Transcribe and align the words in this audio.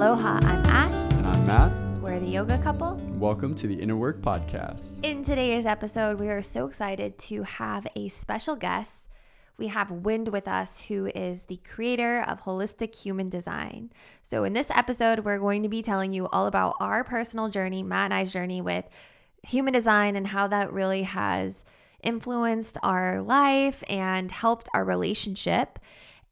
Aloha, 0.00 0.38
I'm 0.44 0.64
Ash. 0.64 1.12
And 1.12 1.26
I'm 1.26 1.46
Mat. 1.46 2.00
We're 2.00 2.18
the 2.18 2.26
yoga 2.26 2.56
couple. 2.62 2.94
Welcome 3.18 3.54
to 3.56 3.66
the 3.66 3.74
Inner 3.74 3.96
Work 3.96 4.22
Podcast. 4.22 5.04
In 5.04 5.22
today's 5.22 5.66
episode, 5.66 6.18
we 6.18 6.30
are 6.30 6.40
so 6.40 6.64
excited 6.64 7.18
to 7.18 7.42
have 7.42 7.86
a 7.94 8.08
special 8.08 8.56
guest. 8.56 9.08
We 9.58 9.66
have 9.66 9.90
Wynd 9.90 10.28
with 10.28 10.48
us, 10.48 10.80
who 10.88 11.08
is 11.14 11.44
the 11.44 11.58
creator 11.58 12.22
of 12.26 12.40
Holistic 12.40 12.94
Human 12.94 13.28
Design. 13.28 13.92
So, 14.22 14.44
in 14.44 14.54
this 14.54 14.70
episode, 14.70 15.26
we're 15.26 15.38
going 15.38 15.64
to 15.64 15.68
be 15.68 15.82
telling 15.82 16.14
you 16.14 16.28
all 16.28 16.46
about 16.46 16.76
our 16.80 17.04
personal 17.04 17.50
journey, 17.50 17.82
Mat 17.82 18.06
and 18.06 18.14
I's 18.14 18.32
journey 18.32 18.62
with 18.62 18.86
human 19.42 19.74
design, 19.74 20.16
and 20.16 20.28
how 20.28 20.46
that 20.46 20.72
really 20.72 21.02
has 21.02 21.62
influenced 22.02 22.78
our 22.82 23.20
life 23.20 23.84
and 23.86 24.32
helped 24.32 24.66
our 24.72 24.82
relationship. 24.82 25.78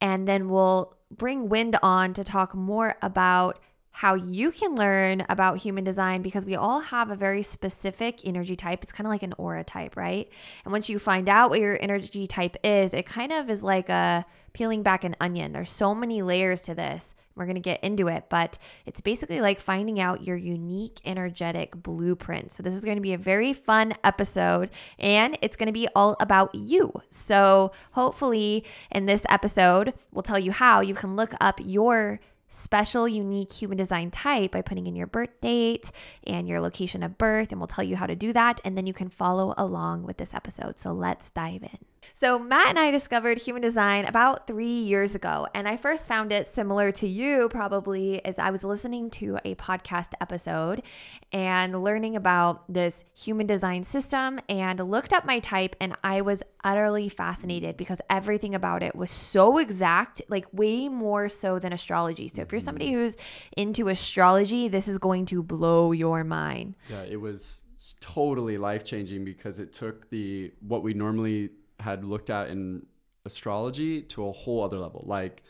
And 0.01 0.27
then 0.27 0.49
we'll 0.49 0.95
bring 1.11 1.49
Wynd 1.49 1.77
on 1.81 2.13
to 2.13 2.23
talk 2.23 2.55
more 2.55 2.95
about 3.01 3.59
how 3.91 4.13
you 4.13 4.51
can 4.51 4.75
learn 4.75 5.25
about 5.27 5.57
human 5.57 5.83
design 5.83 6.21
because 6.21 6.45
we 6.45 6.55
all 6.55 6.79
have 6.79 7.11
a 7.11 7.15
very 7.15 7.41
specific 7.41 8.25
energy 8.25 8.55
type. 8.55 8.81
It's 8.81 8.93
kind 8.93 9.05
of 9.05 9.11
like 9.11 9.23
an 9.23 9.33
aura 9.37 9.63
type, 9.63 9.97
right? 9.97 10.29
And 10.63 10.71
once 10.71 10.87
you 10.87 10.99
find 10.99 11.27
out 11.27 11.49
what 11.49 11.59
your 11.59 11.77
energy 11.81 12.25
type 12.25 12.55
is, 12.63 12.93
it 12.93 13.05
kind 13.05 13.33
of 13.33 13.49
is 13.49 13.61
like 13.61 13.89
a 13.89 14.25
peeling 14.53 14.83
back 14.83 15.03
an 15.03 15.15
onion. 15.19 15.51
There's 15.51 15.71
so 15.71 15.93
many 15.93 16.21
layers 16.21 16.61
to 16.61 16.75
this. 16.75 17.13
We're 17.39 17.45
going 17.45 17.55
to 17.55 17.61
get 17.61 17.83
into 17.83 18.07
it, 18.07 18.25
but 18.29 18.57
it's 18.85 19.01
basically 19.01 19.39
like 19.39 19.59
finding 19.59 19.99
out 19.99 20.25
your 20.25 20.35
unique 20.35 20.99
energetic 21.05 21.81
blueprint. 21.81 22.51
So, 22.51 22.61
this 22.61 22.73
is 22.73 22.83
going 22.83 22.97
to 22.97 23.01
be 23.01 23.13
a 23.13 23.17
very 23.17 23.53
fun 23.53 23.93
episode 24.03 24.69
and 24.99 25.37
it's 25.41 25.55
going 25.55 25.67
to 25.67 25.73
be 25.73 25.87
all 25.95 26.17
about 26.19 26.53
you. 26.53 26.93
So, 27.09 27.71
hopefully, 27.91 28.65
in 28.91 29.05
this 29.05 29.23
episode, 29.29 29.93
we'll 30.11 30.23
tell 30.23 30.39
you 30.39 30.51
how 30.51 30.81
you 30.81 30.93
can 30.93 31.15
look 31.15 31.33
up 31.39 31.59
your 31.63 32.19
special, 32.49 33.07
unique 33.07 33.53
human 33.53 33.77
design 33.77 34.11
type 34.11 34.51
by 34.51 34.61
putting 34.61 34.87
in 34.87 34.95
your 34.95 35.07
birth 35.07 35.39
date 35.41 35.91
and 36.25 36.47
your 36.47 36.59
location 36.59 37.03
of 37.03 37.17
birth, 37.17 37.51
and 37.51 37.61
we'll 37.61 37.67
tell 37.67 37.83
you 37.83 37.95
how 37.95 38.07
to 38.07 38.15
do 38.15 38.33
that. 38.33 38.59
And 38.65 38.77
then 38.77 38.87
you 38.87 38.93
can 38.93 39.09
follow 39.09 39.53
along 39.57 40.03
with 40.03 40.17
this 40.17 40.33
episode. 40.33 40.79
So 40.79 40.91
let's 40.91 41.29
dive 41.29 41.63
in. 41.63 41.88
So, 42.13 42.39
Mat 42.39 42.67
and 42.69 42.79
I 42.79 42.91
discovered 42.91 43.37
human 43.37 43.61
design 43.61 44.05
about 44.05 44.47
three 44.47 44.79
years 44.81 45.15
ago, 45.15 45.47
and 45.53 45.67
I 45.67 45.77
first 45.77 46.07
found 46.07 46.31
it 46.31 46.47
similar 46.47 46.91
to 46.93 47.07
you 47.07 47.49
probably 47.49 48.23
as 48.25 48.39
I 48.39 48.49
was 48.49 48.63
listening 48.63 49.09
to 49.11 49.37
a 49.45 49.55
podcast 49.55 50.09
episode 50.19 50.81
and 51.31 51.83
learning 51.83 52.15
about 52.15 52.71
this 52.71 53.05
human 53.17 53.47
design 53.47 53.83
system 53.83 54.39
and 54.49 54.79
looked 54.79 55.13
up 55.13 55.25
my 55.25 55.39
type, 55.39 55.75
and 55.79 55.95
I 56.03 56.21
was 56.21 56.43
utterly 56.63 57.09
fascinated 57.09 57.77
because 57.77 58.01
everything 58.09 58.55
about 58.55 58.83
it 58.83 58.95
was 58.95 59.11
so 59.11 59.57
exact, 59.57 60.21
like 60.27 60.47
way 60.51 60.89
more 60.89 61.29
so 61.29 61.59
than 61.59 61.73
astrology. 61.73 62.27
So, 62.27 62.41
if 62.41 62.51
you're 62.51 62.61
somebody 62.61 62.89
mm. 62.89 62.93
who's 62.93 63.17
into 63.55 63.87
astrology, 63.87 64.67
this 64.67 64.87
is 64.87 64.97
going 64.97 65.25
to 65.27 65.43
blow 65.43 65.91
your 65.91 66.23
mind. 66.23 66.75
Yeah, 66.89 67.03
it 67.03 67.19
was 67.21 67.61
totally 68.01 68.57
life 68.57 68.85
changing 68.85 69.25
because 69.25 69.59
it 69.59 69.73
took 69.73 70.09
the 70.09 70.51
what 70.61 70.83
we 70.83 70.93
normally 70.93 71.49
had 71.79 72.03
looked 72.03 72.29
at 72.29 72.49
in 72.49 72.85
astrology 73.25 74.01
to 74.01 74.27
a 74.27 74.31
whole 74.31 74.63
other 74.63 74.79
level 74.79 75.03
like 75.05 75.43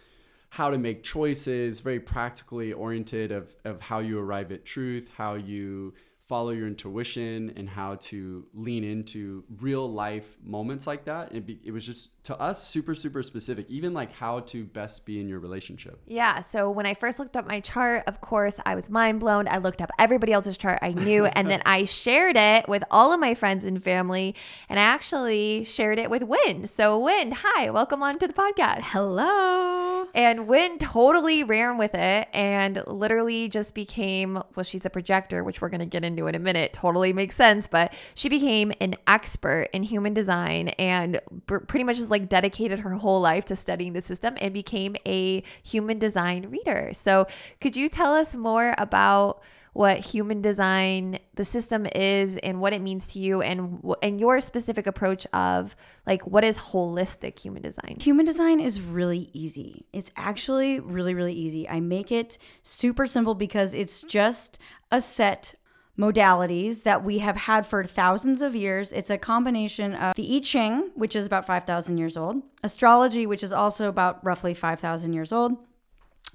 how 0.50 0.70
to 0.70 0.78
make 0.78 1.04
choices 1.04 1.80
very 1.80 2.00
practically 2.00 2.74
oriented 2.74 3.32
of, 3.32 3.56
of 3.66 3.80
how 3.80 4.00
you 4.00 4.20
arrive 4.20 4.52
at 4.52 4.66
truth 4.66 5.10
how 5.16 5.36
you 5.36 5.94
follow 6.30 6.52
your 6.52 6.68
intuition 6.68 7.52
and 7.58 7.68
how 7.68 7.96
to 7.96 8.46
lean 8.54 8.84
into 8.84 9.44
real 9.58 9.92
life 9.92 10.38
moments 10.44 10.86
like 10.86 11.04
that. 11.06 11.34
It, 11.34 11.48
be, 11.48 11.60
it 11.64 11.72
was 11.72 11.84
just 11.84 12.24
to 12.26 12.40
us 12.40 12.66
super 12.66 12.94
super 12.94 13.24
specific, 13.24 13.66
even 13.68 13.94
like 13.94 14.14
how 14.14 14.42
to 14.42 14.64
best 14.64 15.06
be 15.06 15.20
in 15.20 15.28
your 15.28 15.40
relationship. 15.40 16.00
Yeah. 16.06 16.40
So 16.42 16.70
when 16.70 16.86
I 16.86 16.94
first 16.94 17.18
looked 17.18 17.36
up 17.36 17.48
my 17.48 17.60
chart, 17.60 18.04
of 18.06 18.22
course 18.22 18.60
I 18.64 18.76
was 18.76 18.90
mind 18.92 19.20
blown. 19.20 19.48
I 19.48 19.58
looked 19.58 19.82
up 19.82 19.90
everybody 19.98 20.32
else's 20.32 20.58
chart 20.58 20.78
I 20.84 20.92
knew, 20.92 21.26
and 21.26 21.50
then 21.50 21.64
I 21.66 21.86
shared 21.86 22.38
it 22.38 22.70
with 22.70 22.84
all 22.92 23.12
of 23.12 23.20
my 23.20 23.34
friends 23.34 23.66
and 23.66 23.84
family, 23.84 24.36
and 24.70 24.80
I 24.80 24.84
actually 24.84 25.64
shared 25.64 25.98
it 25.98 26.12
with 26.12 26.22
Wynd. 26.24 26.70
So 26.70 27.00
Wynd, 27.00 27.34
hi, 27.38 27.72
welcome 27.72 28.04
on 28.04 28.20
to 28.20 28.28
the 28.28 28.34
podcast. 28.34 28.84
Hello. 28.84 29.99
Mm-hmm. 30.00 30.10
And 30.14 30.48
Wynd 30.48 30.80
totally 30.80 31.44
ran 31.44 31.78
with 31.78 31.94
it 31.94 32.28
and 32.34 32.84
literally 32.88 33.50
just 33.50 33.74
became 33.74 34.42
well, 34.56 34.64
she's 34.64 34.86
a 34.86 34.90
projector, 34.90 35.44
which 35.44 35.62
we're 35.62 35.70
gonna 35.70 35.86
get 35.86 36.04
into 36.04 36.28
in 36.28 36.36
a 36.36 36.40
minute. 36.40 36.74
Totally 36.74 37.14
makes 37.14 37.36
sense, 37.36 37.68
but 37.68 37.94
she 38.14 38.30
became 38.30 38.72
an 38.82 38.96
expert 39.08 39.70
in 39.74 39.84
human 39.84 40.14
design 40.14 40.70
and 40.70 41.20
pretty 41.46 41.84
much 41.84 41.98
just 41.98 42.10
like 42.10 42.30
dedicated 42.30 42.80
her 42.80 42.92
whole 42.92 43.22
life 43.22 43.46
to 43.46 43.56
studying 43.56 43.94
the 43.94 44.02
system 44.02 44.36
and 44.40 44.54
became 44.54 44.96
a 45.06 45.44
human 45.64 46.00
design 46.00 46.50
reader. 46.50 46.92
So, 46.94 47.28
could 47.62 47.76
you 47.76 47.90
tell 47.90 48.14
us 48.14 48.36
more 48.36 48.76
about 48.78 49.42
what 49.74 50.00
human 50.00 50.42
design 50.42 51.20
the 51.36 51.46
system 51.46 51.86
is 51.96 52.38
and 52.38 52.60
what 52.60 52.74
it 52.74 52.82
means 52.82 53.08
to 53.08 53.20
you 53.20 53.42
and 53.42 53.84
and 54.02 54.20
your 54.20 54.42
specific 54.42 54.88
approach 54.88 55.26
of 55.34 55.76
like 56.06 56.26
what 56.26 56.44
is 56.44 56.58
holistic 56.58 57.40
human 57.40 57.62
design 57.62 57.98
human 58.00 58.26
design 58.26 58.60
is 58.60 58.82
really 58.82 59.30
easy 59.34 59.86
it's 59.94 60.12
actually 60.16 60.80
really 60.80 61.14
really 61.14 61.34
easy 61.34 61.68
i 61.70 61.80
make 61.80 62.12
it 62.12 62.38
super 62.64 63.06
simple 63.06 63.36
because 63.36 63.74
it's 63.74 64.04
just 64.04 64.60
a 64.92 65.02
set 65.02 65.56
modalities 66.00 66.84
that 66.84 67.04
we 67.04 67.20
have 67.20 67.36
had 67.36 67.68
for 67.68 67.84
thousands 67.84 68.42
of 68.42 68.56
years. 68.56 68.94
It's 68.94 69.10
a 69.10 69.18
combination 69.18 69.94
of 69.94 70.16
the 70.16 70.38
I 70.38 70.40
Ching, 70.40 70.92
which 70.96 71.14
is 71.14 71.26
about 71.26 71.46
5,000 71.46 71.98
years 71.98 72.16
old, 72.16 72.42
astrology, 72.64 73.26
which 73.26 73.44
is 73.44 73.52
also 73.52 73.90
about 73.90 74.24
roughly 74.24 74.54
5,000 74.54 75.12
years 75.12 75.34
old. 75.34 75.58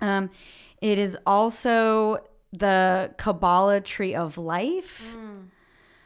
Um, 0.02 0.28
it 0.82 0.98
is 0.98 1.16
also 1.24 2.18
the 2.58 3.12
Kabbalah 3.16 3.80
tree 3.80 4.14
of 4.14 4.38
life. 4.38 5.14
Mm. 5.16 5.48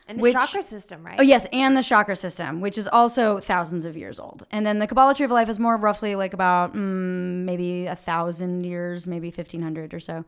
And 0.09 0.19
the 0.19 0.22
which, 0.22 0.32
chakra 0.32 0.62
system, 0.62 1.04
right? 1.04 1.20
Oh, 1.20 1.22
yes, 1.22 1.47
and 1.53 1.76
the 1.76 1.82
chakra 1.82 2.16
system, 2.16 2.62
which 2.62 2.78
is 2.78 2.88
also 2.88 3.41
thousands 3.41 3.84
of 3.84 3.94
years 3.94 4.19
old. 4.19 4.47
And 4.50 4.64
then 4.64 4.78
the 4.78 4.87
Kabbalah 4.87 5.14
Tree 5.14 5.26
of 5.26 5.31
Life 5.31 5.50
is 5.50 5.58
more 5.58 5.76
roughly 5.76 6.14
like 6.14 6.32
about 6.32 6.75
mm, 6.75 7.44
maybe 7.44 7.84
a 7.84 7.94
thousand 7.94 8.64
years, 8.64 9.06
maybe 9.06 9.28
1500 9.28 9.92
or 9.92 10.00
so. 10.00 10.25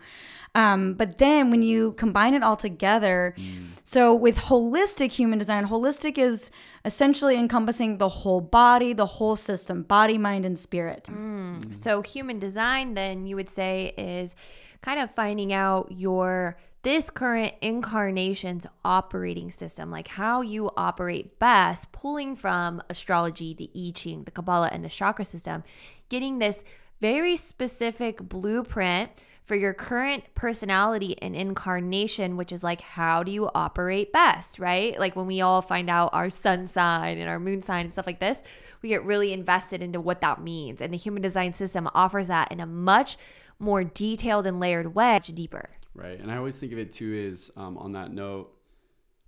Um, 0.54 0.92
but 0.92 1.16
then 1.16 1.50
when 1.50 1.62
you 1.62 1.92
combine 1.92 2.34
it 2.34 2.42
all 2.42 2.56
together, 2.56 3.34
mm. 3.38 3.68
so 3.86 4.14
with 4.14 4.36
holistic 4.36 5.12
human 5.12 5.38
design, 5.38 5.66
holistic 5.66 6.18
is 6.18 6.50
essentially 6.84 7.36
encompassing 7.36 7.96
the 7.96 8.08
whole 8.08 8.42
body, 8.42 8.92
the 8.92 9.06
whole 9.06 9.36
system, 9.36 9.82
body, 9.82 10.18
mind, 10.18 10.44
and 10.44 10.58
spirit. 10.58 11.08
Mm. 11.10 11.74
So 11.74 12.02
human 12.02 12.38
design, 12.38 12.92
then 12.92 13.24
you 13.24 13.34
would 13.34 13.48
say, 13.48 13.94
is 13.96 14.34
kind 14.82 15.00
of 15.00 15.12
finding 15.12 15.52
out 15.52 15.88
your 15.90 16.56
this 16.82 17.10
current 17.10 17.52
incarnation's 17.60 18.66
operating 18.84 19.50
system, 19.50 19.90
like 19.90 20.08
how 20.08 20.40
you 20.40 20.70
operate 20.76 21.38
best, 21.38 21.92
pulling 21.92 22.34
from 22.34 22.82
astrology, 22.88 23.52
the 23.52 23.70
I 23.76 23.92
Ching, 23.94 24.24
the 24.24 24.30
Kabbalah, 24.30 24.70
and 24.72 24.82
the 24.82 24.88
chakra 24.88 25.26
system, 25.26 25.62
getting 26.08 26.38
this 26.38 26.64
very 27.00 27.36
specific 27.36 28.18
blueprint 28.18 29.10
for 29.44 29.56
your 29.56 29.74
current 29.74 30.22
personality 30.34 31.20
and 31.20 31.34
incarnation, 31.34 32.36
which 32.36 32.52
is 32.52 32.62
like, 32.62 32.80
how 32.80 33.22
do 33.24 33.32
you 33.32 33.50
operate 33.54 34.12
best, 34.12 34.60
right? 34.60 34.96
Like 34.98 35.16
when 35.16 35.26
we 35.26 35.40
all 35.40 35.60
find 35.60 35.90
out 35.90 36.10
our 36.12 36.30
sun 36.30 36.66
sign 36.68 37.18
and 37.18 37.28
our 37.28 37.40
moon 37.40 37.60
sign 37.60 37.86
and 37.86 37.92
stuff 37.92 38.06
like 38.06 38.20
this, 38.20 38.42
we 38.80 38.90
get 38.90 39.04
really 39.04 39.32
invested 39.32 39.82
into 39.82 40.00
what 40.00 40.20
that 40.20 40.40
means. 40.40 40.80
And 40.80 40.92
the 40.92 40.98
human 40.98 41.20
design 41.20 41.52
system 41.52 41.88
offers 41.94 42.28
that 42.28 42.52
in 42.52 42.60
a 42.60 42.66
much 42.66 43.18
more 43.60 43.84
detailed 43.84 44.46
and 44.46 44.58
layered 44.58 44.94
way, 44.94 45.20
deeper. 45.22 45.70
Right. 45.94 46.18
And 46.18 46.30
I 46.30 46.36
always 46.36 46.58
think 46.58 46.72
of 46.72 46.78
it 46.78 46.92
too 46.92 47.12
is 47.14 47.50
um, 47.56 47.76
on 47.78 47.92
that 47.92 48.12
note, 48.12 48.52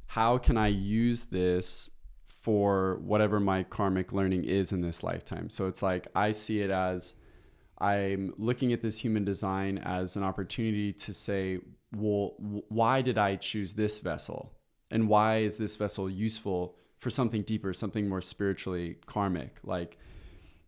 how 0.07 0.39
can 0.39 0.57
I 0.57 0.69
use 0.69 1.25
this 1.25 1.91
for 2.41 2.99
whatever 3.05 3.39
my 3.39 3.63
karmic 3.63 4.13
learning 4.13 4.45
is 4.45 4.73
in 4.73 4.81
this 4.81 5.03
lifetime? 5.03 5.49
So 5.49 5.67
it's 5.67 5.83
like 5.83 6.09
I 6.15 6.33
see 6.33 6.61
it 6.61 6.71
as 6.71 7.15
I'm 7.79 8.33
looking 8.39 8.73
at 8.73 8.81
this 8.81 8.99
human 8.99 9.25
design 9.25 9.79
as 9.79 10.17
an 10.17 10.23
opportunity 10.23 10.93
to 10.93 11.13
say, 11.13 11.61
well, 11.95 12.35
why 12.69 13.03
did 13.03 13.19
I 13.19 13.37
choose 13.37 13.75
this 13.75 13.99
vessel? 13.99 14.53
And 14.91 15.09
why 15.09 15.39
is 15.39 15.57
this 15.57 15.77
vessel 15.77 16.09
useful 16.09 16.77
for 16.99 17.11
something 17.11 17.43
deeper, 17.43 17.73
something 17.73 18.09
more 18.09 18.21
spiritually 18.21 18.99
karmic? 19.07 19.59
Like, 19.65 19.99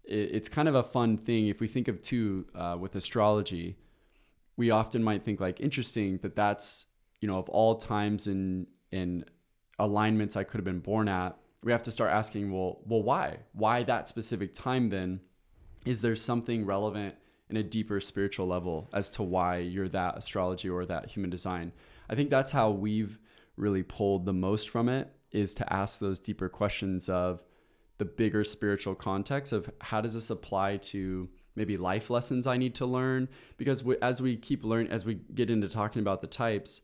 it's 0.06 0.48
kind 0.48 0.68
of 0.68 0.74
a 0.74 0.82
fun 0.82 1.16
thing 1.16 1.48
if 1.48 1.60
we 1.60 1.66
think 1.66 1.88
of 1.88 2.00
two 2.02 2.46
uh, 2.54 2.76
with 2.78 2.94
astrology 2.94 3.76
we 4.56 4.70
often 4.70 5.02
might 5.02 5.22
think 5.22 5.40
like 5.40 5.60
interesting 5.60 6.18
that 6.18 6.36
that's 6.36 6.86
you 7.20 7.28
know 7.28 7.38
of 7.38 7.48
all 7.48 7.76
times 7.76 8.26
and 8.26 8.66
and 8.92 9.24
alignments 9.78 10.36
I 10.36 10.44
could 10.44 10.58
have 10.58 10.64
been 10.64 10.80
born 10.80 11.08
at. 11.08 11.36
We 11.62 11.72
have 11.72 11.82
to 11.84 11.90
start 11.92 12.12
asking, 12.12 12.52
well, 12.52 12.80
well, 12.86 13.02
why? 13.02 13.38
Why 13.52 13.82
that 13.84 14.08
specific 14.08 14.54
time 14.54 14.90
then? 14.90 15.20
Is 15.86 16.00
there 16.00 16.16
something 16.16 16.64
relevant 16.64 17.14
in 17.50 17.56
a 17.56 17.62
deeper 17.62 18.00
spiritual 18.00 18.46
level 18.46 18.88
as 18.92 19.10
to 19.10 19.22
why 19.22 19.58
you're 19.58 19.88
that 19.88 20.16
astrology 20.16 20.68
or 20.68 20.84
that 20.86 21.06
human 21.10 21.30
design? 21.30 21.72
I 22.08 22.14
think 22.14 22.30
that's 22.30 22.52
how 22.52 22.70
we've 22.70 23.18
really 23.56 23.82
pulled 23.82 24.26
the 24.26 24.32
most 24.32 24.68
from 24.68 24.88
it 24.88 25.10
is 25.30 25.54
to 25.54 25.72
ask 25.72 25.98
those 25.98 26.18
deeper 26.18 26.48
questions 26.48 27.08
of 27.08 27.42
the 27.99 28.05
bigger 28.05 28.44
spiritual 28.44 28.94
context 28.94 29.52
of 29.52 29.70
how 29.81 30.00
does 30.00 30.14
this 30.14 30.31
apply 30.31 30.79
to 30.79 31.29
maybe 31.56 31.76
life 31.76 32.11
lessons 32.11 32.46
I 32.46 32.56
need 32.56 32.75
to 32.76 32.87
learn? 32.87 33.29
Because 33.56 33.85
we, 33.85 33.96
as 34.02 34.20
we 34.20 34.37
keep 34.37 34.64
learning 34.64 34.91
as 34.91 35.05
we 35.05 35.14
get 35.35 35.50
into 35.50 35.69
talking 35.69 36.00
about 36.00 36.20
the 36.20 36.26
types 36.26 36.81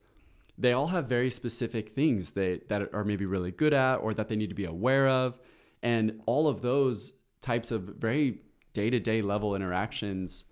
they 0.58 0.74
all 0.74 0.88
have 0.88 1.06
very 1.06 1.30
specific 1.30 1.88
things 1.94 2.30
they, 2.30 2.60
that 2.68 2.92
are 2.92 3.02
maybe 3.02 3.24
really 3.24 3.50
good 3.50 3.72
at 3.72 3.96
or 3.96 4.12
that 4.12 4.28
they 4.28 4.36
need 4.36 4.50
to 4.50 4.54
be 4.54 4.66
aware 4.66 5.08
of. 5.08 5.38
And 5.82 6.20
all 6.26 6.48
of 6.48 6.60
those 6.60 7.14
types 7.40 7.70
of 7.70 7.82
very 7.82 8.42
day-to-day 8.74 9.22
level 9.22 9.56
interactions 9.56 10.44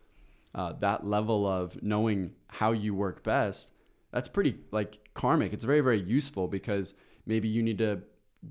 uh, 0.54 0.72
that 0.80 1.04
level 1.04 1.46
of 1.46 1.80
knowing 1.82 2.32
how 2.48 2.72
you 2.72 2.94
work 2.94 3.22
best 3.22 3.70
that's 4.12 4.28
pretty 4.28 4.56
like 4.70 4.98
karmic. 5.14 5.52
It's 5.52 5.64
very 5.64 5.80
very 5.80 6.00
useful 6.00 6.48
because 6.48 6.94
maybe 7.26 7.48
you 7.48 7.62
need 7.62 7.78
to 7.78 8.00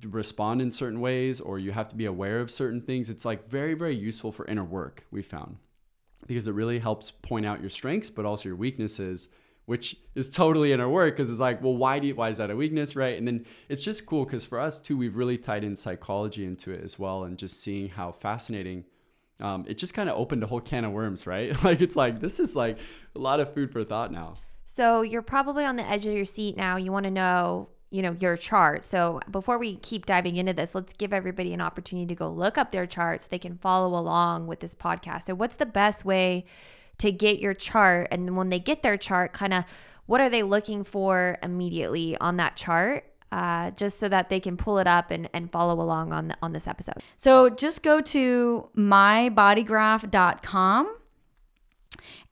respond 0.03 0.61
in 0.61 0.71
certain 0.71 0.99
ways 0.99 1.39
or 1.39 1.59
you 1.59 1.71
have 1.71 1.87
to 1.87 1.95
be 1.95 2.05
aware 2.05 2.39
of 2.39 2.51
certain 2.51 2.81
things 2.81 3.09
it's 3.09 3.23
like 3.23 3.45
very 3.45 3.73
very 3.73 3.95
useful 3.95 4.31
for 4.31 4.45
inner 4.45 4.63
work 4.63 5.05
we 5.11 5.21
found. 5.21 5.57
Because 6.25 6.47
it 6.47 6.53
really 6.53 6.79
helps 6.79 7.11
point 7.11 7.45
out 7.45 7.61
your 7.61 7.69
strengths 7.69 8.09
but 8.09 8.25
also 8.25 8.49
your 8.49 8.55
weaknesses 8.55 9.29
which 9.65 9.97
is 10.15 10.29
totally 10.29 10.71
inner 10.71 10.87
work 10.87 11.15
because 11.15 11.29
it's 11.29 11.39
like 11.39 11.61
well 11.63 11.75
why 11.75 11.99
do 11.99 12.07
you, 12.07 12.15
why 12.15 12.29
is 12.29 12.37
that 12.37 12.51
a 12.51 12.55
weakness 12.55 12.95
right? 12.95 13.17
And 13.17 13.27
then 13.27 13.45
it's 13.69 13.83
just 13.83 14.05
cool 14.05 14.25
because 14.25 14.43
for 14.45 14.59
us 14.59 14.79
too 14.79 14.97
we've 14.97 15.15
really 15.15 15.37
tied 15.37 15.63
in 15.63 15.75
psychology 15.75 16.45
into 16.45 16.71
it 16.71 16.83
as 16.83 16.99
well 16.99 17.23
and 17.23 17.37
just 17.37 17.61
seeing 17.61 17.89
how 17.89 18.11
fascinating 18.11 18.83
um, 19.39 19.65
it 19.67 19.77
just 19.77 19.93
kind 19.93 20.09
of 20.09 20.17
opened 20.17 20.43
a 20.43 20.47
whole 20.47 20.61
can 20.61 20.83
of 20.83 20.91
worms 20.91 21.25
right? 21.25 21.55
Like 21.63 21.81
it's 21.81 21.95
like 21.95 22.19
this 22.19 22.39
is 22.39 22.55
like 22.55 22.77
a 23.15 23.19
lot 23.19 23.39
of 23.39 23.53
food 23.53 23.71
for 23.71 23.83
thought 23.83 24.11
now. 24.11 24.35
So 24.77 25.01
you're 25.01 25.23
probably 25.23 25.65
on 25.65 25.75
the 25.75 25.89
edge 25.89 26.05
of 26.05 26.13
your 26.13 26.25
seat 26.25 26.55
now. 26.55 26.77
You 26.77 26.91
want 26.91 27.05
to 27.05 27.11
know, 27.11 27.69
you 27.89 28.01
know, 28.01 28.13
your 28.19 28.35
chart. 28.35 28.83
So 28.83 29.21
before 29.31 29.57
we 29.57 29.77
keep 29.77 30.05
diving 30.05 30.35
into 30.35 30.51
this, 30.53 30.75
let's 30.75 30.91
give 30.93 31.13
everybody 31.13 31.53
an 31.53 31.61
opportunity 31.61 32.07
to 32.07 32.15
go 32.15 32.29
look 32.29 32.57
up 32.57 32.71
their 32.71 32.85
chart 32.85 33.21
so 33.21 33.29
they 33.31 33.39
can 33.39 33.57
follow 33.57 33.97
along 33.97 34.47
with 34.47 34.59
this 34.59 34.75
podcast. 34.75 35.23
So 35.23 35.35
what's 35.35 35.55
the 35.55 35.65
best 35.65 36.03
way 36.03 36.43
to 36.97 37.09
get 37.11 37.39
your 37.39 37.53
chart? 37.53 38.09
And 38.11 38.35
when 38.35 38.49
they 38.49 38.59
get 38.59 38.83
their 38.83 38.97
chart, 38.97 39.31
kind 39.31 39.53
of 39.53 39.63
what 40.05 40.19
are 40.19 40.29
they 40.29 40.43
looking 40.43 40.83
for 40.83 41.37
immediately 41.41 42.17
on 42.17 42.35
that 42.37 42.57
chart? 42.57 43.05
Uh, 43.29 43.71
just 43.71 43.99
so 43.99 44.07
that 44.07 44.29
they 44.29 44.39
can 44.39 44.55
pull 44.55 44.79
it 44.79 44.87
up 44.87 45.11
and, 45.11 45.29
and 45.33 45.51
follow 45.51 45.81
along 45.81 46.13
on 46.13 46.29
the, 46.29 46.37
on 46.41 46.53
this 46.53 46.65
episode. 46.65 46.95
So 47.17 47.49
just 47.49 47.83
go 47.83 47.99
to 47.99 48.69
mybodygraph.com 48.75 50.96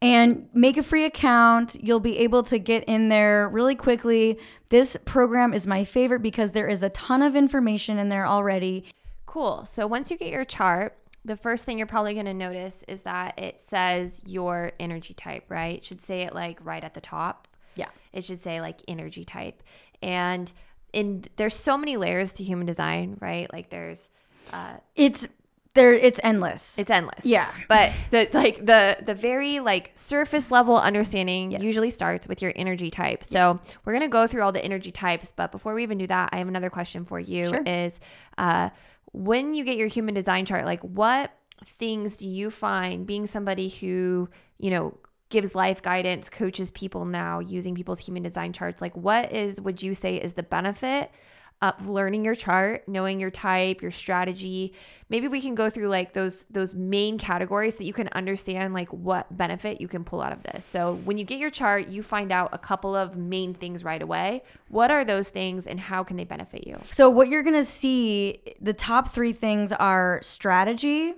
and 0.01 0.47
make 0.53 0.77
a 0.77 0.83
free 0.83 1.05
account. 1.05 1.75
You'll 1.81 1.99
be 1.99 2.17
able 2.19 2.43
to 2.43 2.59
get 2.59 2.83
in 2.85 3.09
there 3.09 3.49
really 3.49 3.75
quickly. 3.75 4.37
This 4.69 4.97
program 5.05 5.53
is 5.53 5.65
my 5.65 5.83
favorite 5.83 6.21
because 6.21 6.51
there 6.51 6.67
is 6.67 6.83
a 6.83 6.89
ton 6.89 7.21
of 7.21 7.35
information 7.35 7.97
in 7.97 8.09
there 8.09 8.25
already. 8.25 8.85
Cool. 9.25 9.65
So 9.65 9.87
once 9.87 10.11
you 10.11 10.17
get 10.17 10.31
your 10.31 10.45
chart, 10.45 10.97
the 11.25 11.35
first 11.35 11.65
thing 11.65 11.77
you're 11.77 11.87
probably 11.87 12.13
going 12.13 12.27
to 12.27 12.33
notice 12.33 12.83
is 12.87 13.01
that 13.01 13.37
it 13.39 13.59
says 13.59 14.21
your 14.25 14.73
energy 14.79 15.13
type, 15.13 15.45
right? 15.49 15.77
It 15.77 15.85
should 15.85 16.01
say 16.01 16.21
it 16.21 16.35
like 16.35 16.59
right 16.63 16.83
at 16.83 16.93
the 16.93 17.01
top. 17.01 17.47
Yeah. 17.75 17.89
It 18.13 18.23
should 18.23 18.39
say 18.39 18.61
like 18.61 18.81
energy 18.87 19.25
type. 19.25 19.63
And 20.01 20.51
in 20.93 21.25
there's 21.35 21.55
so 21.55 21.77
many 21.77 21.97
layers 21.97 22.33
to 22.33 22.43
human 22.43 22.67
design, 22.67 23.17
right? 23.19 23.51
Like 23.51 23.69
there's 23.69 24.09
uh 24.53 24.77
It's 24.95 25.27
there 25.75 25.93
it's 25.93 26.19
endless. 26.23 26.77
it's 26.79 26.89
endless. 26.89 27.25
Yeah. 27.25 27.51
But 27.69 27.93
the 28.09 28.27
like 28.33 28.65
the 28.65 28.97
the 29.05 29.13
very 29.13 29.59
like 29.59 29.91
surface 29.95 30.49
level 30.49 30.77
understanding 30.77 31.51
Yes. 31.51 31.61
usually 31.61 31.91
starts 31.91 32.27
with 32.27 32.41
your 32.41 32.51
energy 32.55 32.89
type. 32.89 33.23
So 33.23 33.59
we're 33.83 33.93
gonna 33.93 34.07
go 34.07 34.25
through 34.25 34.41
all 34.41 34.51
the 34.51 34.63
energy 34.65 34.91
types, 34.91 35.31
but 35.35 35.51
before 35.51 35.73
we 35.75 35.83
even 35.83 35.97
do 35.99 36.07
that, 36.07 36.29
I 36.33 36.37
have 36.37 36.47
another 36.47 36.69
question 36.71 37.05
for 37.05 37.19
you. 37.19 37.45
Sure. 37.49 37.61
Is 37.65 37.99
uh 38.37 38.71
when 39.11 39.53
you 39.53 39.63
get 39.63 39.77
your 39.77 39.87
human 39.87 40.13
design 40.13 40.45
chart, 40.45 40.65
like 40.65 40.81
what 40.81 41.31
things 41.63 42.17
do 42.17 42.27
you 42.27 42.49
find 42.49 43.05
being 43.05 43.27
somebody 43.27 43.69
who, 43.69 44.27
you 44.59 44.69
know, 44.69 44.97
gives 45.29 45.55
life 45.55 45.81
guidance, 45.81 46.29
coaches 46.29 46.69
people 46.71 47.05
now 47.05 47.39
using 47.39 47.75
people's 47.75 47.99
human 47.99 48.21
design 48.23 48.53
charts, 48.53 48.81
like 48.81 48.95
what 48.95 49.31
is 49.31 49.59
would 49.61 49.81
you 49.81 49.93
say 49.93 50.15
is 50.17 50.33
the 50.33 50.43
benefit 50.43 51.11
of 51.61 51.87
learning 51.87 52.25
your 52.25 52.35
chart, 52.35 52.87
knowing 52.87 53.19
your 53.19 53.31
type, 53.31 53.81
your 53.81 53.91
strategy. 53.91 54.73
Maybe 55.09 55.27
we 55.27 55.41
can 55.41 55.55
go 55.55 55.69
through 55.69 55.87
like 55.87 56.13
those 56.13 56.45
those 56.49 56.73
main 56.73 57.17
categories 57.17 57.77
that 57.77 57.85
you 57.85 57.93
can 57.93 58.09
understand 58.09 58.73
like 58.73 58.89
what 58.89 59.35
benefit 59.35 59.79
you 59.79 59.87
can 59.87 60.03
pull 60.03 60.21
out 60.21 60.33
of 60.33 60.43
this. 60.43 60.65
So 60.65 60.95
when 61.05 61.17
you 61.17 61.23
get 61.23 61.39
your 61.39 61.49
chart, 61.49 61.87
you 61.87 62.03
find 62.03 62.31
out 62.31 62.49
a 62.51 62.57
couple 62.57 62.95
of 62.95 63.15
main 63.15 63.53
things 63.53 63.83
right 63.83 64.01
away. 64.01 64.43
What 64.67 64.91
are 64.91 65.05
those 65.05 65.29
things 65.29 65.65
and 65.65 65.79
how 65.79 66.03
can 66.03 66.17
they 66.17 66.25
benefit 66.25 66.67
you? 66.67 66.79
So 66.91 67.09
what 67.09 67.29
you're 67.29 67.43
gonna 67.43 67.65
see, 67.65 68.41
the 68.59 68.73
top 68.73 69.13
three 69.13 69.33
things 69.33 69.71
are 69.71 70.19
strategy, 70.23 71.13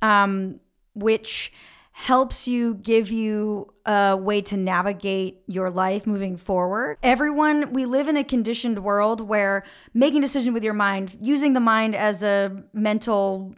um, 0.00 0.60
which 0.94 1.52
helps 1.92 2.48
you 2.48 2.74
give 2.74 3.10
you 3.10 3.72
a 3.84 4.16
way 4.16 4.40
to 4.40 4.56
navigate 4.56 5.42
your 5.46 5.70
life 5.70 6.06
moving 6.06 6.36
forward. 6.36 6.96
Everyone, 7.02 7.72
we 7.72 7.84
live 7.84 8.08
in 8.08 8.16
a 8.16 8.24
conditioned 8.24 8.82
world 8.82 9.20
where 9.20 9.62
making 9.92 10.22
decision 10.22 10.54
with 10.54 10.64
your 10.64 10.72
mind, 10.72 11.16
using 11.20 11.52
the 11.52 11.60
mind 11.60 11.94
as 11.94 12.22
a 12.22 12.64
mental 12.72 13.54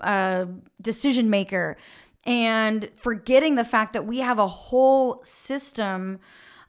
uh, 0.00 0.46
decision 0.80 1.30
maker, 1.30 1.76
and 2.24 2.90
forgetting 2.96 3.54
the 3.54 3.64
fact 3.64 3.92
that 3.92 4.06
we 4.06 4.18
have 4.18 4.38
a 4.38 4.48
whole 4.48 5.22
system 5.24 6.18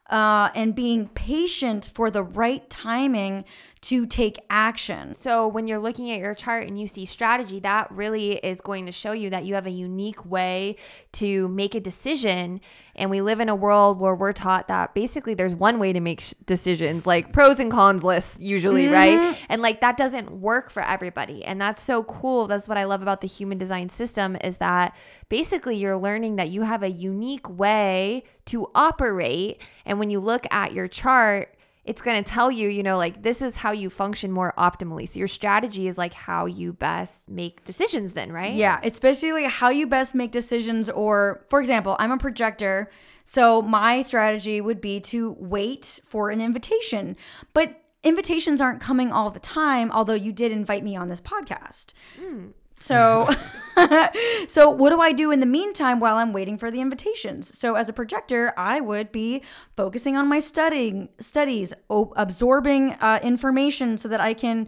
uh, 0.08 0.50
and 0.54 0.74
being 0.74 1.08
patient 1.08 1.84
for 1.84 2.10
the 2.10 2.22
right 2.22 2.68
timing 2.70 3.44
to 3.82 4.04
take 4.04 4.38
action. 4.50 5.14
So 5.14 5.48
when 5.48 5.66
you're 5.66 5.78
looking 5.78 6.10
at 6.10 6.18
your 6.18 6.34
chart 6.34 6.68
and 6.68 6.78
you 6.78 6.86
see 6.86 7.06
strategy, 7.06 7.60
that 7.60 7.90
really 7.90 8.32
is 8.32 8.60
going 8.60 8.84
to 8.84 8.92
show 8.92 9.12
you 9.12 9.30
that 9.30 9.46
you 9.46 9.54
have 9.54 9.66
a 9.66 9.70
unique 9.70 10.22
way 10.26 10.76
to 11.12 11.48
make 11.48 11.74
a 11.74 11.80
decision. 11.80 12.60
And 12.94 13.08
we 13.08 13.22
live 13.22 13.40
in 13.40 13.48
a 13.48 13.54
world 13.54 13.98
where 13.98 14.14
we're 14.14 14.34
taught 14.34 14.68
that 14.68 14.92
basically 14.92 15.32
there's 15.32 15.54
one 15.54 15.78
way 15.78 15.94
to 15.94 16.00
make 16.00 16.20
sh- 16.20 16.34
decisions, 16.44 17.06
like 17.06 17.32
pros 17.32 17.58
and 17.58 17.72
cons 17.72 18.04
lists 18.04 18.38
usually, 18.38 18.84
mm-hmm. 18.84 18.92
right? 18.92 19.38
And 19.48 19.62
like 19.62 19.80
that 19.80 19.96
doesn't 19.96 20.30
work 20.30 20.70
for 20.70 20.82
everybody. 20.82 21.42
And 21.42 21.58
that's 21.58 21.82
so 21.82 22.04
cool. 22.04 22.48
That's 22.48 22.68
what 22.68 22.76
I 22.76 22.84
love 22.84 23.00
about 23.00 23.22
the 23.22 23.28
human 23.28 23.56
design 23.56 23.88
system 23.88 24.36
is 24.44 24.58
that 24.58 24.94
basically 25.30 25.76
you're 25.76 25.96
learning 25.96 26.36
that 26.36 26.50
you 26.50 26.62
have 26.62 26.82
a 26.82 26.90
unique 26.90 27.48
way 27.48 28.24
to 28.46 28.66
operate. 28.74 29.62
And 29.86 29.98
when 29.98 30.10
you 30.10 30.20
look 30.20 30.46
at 30.50 30.74
your 30.74 30.86
chart, 30.86 31.56
it's 31.84 32.02
going 32.02 32.22
to 32.22 32.30
tell 32.30 32.50
you, 32.50 32.68
you 32.68 32.82
know, 32.82 32.98
like 32.98 33.22
this 33.22 33.40
is 33.40 33.56
how 33.56 33.72
you 33.72 33.88
function 33.88 34.30
more 34.30 34.52
optimally. 34.58 35.08
So 35.08 35.18
your 35.18 35.28
strategy 35.28 35.88
is 35.88 35.96
like 35.96 36.12
how 36.12 36.46
you 36.46 36.72
best 36.72 37.28
make 37.28 37.64
decisions, 37.64 38.12
then, 38.12 38.32
right? 38.32 38.52
Yeah, 38.52 38.80
it's 38.82 38.98
basically 38.98 39.42
like 39.42 39.50
how 39.50 39.70
you 39.70 39.86
best 39.86 40.14
make 40.14 40.30
decisions. 40.30 40.90
Or, 40.90 41.44
for 41.48 41.60
example, 41.60 41.96
I'm 41.98 42.12
a 42.12 42.18
projector. 42.18 42.90
So 43.24 43.62
my 43.62 44.02
strategy 44.02 44.60
would 44.60 44.80
be 44.80 45.00
to 45.00 45.36
wait 45.38 46.00
for 46.04 46.30
an 46.30 46.40
invitation. 46.40 47.16
But 47.54 47.80
invitations 48.02 48.60
aren't 48.60 48.80
coming 48.80 49.12
all 49.12 49.30
the 49.30 49.40
time, 49.40 49.90
although 49.90 50.14
you 50.14 50.32
did 50.32 50.52
invite 50.52 50.84
me 50.84 50.96
on 50.96 51.08
this 51.08 51.20
podcast. 51.20 51.92
Hmm. 52.18 52.48
So, 52.80 53.28
so 54.48 54.70
what 54.70 54.90
do 54.90 55.00
I 55.00 55.12
do 55.12 55.30
in 55.30 55.40
the 55.40 55.46
meantime 55.46 56.00
while 56.00 56.16
I'm 56.16 56.32
waiting 56.32 56.58
for 56.58 56.70
the 56.70 56.80
invitations? 56.80 57.56
So, 57.56 57.74
as 57.74 57.88
a 57.88 57.92
projector, 57.92 58.52
I 58.56 58.80
would 58.80 59.12
be 59.12 59.42
focusing 59.76 60.16
on 60.16 60.28
my 60.28 60.40
studying 60.40 61.10
studies, 61.18 61.72
o- 61.88 62.12
absorbing 62.16 62.92
uh, 62.94 63.20
information 63.22 63.98
so 63.98 64.08
that 64.08 64.20
I 64.20 64.34
can 64.34 64.66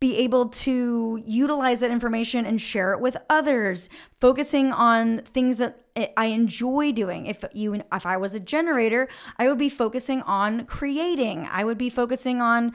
be 0.00 0.16
able 0.16 0.48
to 0.48 1.22
utilize 1.24 1.78
that 1.78 1.92
information 1.92 2.44
and 2.44 2.60
share 2.60 2.92
it 2.92 3.00
with 3.00 3.16
others 3.30 3.88
focusing 4.20 4.72
on 4.72 5.18
things 5.18 5.58
that 5.58 5.78
I- 5.96 6.24
enjoy 6.26 6.90
doing 6.90 7.26
if 7.26 7.44
you 7.52 7.74
if 7.74 8.04
i 8.04 8.16
was 8.16 8.34
a 8.34 8.40
generator 8.40 9.06
i 9.38 9.46
would 9.48 9.58
be 9.58 9.68
focusing 9.68 10.22
on 10.22 10.64
creating 10.66 11.46
i 11.48 11.62
would 11.62 11.78
be 11.78 11.88
focusing 11.88 12.40
on 12.42 12.72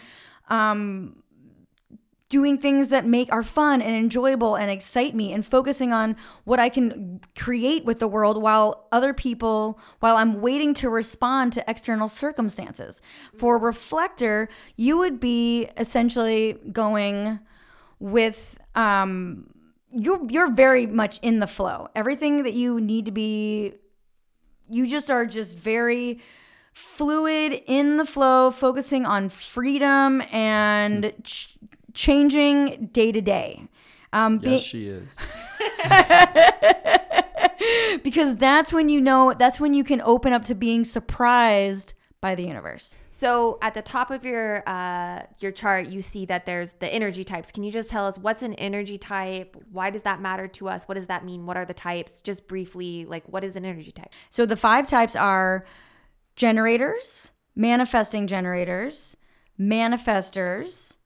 um 0.49 1.21
doing 2.29 2.57
things 2.57 2.89
that 2.89 3.05
make 3.05 3.31
are 3.31 3.43
fun 3.43 3.81
and 3.81 3.95
enjoyable 3.95 4.55
and 4.55 4.69
excite 4.69 5.15
me 5.15 5.31
and 5.31 5.45
focusing 5.45 5.93
on 5.93 6.15
what 6.43 6.59
I 6.59 6.69
can 6.69 7.21
create 7.37 7.85
with 7.85 7.99
the 7.99 8.07
world 8.07 8.41
while 8.41 8.87
other 8.91 9.13
people 9.13 9.79
while 9.99 10.17
I'm 10.17 10.41
waiting 10.41 10.73
to 10.75 10.89
respond 10.89 11.53
to 11.53 11.63
external 11.69 12.09
circumstances. 12.09 13.01
For 13.37 13.57
reflector, 13.57 14.49
you 14.75 14.97
would 14.97 15.19
be 15.19 15.69
essentially 15.77 16.57
going 16.71 17.39
with 17.99 18.57
um 18.75 19.49
you're 19.89 20.19
you're 20.29 20.51
very 20.51 20.85
much 20.85 21.19
in 21.21 21.39
the 21.39 21.47
flow. 21.47 21.87
Everything 21.95 22.43
that 22.43 22.53
you 22.53 22.81
need 22.81 23.05
to 23.05 23.11
be 23.11 23.73
you 24.69 24.85
just 24.85 25.09
are 25.09 25.25
just 25.25 25.57
very 25.57 26.19
fluid 26.73 27.63
in 27.65 27.97
the 27.97 28.05
flow 28.05 28.51
focusing 28.51 29.05
on 29.05 29.29
freedom 29.29 30.21
and 30.31 31.13
ch- 31.23 31.57
changing 31.97 32.89
day 32.91 33.11
to 33.11 33.21
day 33.21 33.67
um 34.13 34.37
be- 34.37 34.51
yes 34.51 34.61
she 34.61 34.87
is 34.87 35.15
because 38.03 38.35
that's 38.35 38.71
when 38.71 38.87
you 38.87 39.01
know 39.01 39.33
that's 39.37 39.59
when 39.59 39.73
you 39.73 39.83
can 39.83 39.99
open 40.01 40.31
up 40.31 40.45
to 40.45 40.53
being 40.53 40.83
surprised 40.85 41.95
by 42.21 42.35
the 42.35 42.43
universe 42.43 42.93
So 43.17 43.57
at 43.63 43.73
the 43.73 43.81
top 43.81 44.11
of 44.11 44.23
your 44.23 44.61
uh, 44.69 45.23
your 45.39 45.51
chart, 45.51 45.87
you 45.87 46.03
see 46.03 46.27
that 46.27 46.45
there's 46.45 46.73
the 46.73 46.87
energy 46.87 47.23
types. 47.23 47.51
Can 47.51 47.63
you 47.63 47.71
just 47.71 47.89
tell 47.89 48.05
us 48.05 48.15
what's 48.15 48.43
an 48.43 48.53
energy 48.53 48.99
type? 48.99 49.57
Why 49.71 49.89
does 49.89 50.03
that 50.03 50.21
matter 50.21 50.47
to 50.49 50.69
us? 50.69 50.87
What 50.87 50.93
does 50.99 51.07
that 51.07 51.25
mean? 51.25 51.47
What 51.47 51.57
are 51.57 51.65
the 51.65 51.73
types? 51.73 52.19
Just 52.19 52.47
briefly, 52.47 53.05
like 53.05 53.23
what 53.25 53.43
is 53.43 53.55
an 53.55 53.65
energy 53.65 53.91
type? 53.91 54.11
So 54.29 54.45
the 54.45 54.55
five 54.55 54.85
types 54.85 55.15
are 55.15 55.65
generators, 56.35 57.31
manifesting 57.55 58.27
generators, 58.27 59.17
manifestors, 59.59 60.96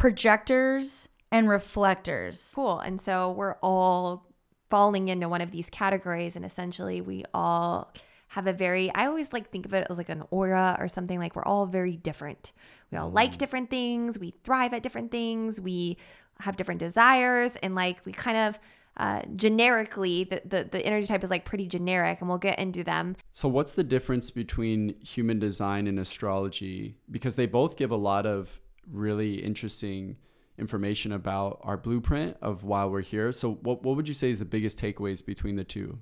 projectors, 0.00 1.08
and 1.30 1.48
reflectors. 1.48 2.52
Cool. 2.54 2.80
And 2.80 3.00
so 3.00 3.30
we're 3.30 3.56
all 3.62 4.26
falling 4.70 5.08
into 5.08 5.28
one 5.28 5.40
of 5.40 5.50
these 5.50 5.70
categories, 5.70 6.36
and 6.36 6.44
essentially 6.44 7.00
we 7.00 7.24
all 7.34 7.92
have 8.28 8.46
a 8.46 8.52
very 8.52 8.92
I 8.94 9.06
always 9.06 9.32
like 9.32 9.50
think 9.50 9.66
of 9.66 9.74
it 9.74 9.86
as 9.90 9.98
like 9.98 10.08
an 10.08 10.22
aura 10.30 10.76
or 10.80 10.88
something 10.88 11.18
like 11.18 11.36
we're 11.36 11.44
all 11.44 11.66
very 11.66 11.96
different. 11.96 12.52
We 12.90 12.98
all 12.98 13.10
like 13.10 13.38
different 13.38 13.70
things, 13.70 14.18
we 14.18 14.34
thrive 14.44 14.72
at 14.72 14.82
different 14.82 15.10
things, 15.10 15.60
we 15.60 15.96
have 16.40 16.56
different 16.56 16.80
desires 16.80 17.54
and 17.62 17.74
like 17.74 17.98
we 18.06 18.12
kind 18.12 18.36
of 18.36 18.58
uh, 18.96 19.22
generically 19.36 20.24
the, 20.24 20.42
the 20.44 20.68
the 20.70 20.80
energy 20.86 21.06
type 21.06 21.22
is 21.22 21.30
like 21.30 21.44
pretty 21.44 21.66
generic 21.66 22.20
and 22.20 22.28
we'll 22.28 22.38
get 22.38 22.58
into 22.58 22.82
them 22.82 23.16
So, 23.30 23.48
what's 23.48 23.72
the 23.72 23.84
difference 23.84 24.30
between 24.30 24.94
human 25.00 25.38
design 25.38 25.86
and 25.86 25.98
astrology? 25.98 26.96
Because 27.10 27.34
they 27.34 27.46
both 27.46 27.76
give 27.76 27.90
a 27.90 27.96
lot 27.96 28.26
of 28.26 28.60
really 28.92 29.34
interesting 29.34 30.16
information 30.58 31.12
about 31.12 31.58
our 31.62 31.76
blueprint 31.76 32.36
of 32.42 32.64
why 32.64 32.84
we're 32.84 33.00
here. 33.00 33.32
So, 33.32 33.54
what, 33.54 33.82
what 33.82 33.96
would 33.96 34.06
you 34.06 34.14
say 34.14 34.30
is 34.30 34.38
the 34.38 34.44
biggest 34.44 34.78
takeaways 34.78 35.24
between 35.24 35.56
the 35.56 35.64
two? 35.64 35.98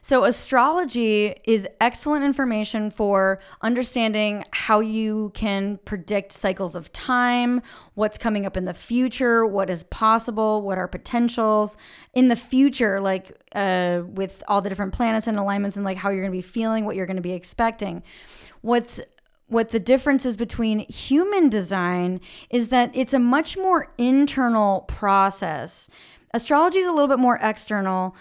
So, 0.00 0.24
astrology 0.24 1.34
is 1.44 1.66
excellent 1.80 2.24
information 2.24 2.90
for 2.90 3.40
understanding 3.62 4.44
how 4.52 4.80
you 4.80 5.32
can 5.34 5.78
predict 5.84 6.32
cycles 6.32 6.76
of 6.76 6.92
time, 6.92 7.62
what's 7.94 8.18
coming 8.18 8.46
up 8.46 8.56
in 8.56 8.64
the 8.64 8.74
future, 8.74 9.44
what 9.44 9.70
is 9.70 9.82
possible, 9.84 10.62
what 10.62 10.78
are 10.78 10.86
potentials 10.86 11.76
in 12.14 12.28
the 12.28 12.36
future, 12.36 13.00
like 13.00 13.36
uh, 13.54 14.02
with 14.06 14.42
all 14.48 14.60
the 14.60 14.68
different 14.68 14.92
planets 14.92 15.26
and 15.26 15.38
alignments, 15.38 15.76
and 15.76 15.84
like 15.84 15.96
how 15.96 16.10
you're 16.10 16.22
going 16.22 16.32
to 16.32 16.38
be 16.38 16.42
feeling, 16.42 16.84
what 16.84 16.94
you're 16.94 17.06
going 17.06 17.16
to 17.16 17.22
be 17.22 17.32
expecting. 17.32 18.02
What's 18.60 19.00
what 19.48 19.70
the 19.70 19.78
difference 19.78 20.26
is 20.26 20.36
between 20.36 20.80
human 20.80 21.48
design 21.48 22.20
is 22.50 22.68
that 22.70 22.94
it's 22.94 23.14
a 23.14 23.18
much 23.18 23.56
more 23.56 23.92
internal 23.96 24.80
process. 24.82 25.88
Astrology 26.34 26.80
is 26.80 26.86
a 26.86 26.92
little 26.92 27.08
bit 27.08 27.18
more 27.18 27.38
external 27.40 28.16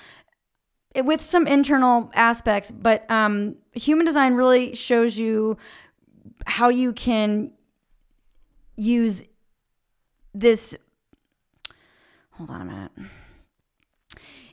with 0.96 1.22
some 1.22 1.48
internal 1.48 2.12
aspects, 2.14 2.72
but 2.72 3.10
um, 3.10 3.56
human 3.74 4.06
design 4.06 4.36
really 4.36 4.76
shows 4.76 5.18
you 5.18 5.58
how 6.46 6.70
you 6.70 6.94
can 6.94 7.52
use 8.78 9.24
this. 10.34 10.76
Hold 12.32 12.52
on 12.52 12.62
a 12.62 12.66
minute. 12.66 12.92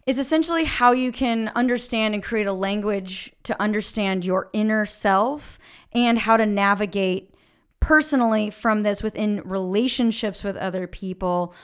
It's 0.05 0.19
essentially 0.19 0.65
how 0.65 0.93
you 0.93 1.13
can 1.13 1.53
understand 1.55 2.15
and 2.15 2.23
create 2.23 2.47
a 2.47 2.53
language 2.53 3.33
to 3.45 3.61
understand 3.61 4.25
your 4.25 4.51
inner 4.53 4.85
self 4.85 5.59
and 5.93 6.19
how 6.19 6.37
to 6.37 6.47
navigate 6.47 7.35
personally 7.79 8.51
from 8.51 8.83
this 8.83 9.03
within 9.03 9.43
relationships 9.45 10.43
with 10.43 10.57
other 10.57 10.87
people 10.87 11.55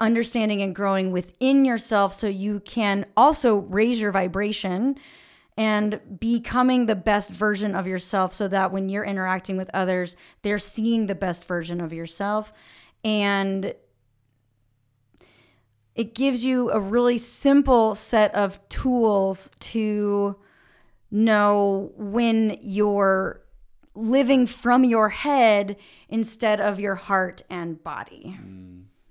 understanding 0.00 0.60
and 0.60 0.74
growing 0.74 1.12
within 1.12 1.64
yourself 1.64 2.12
so 2.12 2.26
you 2.26 2.60
can 2.60 3.06
also 3.16 3.56
raise 3.56 4.00
your 4.00 4.10
vibration 4.10 4.96
and 5.56 6.00
becoming 6.18 6.86
the 6.86 6.94
best 6.94 7.30
version 7.30 7.74
of 7.74 7.86
yourself 7.86 8.34
so 8.34 8.48
that 8.48 8.72
when 8.72 8.88
you're 8.88 9.04
interacting 9.04 9.56
with 9.56 9.70
others, 9.72 10.16
they're 10.42 10.58
seeing 10.58 11.06
the 11.06 11.14
best 11.14 11.44
version 11.46 11.80
of 11.80 11.92
yourself. 11.92 12.52
And 13.04 13.74
it 15.94 16.14
gives 16.14 16.44
you 16.44 16.70
a 16.70 16.80
really 16.80 17.18
simple 17.18 17.94
set 17.94 18.34
of 18.34 18.66
tools 18.68 19.50
to 19.60 20.36
know 21.10 21.92
when 21.96 22.58
you're 22.62 23.42
living 23.94 24.46
from 24.46 24.84
your 24.84 25.10
head 25.10 25.76
instead 26.08 26.60
of 26.60 26.80
your 26.80 26.94
heart 26.94 27.42
and 27.50 27.82
body. 27.82 28.38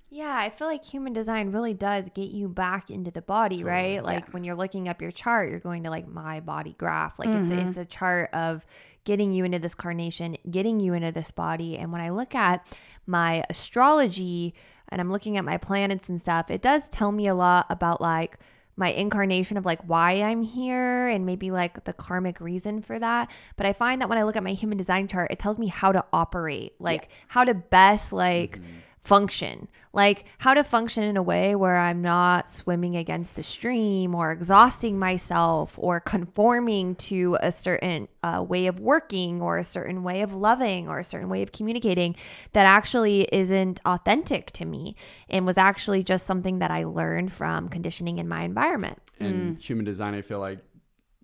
Yeah, 0.10 0.36
I 0.36 0.50
feel 0.50 0.68
like 0.68 0.84
human 0.84 1.14
design 1.14 1.52
really 1.52 1.74
does 1.74 2.10
get 2.14 2.32
you 2.32 2.50
back 2.50 2.90
into 2.90 3.12
the 3.12 3.22
body, 3.22 3.64
right? 3.64 4.04
Like 4.04 4.30
when 4.34 4.44
you're 4.44 4.56
looking 4.56 4.90
up 4.90 5.02
your 5.02 5.12
chart, 5.12 5.50
you're 5.50 5.60
going 5.60 5.84
to 5.84 5.90
like 5.90 6.08
my 6.08 6.42
body 6.42 6.76
graph. 6.78 7.18
Like 7.18 7.30
it's 7.30 7.52
mm-hmm. 7.52 7.70
it's 7.70 7.78
a 7.78 7.86
chart 7.86 8.30
of 8.34 8.66
getting 9.06 9.32
you 9.32 9.46
into 9.46 9.60
this 9.60 9.74
carnation, 9.74 10.36
getting 10.50 10.80
you 10.80 10.94
into 10.94 11.12
this 11.12 11.32
body. 11.32 11.78
And 11.78 11.92
when 11.92 12.02
I 12.02 12.10
look 12.10 12.36
at 12.36 12.68
my 13.06 13.46
astrology 13.50 14.54
and 14.92 15.00
I'm 15.00 15.12
looking 15.12 15.38
at 15.38 15.46
my 15.46 15.58
planets 15.58 16.10
and 16.10 16.20
stuff, 16.20 16.52
it 16.52 16.62
does 16.62 16.88
tell 16.90 17.12
me 17.12 17.28
a 17.28 17.36
lot 17.36 17.66
about 17.70 18.02
like 18.02 18.38
my 18.78 18.92
incarnation 18.92 19.58
of 19.58 19.66
like 19.66 19.82
why 19.84 20.22
I'm 20.22 20.42
here 20.42 21.08
and 21.08 21.26
maybe 21.26 21.52
like 21.52 21.84
the 21.84 21.94
karmic 21.94 22.40
reason 22.40 22.82
for 22.82 22.98
that. 23.00 23.30
But 23.56 23.66
I 23.66 23.74
find 23.74 24.02
that 24.02 24.10
when 24.10 24.18
I 24.18 24.24
look 24.24 24.36
at 24.36 24.44
my 24.44 24.54
human 24.54 24.78
design 24.78 25.08
chart, 25.08 25.32
it 25.32 25.40
tells 25.40 25.60
me 25.60 25.68
how 25.68 25.92
to 25.92 26.04
operate, 26.12 26.74
like 26.80 27.10
how 27.28 27.44
to 27.44 27.54
best 27.54 28.14
like 28.14 28.58
mm-hmm. 28.58 28.80
Function, 29.04 29.68
like 29.94 30.26
how 30.38 30.54
to 30.54 30.64
function 30.64 31.04
in 31.04 31.18
a 31.18 31.24
way 31.24 31.56
where 31.56 31.76
I'm 31.76 32.02
not 32.02 32.50
swimming 32.50 32.96
against 32.96 33.36
the 33.36 33.44
stream 33.44 34.14
or 34.14 34.32
exhausting 34.32 35.00
myself 35.00 35.74
or 35.78 36.00
conforming 36.00 36.96
to 36.96 37.38
a 37.42 37.52
certain 37.52 38.08
uh, 38.22 38.46
way 38.48 38.68
of 38.68 38.80
working 38.80 39.42
or 39.42 39.58
a 39.58 39.64
certain 39.64 40.04
way 40.04 40.22
of 40.22 40.34
loving 40.34 40.88
or 40.88 41.00
a 41.00 41.04
certain 41.04 41.30
way 41.30 41.42
of 41.42 41.52
communicating 41.52 42.16
that 42.54 42.68
actually 42.68 43.28
isn't 43.32 43.80
authentic 43.86 44.52
to 44.52 44.66
me 44.66 44.96
and 45.30 45.46
was 45.46 45.58
actually 45.58 46.04
just 46.04 46.28
something 46.28 46.60
that 46.60 46.70
I 46.70 46.84
learned 46.84 47.34
from 47.34 47.70
conditioning 47.70 48.20
in 48.20 48.28
my 48.28 48.44
environment. 48.44 49.00
And 49.20 49.58
human 49.58 49.86
design, 49.86 50.14
I 50.14 50.22
feel 50.22 50.40
like, 50.40 50.60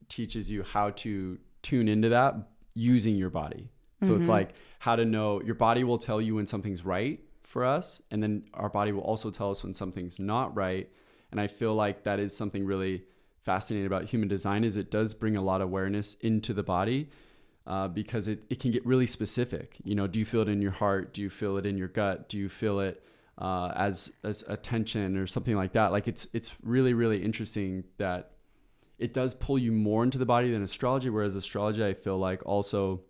teaches 0.10 0.50
you 0.50 0.64
how 0.64 0.92
to 0.92 1.38
tune 1.62 1.88
into 1.88 2.10
that 2.10 2.36
using 2.74 3.16
your 3.16 3.30
body. 3.30 3.70
So 4.04 4.16
it's 4.16 4.30
like 4.30 4.52
how 4.78 4.96
to 4.96 5.06
know 5.06 5.42
your 5.42 5.56
body 5.56 5.84
will 5.84 5.98
tell 5.98 6.22
you 6.22 6.36
when 6.36 6.46
something's 6.46 6.86
right 6.86 7.20
for 7.48 7.64
us, 7.64 8.02
and 8.12 8.22
then 8.22 8.44
our 8.54 8.68
body 8.68 8.92
will 8.92 9.02
also 9.02 9.32
tell 9.32 9.50
us 9.50 9.64
when 9.64 9.74
something's 9.74 10.20
not 10.20 10.54
right. 10.56 10.90
And 11.32 11.40
I 11.40 11.48
feel 11.48 11.74
like 11.74 12.04
that 12.04 12.20
is 12.20 12.36
something 12.36 12.66
really 12.66 13.04
fascinating 13.46 13.88
about 13.88 14.04
human 14.04 14.28
design 14.28 14.66
is 14.66 14.76
it 14.76 14.92
does 14.92 15.14
bring 15.14 15.38
a 15.38 15.42
lot 15.42 15.62
of 15.62 15.70
awareness 15.70 16.16
into 16.16 16.54
the 16.54 16.62
body 16.62 17.10
uh, 17.66 17.88
because 17.88 18.28
it, 18.28 18.44
it 18.50 18.60
can 18.60 18.72
get 18.72 18.86
really 18.86 19.06
specific. 19.06 19.78
You 19.86 19.96
know, 19.96 20.08
do 20.08 20.20
you 20.20 20.26
feel 20.26 20.42
it 20.42 20.50
in 20.50 20.62
your 20.62 20.72
heart? 20.72 21.14
Do 21.14 21.22
you 21.22 21.30
feel 21.30 21.56
it 21.56 21.66
in 21.66 21.78
your 21.78 21.88
gut? 21.88 22.28
Do 22.28 22.38
you 22.38 22.50
feel 22.50 22.82
it 22.82 23.02
uh, 23.38 23.72
as 23.78 24.12
as 24.26 24.44
a 24.50 24.58
tension 24.58 25.16
or 25.16 25.26
something 25.26 25.56
like 25.56 25.72
that? 25.72 25.94
Like 25.94 26.10
it's 26.10 26.28
it's 26.34 26.54
really 26.64 26.94
really 26.94 27.24
interesting 27.24 27.86
that 27.98 28.32
it 29.00 29.14
does 29.14 29.34
pull 29.34 29.58
you 29.58 29.72
more 29.72 30.04
into 30.04 30.18
the 30.18 30.26
body 30.26 30.52
than 30.52 30.64
astrology. 30.64 31.10
Whereas 31.10 31.38
astrology, 31.38 31.86
I 31.86 31.94
feel 31.94 32.18
like 32.18 32.46
also 32.46 33.04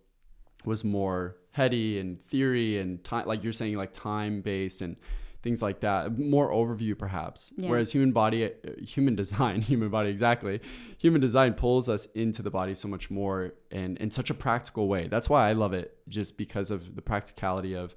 was 0.64 0.84
more 0.84 1.36
heady 1.52 1.98
and 1.98 2.20
theory 2.20 2.78
and 2.78 3.02
time, 3.04 3.26
like 3.26 3.42
you're 3.42 3.52
saying, 3.52 3.76
like 3.76 3.92
time 3.92 4.40
based 4.40 4.80
and 4.80 4.96
things 5.42 5.62
like 5.62 5.80
that. 5.80 6.18
More 6.18 6.50
overview, 6.50 6.98
perhaps. 6.98 7.52
Yeah. 7.56 7.70
Whereas 7.70 7.92
human 7.92 8.12
body, 8.12 8.44
uh, 8.46 8.50
human 8.80 9.14
design, 9.14 9.60
human 9.72 9.88
body, 9.88 10.10
exactly. 10.10 10.60
Human 10.98 11.20
design 11.20 11.54
pulls 11.54 11.88
us 11.88 12.06
into 12.14 12.42
the 12.42 12.50
body 12.50 12.74
so 12.74 12.88
much 12.88 13.10
more 13.10 13.54
and 13.70 13.96
in 13.98 14.10
such 14.10 14.30
a 14.30 14.34
practical 14.34 14.88
way. 14.88 15.08
That's 15.08 15.28
why 15.28 15.48
I 15.48 15.52
love 15.52 15.72
it, 15.72 15.96
just 16.08 16.36
because 16.36 16.70
of 16.70 16.96
the 16.96 17.02
practicality 17.02 17.74
of 17.74 17.94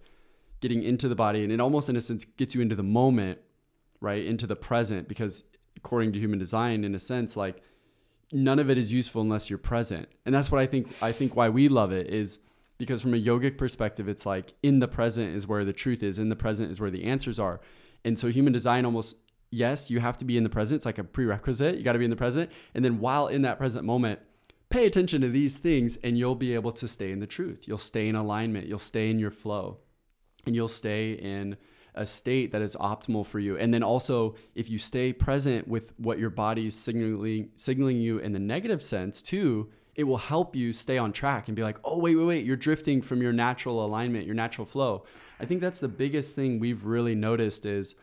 getting 0.62 0.84
into 0.84 1.10
the 1.10 1.16
body 1.16 1.44
and 1.44 1.52
it 1.52 1.60
almost 1.60 1.90
in 1.90 1.96
a 1.96 2.02
sense 2.02 2.24
gets 2.24 2.56
you 2.56 2.62
into 2.62 2.76
the 2.76 2.84
moment 2.84 3.40
right 4.00 4.26
into 4.26 4.48
the 4.48 4.56
present 4.56 5.08
because 5.08 5.44
according 5.76 6.14
to 6.14 6.20
human 6.20 6.40
design 6.40 6.84
in 6.84 6.96
a 6.96 7.00
sense 7.00 7.36
like 7.36 7.62
none 8.32 8.60
of 8.60 8.70
it 8.70 8.78
is 8.78 8.94
useful 8.94 9.22
unless 9.22 9.50
you're 9.50 9.60
present 9.60 10.08
and 10.26 10.34
that's 10.34 10.52
what 10.52 10.62
i 10.62 10.66
think 10.66 10.88
i 11.02 11.12
think 11.12 11.36
why 11.36 11.50
we 11.50 11.68
love 11.68 11.92
it 11.92 12.08
is 12.08 12.40
because 12.82 13.00
from 13.00 13.14
a 13.14 13.22
yogic 13.22 13.60
perspective 13.60 14.10
it's 14.10 14.26
like 14.26 14.56
in 14.64 14.80
the 14.80 14.88
present 14.88 15.36
is 15.36 15.46
where 15.46 15.64
the 15.64 15.72
truth 15.72 16.02
is 16.02 16.18
in 16.18 16.30
the 16.30 16.36
present 16.36 16.72
is 16.72 16.82
where 16.82 16.90
the 16.90 17.04
answers 17.04 17.38
are. 17.38 17.62
And 18.04 18.18
so 18.18 18.30
human 18.30 18.52
design 18.52 18.86
almost 18.86 19.18
yes 19.52 19.92
you 19.92 20.00
have 20.00 20.18
to 20.18 20.26
be 20.26 20.36
in 20.36 20.44
the 20.44 20.50
present. 20.50 20.78
It's 20.78 20.86
like 20.88 20.98
a 20.98 21.04
prerequisite. 21.04 21.78
You 21.78 21.84
got 21.84 21.94
to 21.94 22.00
be 22.00 22.06
in 22.06 22.10
the 22.10 22.18
present. 22.18 22.50
And 22.74 22.84
then 22.84 23.00
while 23.00 23.28
in 23.28 23.44
that 23.44 23.60
present 23.60 23.86
moment 23.86 24.20
pay 24.72 24.88
attention 24.88 25.22
to 25.22 25.30
these 25.30 25.60
things 25.60 25.98
and 25.98 26.18
you'll 26.18 26.34
be 26.34 26.56
able 26.56 26.72
to 26.72 26.88
stay 26.88 27.12
in 27.12 27.20
the 27.20 27.28
truth. 27.28 27.68
You'll 27.68 27.78
stay 27.78 28.08
in 28.08 28.16
alignment. 28.16 28.66
You'll 28.66 28.80
stay 28.80 29.12
in 29.12 29.20
your 29.20 29.30
flow. 29.30 29.78
And 30.48 30.56
you'll 30.56 30.68
stay 30.68 31.12
in 31.12 31.58
a 31.94 32.06
state 32.06 32.52
that 32.54 32.64
is 32.64 32.76
optimal 32.78 33.26
for 33.26 33.38
you. 33.38 33.58
And 33.58 33.72
then 33.72 33.84
also, 33.84 34.36
if 34.56 34.70
you 34.70 34.80
stay 34.80 35.14
present 35.14 35.68
with 35.68 35.94
what 35.98 36.18
your 36.18 36.30
body 36.32 36.66
is 36.66 36.76
signaling 36.76 37.50
signaling 37.56 37.98
you 37.98 38.18
in 38.18 38.32
the 38.32 38.40
negative 38.40 38.82
sense 38.82 39.22
too, 39.22 39.70
it 40.02 40.08
will 40.08 40.18
help 40.18 40.56
you 40.56 40.74
stay 40.74 40.98
on 40.98 41.14
track 41.14 41.48
and 41.48 41.56
be 41.56 41.62
like, 41.62 41.78
"Oh, 41.84 42.00
wait, 42.00 42.16
wait, 42.16 42.26
wait, 42.26 42.46
you're 42.46 42.56
drifting 42.58 43.04
from 43.04 43.22
your 43.22 43.32
natural 43.32 43.86
alignment, 43.86 44.26
your 44.26 44.34
natural 44.34 44.66
flow." 44.66 45.06
I 45.40 45.46
think 45.46 45.62
that's 45.62 45.80
the 45.80 45.88
biggest 45.88 46.34
thing 46.34 46.60
we've 46.60 46.86
really 46.86 47.14
noticed 47.14 47.68
is 47.68 47.94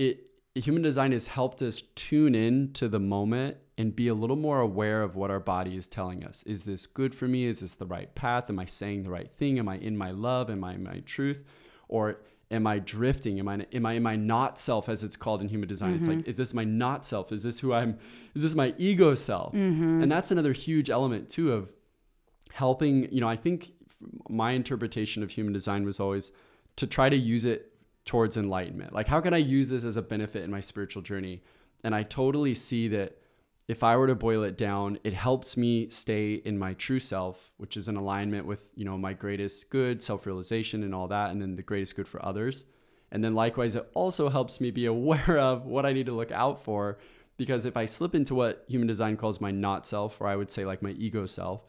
it 0.00 0.24
human 0.56 0.82
design 0.82 1.12
has 1.12 1.28
helped 1.28 1.62
us 1.62 1.82
tune 1.94 2.34
in 2.34 2.72
to 2.72 2.88
the 2.88 2.98
moment 2.98 3.56
and 3.76 3.94
be 3.94 4.08
a 4.08 4.14
little 4.14 4.36
more 4.36 4.58
aware 4.58 5.02
of 5.02 5.14
what 5.14 5.30
our 5.30 5.38
body 5.38 5.76
is 5.76 5.86
telling 5.86 6.24
us. 6.24 6.42
Is 6.42 6.64
this 6.64 6.86
good 6.86 7.14
for 7.14 7.28
me? 7.28 7.44
Is 7.44 7.60
this 7.60 7.74
the 7.74 7.86
right 7.86 8.12
path? 8.16 8.50
Am 8.50 8.58
I 8.58 8.64
saying 8.64 9.04
the 9.04 9.10
right 9.10 9.30
thing? 9.30 9.60
Am 9.60 9.68
I 9.68 9.76
in 9.76 9.96
my 9.96 10.10
love? 10.10 10.50
Am 10.50 10.64
I 10.64 10.74
in 10.74 10.82
my 10.82 10.98
truth? 11.06 11.44
Or 11.86 12.20
am 12.50 12.66
I 12.66 12.78
drifting? 12.78 13.38
Am 13.38 13.48
I 13.48 13.66
am 13.72 13.86
I 13.86 13.94
in 13.94 14.02
my 14.02 14.16
not 14.16 14.58
self 14.58 14.88
as 14.88 15.04
it's 15.04 15.16
called 15.16 15.40
in 15.40 15.48
human 15.48 15.68
design? 15.68 15.94
It's 15.94 16.08
like 16.08 16.18
mm-hmm. 16.18 16.30
is 16.30 16.36
this 16.36 16.54
my 16.54 16.64
not 16.64 17.06
self? 17.06 17.32
Is 17.32 17.42
this 17.42 17.60
who 17.60 17.72
I'm 17.72 17.98
is 18.34 18.42
this 18.42 18.54
my 18.54 18.74
ego 18.78 19.14
self? 19.14 19.52
Mm-hmm. 19.54 20.02
And 20.02 20.10
that's 20.10 20.30
another 20.30 20.52
huge 20.52 20.90
element 20.90 21.28
too 21.28 21.52
of 21.52 21.72
helping, 22.52 23.10
you 23.12 23.20
know, 23.20 23.28
I 23.28 23.36
think 23.36 23.72
my 24.28 24.52
interpretation 24.52 25.22
of 25.22 25.30
human 25.30 25.52
design 25.52 25.84
was 25.84 26.00
always 26.00 26.32
to 26.76 26.86
try 26.86 27.08
to 27.08 27.16
use 27.16 27.44
it 27.44 27.72
towards 28.04 28.36
enlightenment. 28.36 28.92
Like, 28.92 29.06
how 29.06 29.20
can 29.20 29.34
I 29.34 29.38
use 29.38 29.68
this 29.68 29.84
as 29.84 29.96
a 29.96 30.02
benefit 30.02 30.42
in 30.42 30.50
my 30.50 30.60
spiritual 30.60 31.02
journey? 31.02 31.42
And 31.84 31.94
I 31.94 32.02
totally 32.02 32.54
see 32.54 32.88
that 32.88 33.18
if 33.68 33.84
I 33.84 33.96
were 33.98 34.06
to 34.06 34.14
boil 34.14 34.42
it 34.44 34.56
down, 34.56 34.98
it 35.04 35.12
helps 35.12 35.56
me 35.56 35.90
stay 35.90 36.34
in 36.34 36.58
my 36.58 36.72
true 36.72 36.98
self, 36.98 37.52
which 37.58 37.76
is 37.76 37.86
in 37.86 37.96
alignment 37.96 38.46
with, 38.46 38.66
you 38.74 38.86
know, 38.86 38.96
my 38.96 39.12
greatest 39.12 39.68
good, 39.68 40.02
self-realization 40.02 40.82
and 40.82 40.94
all 40.94 41.06
that, 41.08 41.30
and 41.30 41.40
then 41.40 41.54
the 41.54 41.62
greatest 41.62 41.94
good 41.94 42.08
for 42.08 42.24
others. 42.24 42.64
And 43.12 43.22
then 43.22 43.34
likewise, 43.34 43.74
it 43.74 43.86
also 43.92 44.30
helps 44.30 44.58
me 44.58 44.70
be 44.70 44.86
aware 44.86 45.38
of 45.38 45.66
what 45.66 45.84
I 45.84 45.92
need 45.92 46.06
to 46.06 46.16
look 46.16 46.32
out 46.32 46.64
for. 46.64 46.98
Because 47.36 47.66
if 47.66 47.76
I 47.76 47.84
slip 47.84 48.14
into 48.14 48.34
what 48.34 48.64
human 48.68 48.88
design 48.88 49.18
calls 49.18 49.40
my 49.40 49.50
not 49.50 49.86
self, 49.86 50.18
or 50.20 50.26
I 50.26 50.34
would 50.34 50.50
say 50.50 50.64
like 50.64 50.82
my 50.82 50.90
ego 50.90 51.26
self, 51.26 51.62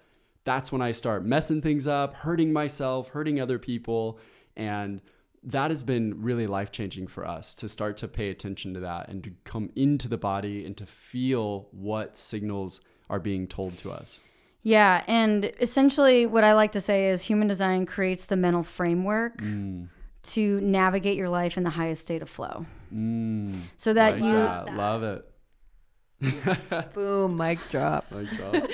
that's 0.45 0.71
when 0.71 0.81
I 0.81 0.93
start 0.93 1.25
messing 1.25 1.61
things 1.61 1.85
up, 1.85 2.15
hurting 2.15 2.53
myself, 2.53 3.09
hurting 3.09 3.41
other 3.41 3.59
people. 3.59 4.19
And 4.55 5.01
that 5.43 5.71
has 5.71 5.83
been 5.83 6.21
really 6.21 6.47
life 6.47 6.71
changing 6.71 7.07
for 7.07 7.25
us 7.27 7.55
to 7.55 7.69
start 7.69 7.97
to 7.97 8.07
pay 8.07 8.29
attention 8.29 8.73
to 8.73 8.79
that 8.81 9.07
and 9.09 9.23
to 9.23 9.31
come 9.45 9.69
into 9.75 10.07
the 10.07 10.17
body 10.17 10.65
and 10.65 10.75
to 10.77 10.85
feel 10.85 11.67
what 11.71 12.17
signals 12.17 12.81
are 13.09 13.19
being 13.19 13.47
told 13.47 13.77
to 13.79 13.91
us. 13.91 14.21
Yeah, 14.61 15.03
and 15.07 15.51
essentially 15.61 16.25
what 16.25 16.43
I 16.43 16.53
like 16.53 16.73
to 16.73 16.81
say 16.81 17.07
is 17.09 17.21
human 17.23 17.47
design 17.47 17.85
creates 17.85 18.25
the 18.25 18.35
mental 18.35 18.63
framework 18.63 19.37
Mm. 19.41 19.87
to 20.23 20.59
navigate 20.59 21.15
your 21.15 21.29
life 21.29 21.55
in 21.57 21.63
the 21.63 21.69
highest 21.69 22.01
state 22.01 22.21
of 22.21 22.29
flow. 22.29 22.65
Mm. 22.93 23.61
So 23.77 23.93
that 23.93 24.15
like 24.15 24.23
you 24.23 24.33
that. 24.33 24.75
love 24.75 25.03
it. 25.03 25.25
Boom, 26.93 27.37
mic 27.37 27.59
drop. 27.69 28.05
Like 28.11 28.29
that. 28.37 28.69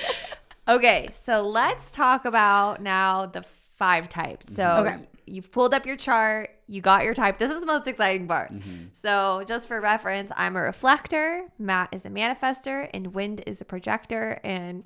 Okay, 0.68 1.08
so 1.12 1.42
let's 1.46 1.92
talk 1.92 2.24
about 2.24 2.82
now 2.82 3.26
the 3.26 3.44
five 3.78 4.08
types. 4.08 4.52
So 4.54 4.64
Okay. 4.86 5.06
You've 5.26 5.50
pulled 5.50 5.74
up 5.74 5.86
your 5.86 5.96
chart, 5.96 6.50
you 6.68 6.80
got 6.80 7.04
your 7.04 7.14
type. 7.14 7.38
This 7.38 7.50
is 7.50 7.60
the 7.60 7.66
most 7.66 7.86
exciting 7.86 8.28
part. 8.28 8.52
Mm-hmm. 8.52 8.86
So, 8.92 9.44
just 9.46 9.68
for 9.68 9.80
reference, 9.80 10.30
I'm 10.36 10.56
a 10.56 10.62
reflector, 10.62 11.44
Mat 11.58 11.88
is 11.92 12.04
a 12.04 12.10
manifester, 12.10 12.88
and 12.94 13.14
Wynd 13.14 13.42
is 13.46 13.60
a 13.60 13.64
projector. 13.64 14.40
And 14.44 14.84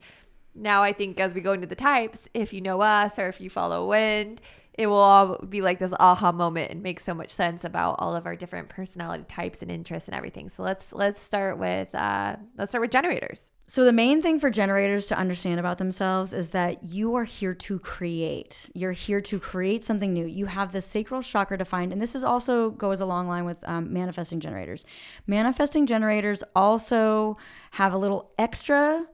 now 0.54 0.82
I 0.82 0.92
think 0.92 1.20
as 1.20 1.34
we 1.34 1.40
go 1.40 1.52
into 1.52 1.66
the 1.66 1.74
types, 1.74 2.28
if 2.34 2.52
you 2.52 2.60
know 2.60 2.80
us 2.80 3.18
or 3.18 3.28
if 3.28 3.40
you 3.40 3.50
follow 3.50 3.86
Wynd, 3.86 4.40
it 4.80 4.86
will 4.86 4.96
all 4.96 5.36
be 5.46 5.60
like 5.60 5.78
this 5.78 5.92
aha 6.00 6.32
moment 6.32 6.70
and 6.70 6.82
make 6.82 7.00
so 7.00 7.12
much 7.12 7.28
sense 7.28 7.64
about 7.64 7.96
all 7.98 8.16
of 8.16 8.24
our 8.24 8.34
different 8.34 8.70
personality 8.70 9.24
types 9.28 9.60
and 9.60 9.70
interests 9.70 10.08
and 10.08 10.16
everything. 10.16 10.48
So 10.48 10.62
let's 10.62 10.90
let's 10.94 11.20
start 11.20 11.58
with 11.58 11.94
uh, 11.94 12.36
let's 12.56 12.70
start 12.70 12.80
with 12.80 12.90
generators. 12.90 13.50
So, 13.66 13.84
the 13.84 13.92
main 13.92 14.20
thing 14.22 14.40
for 14.40 14.50
generators 14.50 15.06
to 15.08 15.18
understand 15.18 15.60
about 15.60 15.76
themselves 15.76 16.32
is 16.32 16.50
that 16.50 16.82
you 16.82 17.14
are 17.14 17.24
here 17.24 17.54
to 17.54 17.78
create. 17.78 18.70
You're 18.74 18.90
here 18.92 19.20
to 19.20 19.38
create 19.38 19.84
something 19.84 20.12
new. 20.12 20.26
You 20.26 20.46
have 20.46 20.72
the 20.72 20.80
sacral 20.80 21.22
chakra 21.22 21.58
defined, 21.58 21.92
and 21.92 22.00
this 22.00 22.14
is 22.14 22.24
also 22.24 22.70
goes 22.70 23.00
along 23.00 23.28
line 23.28 23.44
with 23.44 23.58
um, 23.68 23.92
manifesting 23.92 24.40
generators. 24.40 24.86
Manifesting 25.26 25.86
generators 25.86 26.42
also 26.56 27.36
have 27.72 27.92
a 27.92 27.98
little 27.98 28.32
extra 28.38 29.06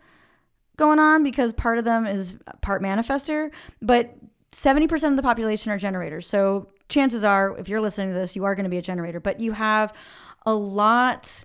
going 0.76 1.00
on 1.00 1.23
because 1.23 1.52
part 1.52 1.76
of 1.76 1.85
them 1.85 2.06
is 2.06 2.35
part 2.62 2.82
manifester, 2.82 3.50
but 3.82 4.16
70% 4.56 5.10
of 5.10 5.16
the 5.16 5.22
population 5.22 5.70
are 5.70 5.76
generators. 5.76 6.26
So, 6.26 6.68
chances 6.88 7.22
are, 7.22 7.54
if 7.58 7.68
you're 7.68 7.80
listening 7.80 8.14
to 8.14 8.18
this, 8.18 8.34
you 8.34 8.44
are 8.44 8.54
going 8.54 8.64
to 8.64 8.70
be 8.70 8.78
a 8.78 8.82
generator, 8.82 9.20
but 9.20 9.38
you 9.38 9.52
have 9.52 9.92
a 10.46 10.54
lot 10.54 11.44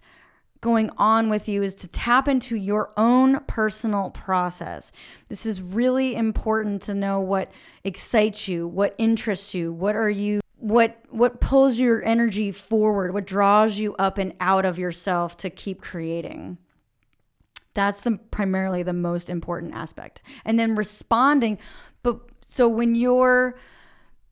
going 0.62 0.90
on 0.98 1.28
with 1.28 1.50
you 1.50 1.62
is 1.62 1.76
to 1.76 1.88
tap 1.90 2.30
into 2.30 2.56
your 2.56 2.94
own 2.96 3.42
personal 3.48 4.12
process. 4.12 4.94
This 5.28 5.46
is 5.46 5.62
really 5.62 6.16
important 6.16 6.84
to 6.84 6.94
know 6.94 7.20
what 7.20 7.52
excites 7.84 8.48
you, 8.48 8.66
what 8.66 8.96
interests 8.98 9.54
you, 9.54 9.74
what 9.74 9.96
are 9.96 10.10
you 10.10 10.40
what 10.58 11.00
what 11.10 11.42
pulls 11.42 11.80
your 11.80 12.06
energy 12.06 12.52
forward, 12.52 13.14
what 13.14 13.26
draws 13.26 13.78
you 13.78 13.94
up 13.96 14.20
and 14.20 14.34
out 14.40 14.64
of 14.64 14.80
yourself 14.80 15.36
to 15.38 15.50
keep 15.50 15.82
creating. 15.82 16.60
That's 17.74 18.02
the 18.02 18.20
primarily 18.30 18.84
the 18.84 18.94
most 18.94 19.30
important 19.30 19.74
aspect. 19.74 20.22
And 20.46 20.60
then 20.60 20.76
responding 20.76 21.58
but 22.04 22.20
so 22.52 22.68
when 22.68 22.96
you're 22.96 23.56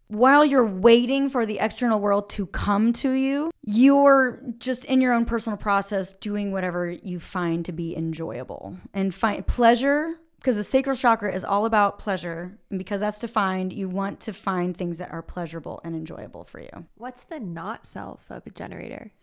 while 0.10 0.44
you're 0.44 0.66
waiting 0.66 1.30
for 1.30 1.46
the 1.46 1.60
external 1.60 2.02
world 2.02 2.30
to 2.32 2.48
come 2.48 2.92
to 2.92 3.12
you, 3.12 3.50
you're 3.64 4.42
just 4.58 4.84
in 4.86 5.00
your 5.00 5.14
own 5.14 5.24
personal 5.24 5.56
process 5.56 6.12
doing 6.14 6.52
whatever 6.52 6.90
you 6.90 7.20
find 7.20 7.64
to 7.64 7.72
be 7.72 7.96
enjoyable 7.96 8.76
and 8.94 9.16
find 9.16 9.48
pleasure 9.48 10.16
because 10.36 10.58
the 10.58 10.66
sacral 10.66 10.98
chakra 10.98 11.34
is 11.34 11.46
all 11.46 11.66
about 11.66 11.98
pleasure. 11.98 12.58
And 12.70 12.78
because 12.78 13.00
that's 13.00 13.20
defined, 13.20 13.72
you 13.72 13.88
want 13.88 14.20
to 14.22 14.34
find 14.34 14.76
things 14.76 14.98
that 14.98 15.12
are 15.12 15.22
pleasurable 15.22 15.80
and 15.86 15.96
enjoyable 15.96 16.44
for 16.44 16.60
you. 16.60 16.88
What's 16.98 17.24
the 17.24 17.40
not 17.40 17.88
self 17.88 18.26
of 18.30 18.46
a 18.46 18.50
generator? 18.50 19.14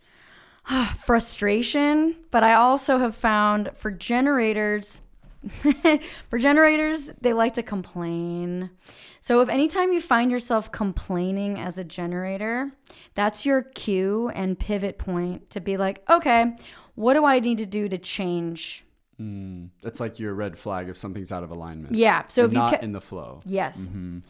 Frustration, 1.04 2.16
but 2.30 2.44
I 2.44 2.54
also 2.54 2.98
have 2.98 3.14
found 3.14 3.72
for 3.74 3.90
generators, 3.90 5.02
for 6.30 6.38
generators, 6.38 7.10
they 7.20 7.32
like 7.32 7.54
to 7.54 7.62
complain. 7.62 8.70
So 9.20 9.40
if 9.40 9.48
anytime 9.48 9.92
you 9.92 10.00
find 10.00 10.30
yourself 10.30 10.70
complaining 10.72 11.58
as 11.58 11.78
a 11.78 11.84
generator, 11.84 12.72
that's 13.14 13.44
your 13.44 13.62
cue 13.62 14.30
and 14.34 14.58
pivot 14.58 14.98
point 14.98 15.50
to 15.50 15.60
be 15.60 15.76
like, 15.76 16.02
okay, 16.10 16.56
what 16.94 17.14
do 17.14 17.24
I 17.24 17.40
need 17.40 17.58
to 17.58 17.66
do 17.66 17.88
to 17.88 17.98
change? 17.98 18.84
Mm. 19.20 19.70
That's 19.82 19.98
like 19.98 20.18
your 20.18 20.34
red 20.34 20.58
flag 20.58 20.88
if 20.88 20.96
something's 20.96 21.32
out 21.32 21.42
of 21.42 21.50
alignment. 21.50 21.94
Yeah. 21.94 22.24
So 22.28 22.42
You're 22.42 22.48
if 22.48 22.52
you 22.52 22.58
not 22.58 22.70
ca- 22.72 22.78
in 22.82 22.92
the 22.92 23.00
flow. 23.00 23.42
yes, 23.46 23.88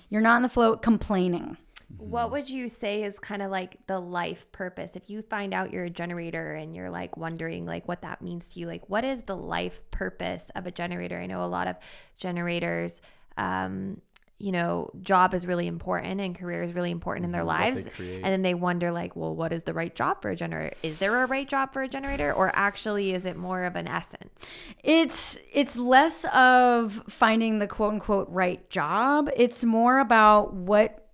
you're 0.09 0.21
not 0.21 0.37
in 0.37 0.43
the 0.43 0.49
flow 0.49 0.77
complaining. 0.77 1.57
What 1.99 2.31
would 2.31 2.51
you 2.51 2.69
say 2.69 3.05
is 3.05 3.19
kind 3.19 3.41
of 3.41 3.51
like 3.51 3.87
the 3.87 3.99
life 3.99 4.51
purpose? 4.53 4.97
If 4.97 5.09
you 5.09 5.23
find 5.23 5.55
out 5.55 5.73
you're 5.73 5.85
a 5.85 5.91
generator 5.91 6.55
and 6.55 6.77
you're 6.77 6.91
like 6.91 7.17
wondering 7.17 7.65
like 7.65 7.89
what 7.89 8.03
that 8.03 8.21
means 8.21 8.49
to 8.51 8.61
you, 8.61 8.67
like 8.67 8.89
what 8.89 9.05
is 9.05 9.23
the 9.23 9.37
life 9.37 9.81
purpose 9.91 10.51
of 10.55 10.67
a 10.67 10.71
generator? 10.71 11.19
I 11.19 11.27
know 11.27 11.43
a 11.43 11.47
lot 11.47 11.69
of 11.69 11.77
generators 12.17 13.01
um 13.39 14.01
you 14.39 14.53
know, 14.53 14.91
job 15.01 15.33
is 15.33 15.47
really 15.47 15.67
important 15.67 16.21
and 16.21 16.39
career 16.39 16.63
is 16.63 16.75
really 16.75 16.91
important 16.91 17.25
in 17.25 17.33
their 17.33 17.43
Mhm, 17.43 17.47
lives. 17.47 17.87
And 18.23 18.33
then 18.35 18.43
they 18.43 18.53
wonder 18.53 18.93
like, 18.93 19.17
well, 19.17 19.35
what 19.35 19.51
is 19.51 19.63
the 19.63 19.73
right 19.73 19.95
job 19.95 20.21
for 20.21 20.29
a 20.31 20.37
generator? 20.37 20.77
Is 20.83 20.99
there 20.99 21.23
a 21.23 21.27
right 21.27 21.49
job 21.49 21.73
for 21.73 21.83
a 21.83 21.89
generator 21.89 22.35
or 22.35 22.55
actually 22.55 23.15
is 23.15 23.25
it 23.25 23.37
more 23.37 23.65
of 23.65 23.77
an 23.77 23.89
essence? 23.89 24.45
It's 24.85 25.39
it's 25.53 25.77
less 25.77 26.25
of 26.35 27.03
finding 27.09 27.61
the 27.61 27.67
quote 27.67 27.95
unquote 27.95 28.29
right 28.29 28.69
job. 28.69 29.31
It's 29.37 29.65
more 29.65 30.01
about 30.01 30.53
what 30.53 31.06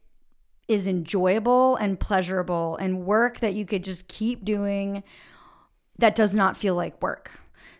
is 0.68 0.86
enjoyable 0.86 1.76
and 1.76 1.98
pleasurable 1.98 2.76
and 2.76 3.04
work 3.04 3.40
that 3.40 3.54
you 3.54 3.64
could 3.64 3.84
just 3.84 4.08
keep 4.08 4.44
doing 4.44 5.02
that 5.98 6.14
does 6.14 6.34
not 6.34 6.56
feel 6.56 6.74
like 6.74 7.00
work. 7.02 7.30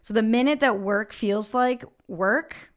So 0.01 0.15
the 0.15 0.23
minute 0.23 0.61
that 0.61 0.79
work 0.79 1.13
feels 1.13 1.55
like 1.55 1.85
work, 2.09 2.73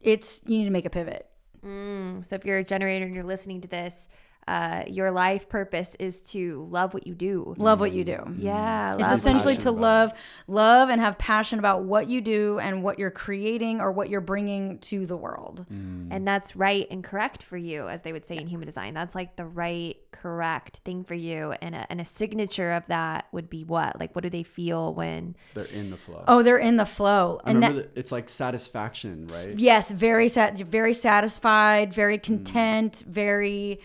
it's 0.00 0.40
you 0.46 0.58
need 0.58 0.64
to 0.64 0.70
make 0.70 0.86
a 0.86 0.90
pivot. 0.90 1.28
Mm, 1.64 2.24
so 2.24 2.34
if 2.36 2.44
you're 2.44 2.58
a 2.58 2.64
generator 2.64 3.06
and 3.06 3.14
you're 3.14 3.24
listening 3.24 3.60
to 3.62 3.68
this, 3.68 4.08
uh, 4.46 4.84
your 4.86 5.10
life 5.10 5.48
purpose 5.48 5.96
is 5.98 6.20
to 6.22 6.66
love 6.70 6.94
what 6.94 7.06
you 7.06 7.14
do. 7.14 7.54
Love 7.58 7.80
what 7.80 7.92
you 7.92 8.04
mm-hmm. 8.04 8.24
do. 8.24 8.30
Mm-hmm. 8.30 8.46
Yeah, 8.46 8.92
It's 8.92 9.00
love 9.00 9.10
what 9.10 9.18
essentially 9.18 9.56
to 9.58 9.70
love, 9.70 10.12
love 10.46 10.88
and 10.88 11.00
have 11.00 11.18
passion 11.18 11.58
about 11.58 11.84
what 11.84 12.08
you 12.08 12.20
do 12.20 12.58
and 12.58 12.82
what 12.82 12.98
you're 12.98 13.10
creating 13.10 13.80
or 13.80 13.92
what 13.92 14.08
you're 14.08 14.20
bringing 14.20 14.78
to 14.80 15.06
the 15.06 15.16
world. 15.16 15.66
Mm. 15.72 16.08
and 16.10 16.26
that's 16.26 16.56
right 16.56 16.86
and 16.90 17.02
correct 17.02 17.42
for 17.42 17.56
you 17.56 17.88
as 17.88 18.02
they 18.02 18.12
would 18.12 18.26
say 18.26 18.36
in 18.36 18.46
human 18.46 18.66
design 18.66 18.94
that's 18.94 19.14
like 19.14 19.36
the 19.36 19.46
right 19.46 19.96
correct 20.12 20.78
thing 20.78 21.04
for 21.04 21.14
you 21.14 21.52
and 21.62 21.74
a, 21.74 21.86
and 21.90 22.00
a 22.00 22.04
signature 22.04 22.72
of 22.72 22.86
that 22.86 23.26
would 23.32 23.48
be 23.48 23.64
what 23.64 23.98
like 23.98 24.14
what 24.14 24.22
do 24.22 24.30
they 24.30 24.42
feel 24.42 24.94
when 24.94 25.34
They're 25.54 25.64
in 25.64 25.90
the 25.90 25.96
flow. 25.96 26.24
Oh, 26.26 26.42
they're 26.42 26.58
in 26.58 26.76
the 26.76 26.86
flow. 26.86 27.40
I 27.44 27.50
And 27.50 27.62
that, 27.62 27.68
remember 27.68 27.88
that 27.88 27.98
it's 27.98 28.12
like 28.12 28.28
satisfaction, 28.28 29.28
right? 29.28 29.58
yes, 29.58 29.90
very 29.90 30.28
sat, 30.28 30.56
very 30.58 30.94
satisfied, 30.94 31.92
very 31.92 32.18
mm. 32.18 32.22
content, 32.22 33.04
very, 33.06 33.80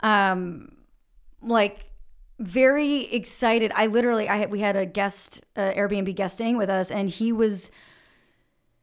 um, 0.00 0.72
like 1.42 1.90
very 2.38 3.04
excited. 3.04 3.72
I 3.74 3.86
literally, 3.86 4.28
I 4.28 4.36
had, 4.36 4.50
we 4.50 4.60
had 4.60 4.76
a 4.76 4.86
guest, 4.86 5.42
uh, 5.56 5.72
Airbnb 5.72 6.14
guest 6.14 6.34
staying 6.34 6.56
with 6.56 6.68
us, 6.68 6.90
and 6.90 7.08
he 7.08 7.32
was 7.32 7.70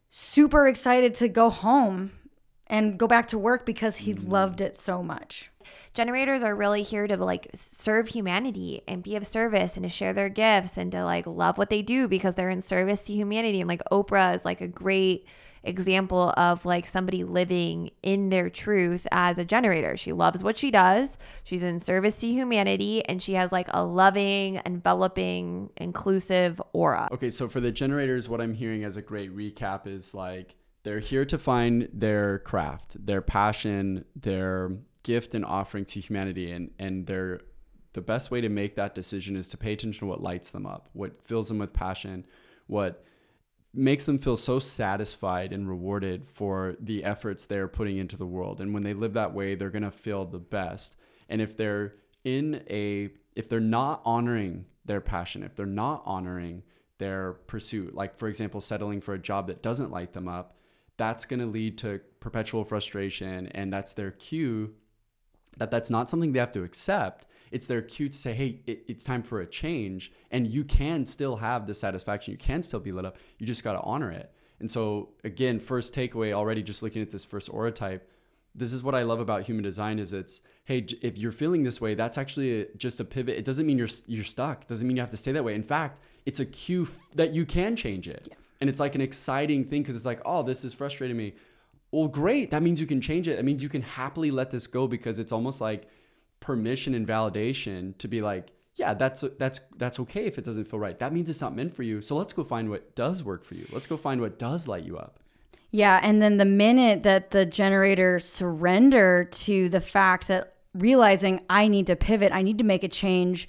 super 0.10 0.68
excited 0.68 1.14
to 1.16 1.28
go 1.28 1.50
home 1.50 2.12
and 2.68 2.98
go 2.98 3.08
back 3.08 3.28
to 3.28 3.38
work 3.38 3.66
because 3.66 3.98
he 3.98 4.14
loved 4.14 4.62
it 4.62 4.78
so 4.78 5.04
much. 5.04 5.52
generators 5.94 6.44
are 6.44 6.56
really 6.56 6.82
here 6.82 7.08
to 7.08 7.18
like 7.18 7.50
serve 7.54 8.08
humanity 8.10 8.82
and 8.88 9.04
be 9.04 9.16
of 9.16 9.28
service 9.28 9.78
and 9.78 9.84
to 9.84 9.90
share 9.90 10.14
their 10.14 10.30
gifts 10.30 10.78
and 10.78 10.92
to 10.92 11.04
like 11.04 11.28
love 11.28 11.58
what 11.58 11.70
they 11.70 11.82
do 11.82 12.08
because 12.08 12.36
they're 12.36 12.50
in 12.50 12.62
service 12.62 13.04
to 13.04 13.14
humanity 13.14 13.62
and 13.62 13.68
like 13.68 13.82
oprah 13.92 14.36
is 14.36 14.46
like 14.46 14.62
a 14.62 14.68
great 14.68 15.26
example 15.64 16.34
of 16.38 16.66
like 16.66 16.86
somebody 16.86 17.24
living 17.24 17.92
in 18.02 18.30
their 18.30 18.50
truth 18.50 19.08
as 19.12 19.38
a 19.38 19.46
generator. 19.46 19.96
She 19.98 20.12
loves 20.12 20.44
what 20.44 20.58
she 20.58 20.72
does. 20.72 21.18
She's 21.44 21.64
in 21.64 21.80
service 21.80 22.20
to 22.20 22.28
humanity 22.28 23.04
and 23.06 23.22
she 23.22 23.34
has 23.34 23.52
like 23.52 23.68
a 23.70 23.84
loving 23.84 24.62
enveloping 24.66 25.70
inclusive 25.78 26.62
aura. 26.74 27.08
Okay, 27.12 27.30
so 27.30 27.48
for 27.48 27.60
the 27.60 27.72
generators, 27.72 28.28
what 28.30 28.42
I'm 28.42 28.54
hearing 28.54 28.84
as 28.84 28.98
a 28.98 29.02
great 29.02 29.36
recap 29.36 29.88
is 29.88 30.14
like 30.14 30.56
they're 30.84 31.00
here 31.00 31.26
to 31.26 31.38
find 31.38 31.88
their 31.94 32.40
craft, 32.40 33.04
their 33.06 33.22
passion, 33.22 34.06
their 34.16 34.72
gift 35.04 35.36
and 35.36 35.46
offering 35.46 35.86
to 35.86 36.00
humanity, 36.00 36.52
and 36.52 36.72
and 36.80 37.08
they're 37.08 37.42
the 37.94 38.02
best 38.02 38.32
way 38.32 38.42
to 38.42 38.50
make 38.50 38.76
that 38.76 38.96
decision 38.96 39.36
is 39.36 39.48
to 39.50 39.58
pay 39.58 39.74
attention 39.74 40.00
to 40.00 40.06
what 40.08 40.22
lights 40.22 40.50
them 40.50 40.66
up, 40.66 40.90
what 40.94 41.22
fills 41.24 41.48
them 41.48 41.60
with 41.60 41.74
passion, 41.74 42.26
what 42.68 43.06
makes 43.74 44.04
them 44.04 44.20
feel 44.20 44.38
so 44.38 44.60
satisfied 44.60 45.52
and 45.52 45.68
rewarded 45.68 46.30
for 46.30 46.76
the 46.80 47.04
efforts 47.04 47.46
they're 47.46 47.68
putting 47.68 47.98
into 47.98 48.16
the 48.16 48.26
world. 48.26 48.62
And 48.62 48.74
when 48.74 48.84
they 48.84 48.94
live 48.94 49.14
that 49.14 49.34
way, 49.34 49.56
they're 49.56 49.70
going 49.70 49.84
to 49.84 49.92
feel 49.92 50.26
the 50.26 50.40
best. 50.40 50.96
And 51.28 51.42
if 51.42 51.58
they're 51.58 51.96
in 52.24 52.64
a 52.70 53.10
if 53.36 53.50
they're 53.50 53.60
not 53.60 54.02
honoring 54.06 54.66
their 54.86 55.02
passion, 55.02 55.44
if 55.44 55.56
they're 55.56 55.66
not 55.66 56.04
honoring 56.06 56.62
their 57.00 57.34
pursuit, 57.34 57.96
like 57.96 58.16
for 58.16 58.28
example, 58.28 58.62
settling 58.62 59.02
for 59.02 59.16
a 59.16 59.20
job 59.20 59.48
that 59.48 59.64
doesn't 59.64 59.92
light 59.92 60.14
them 60.14 60.28
up, 60.28 60.56
that's 60.98 61.26
going 61.26 61.40
to 61.40 61.46
lead 61.48 61.80
to 61.80 62.00
perpetual 62.20 62.64
frustration 62.64 63.48
and 63.48 63.74
that's 63.74 63.94
their 63.94 64.12
cue 64.12 64.74
that 65.58 65.72
that's 65.72 65.90
not 65.90 66.10
something 66.10 66.32
they 66.32 66.40
have 66.40 66.52
to 66.52 66.64
accept 66.64 67.28
it's 67.54 67.68
their 67.68 67.82
cue 67.82 68.10
to 68.10 68.18
say 68.18 68.34
hey 68.34 68.60
it, 68.68 68.84
it's 68.88 69.04
time 69.04 69.24
for 69.24 69.42
a 69.42 69.46
change. 69.46 70.12
And 70.32 70.48
you 70.48 70.64
can 70.64 71.06
still 71.06 71.38
have 71.38 71.68
the 71.68 71.74
satisfaction. 71.74 72.32
You 72.32 72.38
can 72.38 72.62
still 72.64 72.80
be 72.80 72.92
lit 72.92 73.06
up. 73.06 73.18
You 73.38 73.48
just 73.48 73.64
got 73.64 73.74
to 73.74 73.82
honor 73.82 74.12
it. 74.12 74.32
And 74.60 74.70
so 74.70 75.10
again 75.24 75.60
first 75.60 75.94
takeaway 75.94 76.34
already 76.34 76.64
just 76.64 76.84
looking 76.84 77.02
at 77.02 77.12
this 77.12 77.26
first 77.26 77.50
aura 77.50 77.72
type 77.72 78.10
this 78.56 78.72
is 78.72 78.84
what 78.84 78.94
i 78.94 79.04
love 79.04 79.20
about 79.20 79.44
human 79.44 79.64
design 79.64 80.00
is 80.00 80.14
it's 80.14 80.42
hey 80.66 80.86
if 81.02 81.18
you're 81.18 81.32
feeling 81.32 81.64
this 81.64 81.82
way 81.82 81.96
that's 81.96 82.18
actually 82.18 82.62
a, 82.62 82.66
just 82.78 83.00
a 83.00 83.06
pivot. 83.06 83.38
It 83.38 83.46
doesn't 83.46 83.66
mean 83.66 83.78
you're 83.78 83.90
you're 84.08 84.24
stuck. 84.24 84.62
It 84.62 84.68
doesn't 84.68 84.88
mean 84.88 84.96
you 84.96 85.02
have 85.02 85.10
to 85.12 85.18
stay 85.18 85.32
that 85.32 85.44
way. 85.44 85.56
In 85.56 85.64
fact 85.64 86.00
it's 86.26 86.40
a 86.40 86.46
cue 86.46 86.84
f- 86.84 86.98
that 87.16 87.34
you 87.34 87.46
can 87.46 87.76
change 87.76 88.08
it. 88.08 88.30
And 88.62 88.70
it's 88.70 88.80
like 88.80 88.96
an 88.96 89.02
exciting 89.02 89.66
thing 89.66 89.82
because 89.82 89.96
it's 89.96 90.06
like 90.06 90.22
oh 90.26 90.44
this 90.44 90.64
is 90.64 90.74
frustrating 90.74 91.18
me. 91.18 91.34
Well 91.92 92.08
great. 92.08 92.52
That 92.52 92.64
means 92.64 92.80
you 92.80 92.88
can 92.88 93.02
change 93.02 93.28
it. 93.28 93.36
That 93.36 93.46
means 93.46 93.62
you 93.62 93.70
can 93.70 93.82
happily 93.82 94.32
let 94.32 94.52
this 94.52 94.68
go 94.68 94.88
because 94.88 95.20
it's 95.20 95.32
almost 95.32 95.60
like 95.60 95.88
permission 96.44 96.94
and 96.94 97.08
validation 97.08 97.98
to 97.98 98.08
be 98.10 98.22
like 98.22 98.52
yeah 98.76 98.94
that's 98.94 99.24
that's 99.40 99.62
that's 99.78 99.98
okay 99.98 100.26
if 100.26 100.38
it 100.38 100.44
doesn't 100.44 100.66
feel 100.66 100.80
right. 100.80 101.00
That 101.00 101.14
means 101.14 101.30
it's 101.30 101.42
not 101.42 101.56
meant 101.56 101.74
for 101.74 101.84
you. 101.84 102.02
So 102.02 102.16
let's 102.16 102.34
go 102.34 102.44
find 102.44 102.70
what 102.70 102.96
does 102.96 103.24
work 103.24 103.46
for 103.46 103.56
you. 103.56 103.66
Let's 103.72 103.88
go 103.88 103.98
find 103.98 104.20
what 104.20 104.38
does 104.38 104.68
light 104.68 104.84
you 104.84 104.98
up. 104.98 105.20
Yeah, 105.72 106.00
and 106.04 106.22
then 106.22 106.38
the 106.38 106.46
minute 106.46 107.02
that 107.04 107.32
the 107.32 107.46
generator 107.46 108.20
surrender 108.20 109.24
to 109.24 109.70
the 109.70 109.82
fact 109.82 110.28
that 110.28 110.54
realizing 110.76 111.42
I 111.50 111.68
need 111.68 111.88
to 111.88 111.96
pivot, 111.96 112.32
I 112.32 112.42
need 112.42 112.58
to 112.60 112.64
make 112.64 112.84
a 112.84 112.88
change 112.88 113.48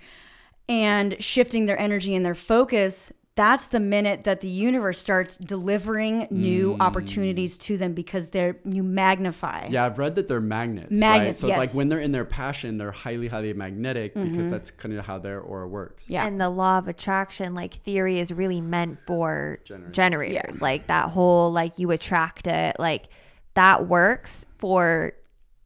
and 0.68 1.22
shifting 1.22 1.66
their 1.66 1.78
energy 1.78 2.14
and 2.14 2.24
their 2.24 2.34
focus, 2.34 3.12
that's 3.36 3.66
the 3.68 3.80
minute 3.80 4.22
that 4.24 4.40
the 4.42 4.48
universe 4.48 4.98
starts 4.98 5.36
delivering 5.36 6.28
new 6.30 6.76
opportunities 6.78 7.58
to 7.58 7.76
them 7.76 7.92
because 7.92 8.28
they're 8.28 8.56
you 8.64 8.82
magnify. 8.82 9.66
yeah 9.68 9.84
i've 9.86 9.98
read 9.98 10.14
that 10.14 10.28
they're 10.28 10.40
magnets 10.40 10.90
right 10.90 11.00
Magnets, 11.00 11.40
so 11.40 11.48
it's 11.48 11.56
like. 11.56 11.68
Mm-hmm. 11.70 11.78
when 11.78 11.88
they're 11.88 11.98
in 12.00 12.12
their 12.12 12.24
passion 12.24 12.78
they're 12.78 12.92
highly 12.92 13.26
highly 13.28 13.52
magnetic 13.52 14.14
because 14.14 14.48
that's 14.48 14.70
kind 14.70 14.94
of 14.94 15.04
how 15.04 15.18
their 15.18 15.40
aura 15.40 15.66
works 15.66 16.08
Yeah. 16.08 16.26
And 16.26 16.40
the 16.40 16.48
law 16.48 16.78
of 16.78 16.88
attraction, 16.88 17.54
like 17.54 17.74
theory, 17.74 18.18
is 18.20 18.32
really 18.32 18.60
meant 18.60 18.98
for 19.06 19.58
Generators. 19.64 19.94
generators. 19.96 20.62
Like 20.62 20.86
that 20.86 21.10
whole, 21.10 21.50
like 21.50 21.78
you 21.78 21.90
attract 21.90 22.46
it, 22.46 22.76
like 22.78 23.06
that 23.54 23.88
works 23.88 24.46
for 24.58 25.12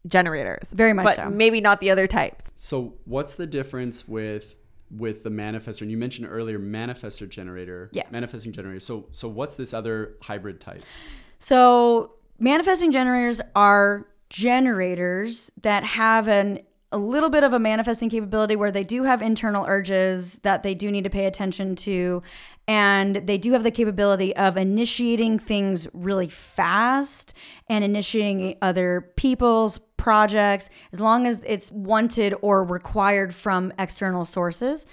generators. 0.06 0.72
Very 0.72 0.92
much 0.92 1.04
but 1.04 1.16
so. 1.16 1.30
maybe 1.30 1.60
not 1.60 1.80
the 1.80 1.90
other 1.90 2.06
types. 2.06 2.50
So 2.56 2.94
what's 3.04 3.34
the 3.34 3.46
difference 3.46 4.06
with 4.08 4.54
with 4.90 5.22
the 5.22 5.30
manifestor? 5.30 5.82
And 5.82 5.90
you 5.90 5.96
mentioned 5.96 6.28
earlier 6.30 6.58
manifestor 6.58 7.28
generator. 7.28 7.90
Yeah. 7.92 8.04
Manifesting 8.10 8.52
generator. 8.52 8.80
So 8.80 9.06
so 9.12 9.28
what's 9.28 9.54
this 9.54 9.74
other 9.74 10.16
hybrid 10.22 10.60
type? 10.60 10.82
So, 11.38 12.12
manifesting 12.38 12.92
generators 12.92 13.40
are 13.54 14.06
generators 14.28 15.50
that 15.62 15.84
have 15.84 16.28
an 16.28 16.60
a 16.90 16.98
little 16.98 17.28
bit 17.28 17.44
of 17.44 17.52
a 17.52 17.58
manifesting 17.58 18.08
capability 18.08 18.56
where 18.56 18.70
they 18.70 18.84
do 18.84 19.02
have 19.04 19.20
internal 19.20 19.66
urges 19.66 20.38
that 20.42 20.62
they 20.62 20.74
do 20.74 20.90
need 20.90 21.04
to 21.04 21.10
pay 21.10 21.26
attention 21.26 21.76
to 21.76 22.22
and 22.66 23.16
they 23.16 23.38
do 23.38 23.52
have 23.52 23.62
the 23.62 23.70
capability 23.70 24.36
of 24.36 24.56
initiating 24.56 25.38
things 25.38 25.88
really 25.94 26.28
fast 26.28 27.34
and 27.68 27.82
initiating 27.82 28.56
other 28.60 29.10
people's 29.16 29.80
projects 29.96 30.68
as 30.92 31.00
long 31.00 31.26
as 31.26 31.42
it's 31.46 31.72
wanted 31.72 32.34
or 32.42 32.62
required 32.64 33.34
from 33.34 33.72
external 33.78 34.24
sources. 34.24 34.86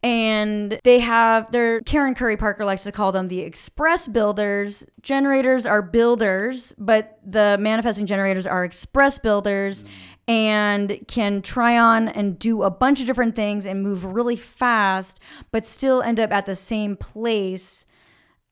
And 0.00 0.78
they 0.84 1.00
have 1.00 1.50
their 1.50 1.80
Karen 1.80 2.14
Curry 2.14 2.36
Parker 2.36 2.64
likes 2.64 2.84
to 2.84 2.92
call 2.92 3.10
them 3.10 3.26
the 3.26 3.40
express 3.40 4.06
builders. 4.06 4.86
Generators 5.02 5.66
are 5.66 5.82
builders, 5.82 6.72
but 6.78 7.18
the 7.26 7.56
manifesting 7.58 8.06
generators 8.06 8.46
are 8.46 8.64
express 8.64 9.18
builders 9.18 9.82
mm. 9.82 9.88
And 10.28 11.02
can 11.08 11.40
try 11.40 11.78
on 11.78 12.06
and 12.06 12.38
do 12.38 12.62
a 12.62 12.70
bunch 12.70 13.00
of 13.00 13.06
different 13.06 13.34
things 13.34 13.64
and 13.64 13.82
move 13.82 14.04
really 14.04 14.36
fast, 14.36 15.18
but 15.50 15.66
still 15.66 16.02
end 16.02 16.20
up 16.20 16.30
at 16.30 16.44
the 16.44 16.54
same 16.54 16.94
place 16.96 17.86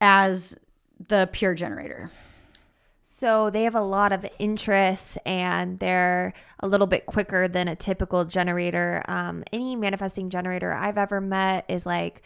as 0.00 0.56
the 1.08 1.28
pure 1.30 1.54
generator. 1.54 2.10
So 3.02 3.50
they 3.50 3.64
have 3.64 3.74
a 3.74 3.82
lot 3.82 4.12
of 4.12 4.26
interests 4.38 5.18
and 5.26 5.78
they're 5.78 6.32
a 6.60 6.66
little 6.66 6.86
bit 6.86 7.06
quicker 7.06 7.46
than 7.46 7.68
a 7.68 7.76
typical 7.76 8.24
generator. 8.24 9.02
Um, 9.06 9.44
any 9.52 9.76
manifesting 9.76 10.30
generator 10.30 10.72
I've 10.72 10.98
ever 10.98 11.20
met 11.20 11.66
is 11.68 11.84
like, 11.86 12.22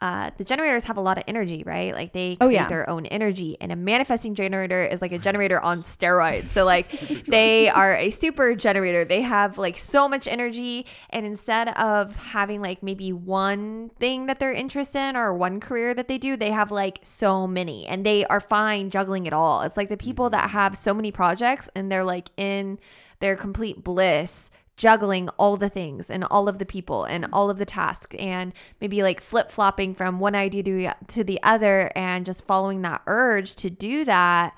uh, 0.00 0.30
the 0.38 0.44
generators 0.44 0.84
have 0.84 0.96
a 0.96 1.00
lot 1.00 1.18
of 1.18 1.24
energy, 1.28 1.62
right? 1.64 1.94
Like 1.94 2.12
they 2.12 2.36
Oh, 2.40 2.46
create 2.46 2.54
yeah. 2.56 2.68
their 2.68 2.90
own 2.90 3.06
energy, 3.06 3.56
and 3.60 3.70
a 3.70 3.76
manifesting 3.76 4.34
generator 4.34 4.84
is 4.84 5.00
like 5.00 5.12
a 5.12 5.18
generator 5.18 5.60
on 5.60 5.78
steroids. 5.82 6.48
So 6.48 6.64
like 6.64 6.84
they 7.26 7.68
are 7.68 7.94
a 7.94 8.10
super 8.10 8.54
generator. 8.56 9.04
They 9.04 9.22
have 9.22 9.56
like 9.56 9.78
so 9.78 10.08
much 10.08 10.26
energy, 10.26 10.86
and 11.10 11.24
instead 11.24 11.68
of 11.68 12.14
having 12.16 12.60
like 12.60 12.82
maybe 12.82 13.12
one 13.12 13.90
thing 14.00 14.26
that 14.26 14.40
they're 14.40 14.52
interested 14.52 14.98
in 15.10 15.16
or 15.16 15.32
one 15.32 15.60
career 15.60 15.94
that 15.94 16.08
they 16.08 16.18
do, 16.18 16.36
they 16.36 16.50
have 16.50 16.72
like 16.72 16.98
so 17.02 17.46
many, 17.46 17.86
and 17.86 18.04
they 18.04 18.24
are 18.26 18.40
fine 18.40 18.90
juggling 18.90 19.26
it 19.26 19.32
all. 19.32 19.62
It's 19.62 19.76
like 19.76 19.88
the 19.88 19.96
people 19.96 20.28
that 20.30 20.50
have 20.50 20.76
so 20.76 20.92
many 20.92 21.12
projects 21.12 21.68
and 21.76 21.90
they're 21.90 22.04
like 22.04 22.30
in 22.36 22.78
their 23.20 23.36
complete 23.36 23.84
bliss 23.84 24.50
juggling 24.76 25.28
all 25.30 25.56
the 25.56 25.68
things 25.68 26.10
and 26.10 26.24
all 26.24 26.48
of 26.48 26.58
the 26.58 26.66
people 26.66 27.04
and 27.04 27.24
mm. 27.24 27.28
all 27.32 27.48
of 27.50 27.58
the 27.58 27.64
tasks 27.64 28.16
and 28.18 28.52
maybe 28.80 29.02
like 29.02 29.20
flip 29.20 29.50
flopping 29.50 29.94
from 29.94 30.18
one 30.18 30.34
idea 30.34 30.62
to, 30.62 30.94
to 31.08 31.24
the 31.24 31.40
other 31.42 31.90
and 31.94 32.26
just 32.26 32.46
following 32.46 32.82
that 32.82 33.02
urge 33.06 33.54
to 33.56 33.70
do 33.70 34.04
that. 34.04 34.56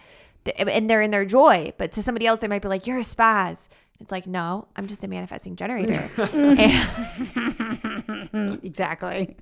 And 0.56 0.88
they're 0.88 1.02
in 1.02 1.10
their 1.10 1.24
joy. 1.24 1.72
But 1.76 1.92
to 1.92 2.02
somebody 2.02 2.26
else, 2.26 2.40
they 2.40 2.48
might 2.48 2.62
be 2.62 2.68
like, 2.68 2.86
You're 2.86 2.98
a 2.98 3.02
spaz. 3.02 3.68
It's 3.98 4.12
like, 4.12 4.26
No, 4.26 4.68
I'm 4.76 4.86
just 4.86 5.02
a 5.02 5.08
manifesting 5.08 5.56
generator. 5.56 6.08
and, 6.32 6.64
exactly. 8.64 9.36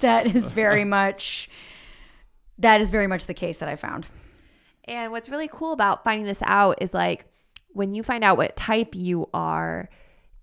That 0.00 0.34
is 0.34 0.50
very 0.50 0.84
much 0.84 1.50
that 2.58 2.80
is 2.80 2.90
very 2.90 3.06
much 3.06 3.26
the 3.26 3.34
case 3.34 3.58
that 3.58 3.68
I 3.68 3.76
found. 3.76 4.06
And 4.84 5.12
what's 5.12 5.28
really 5.28 5.48
cool 5.48 5.72
about 5.72 6.04
finding 6.04 6.26
this 6.26 6.42
out 6.42 6.78
is 6.80 6.94
like 6.94 7.26
when 7.72 7.94
you 7.94 8.02
find 8.02 8.24
out 8.24 8.36
what 8.36 8.56
type 8.56 8.94
you 8.94 9.28
are, 9.34 9.90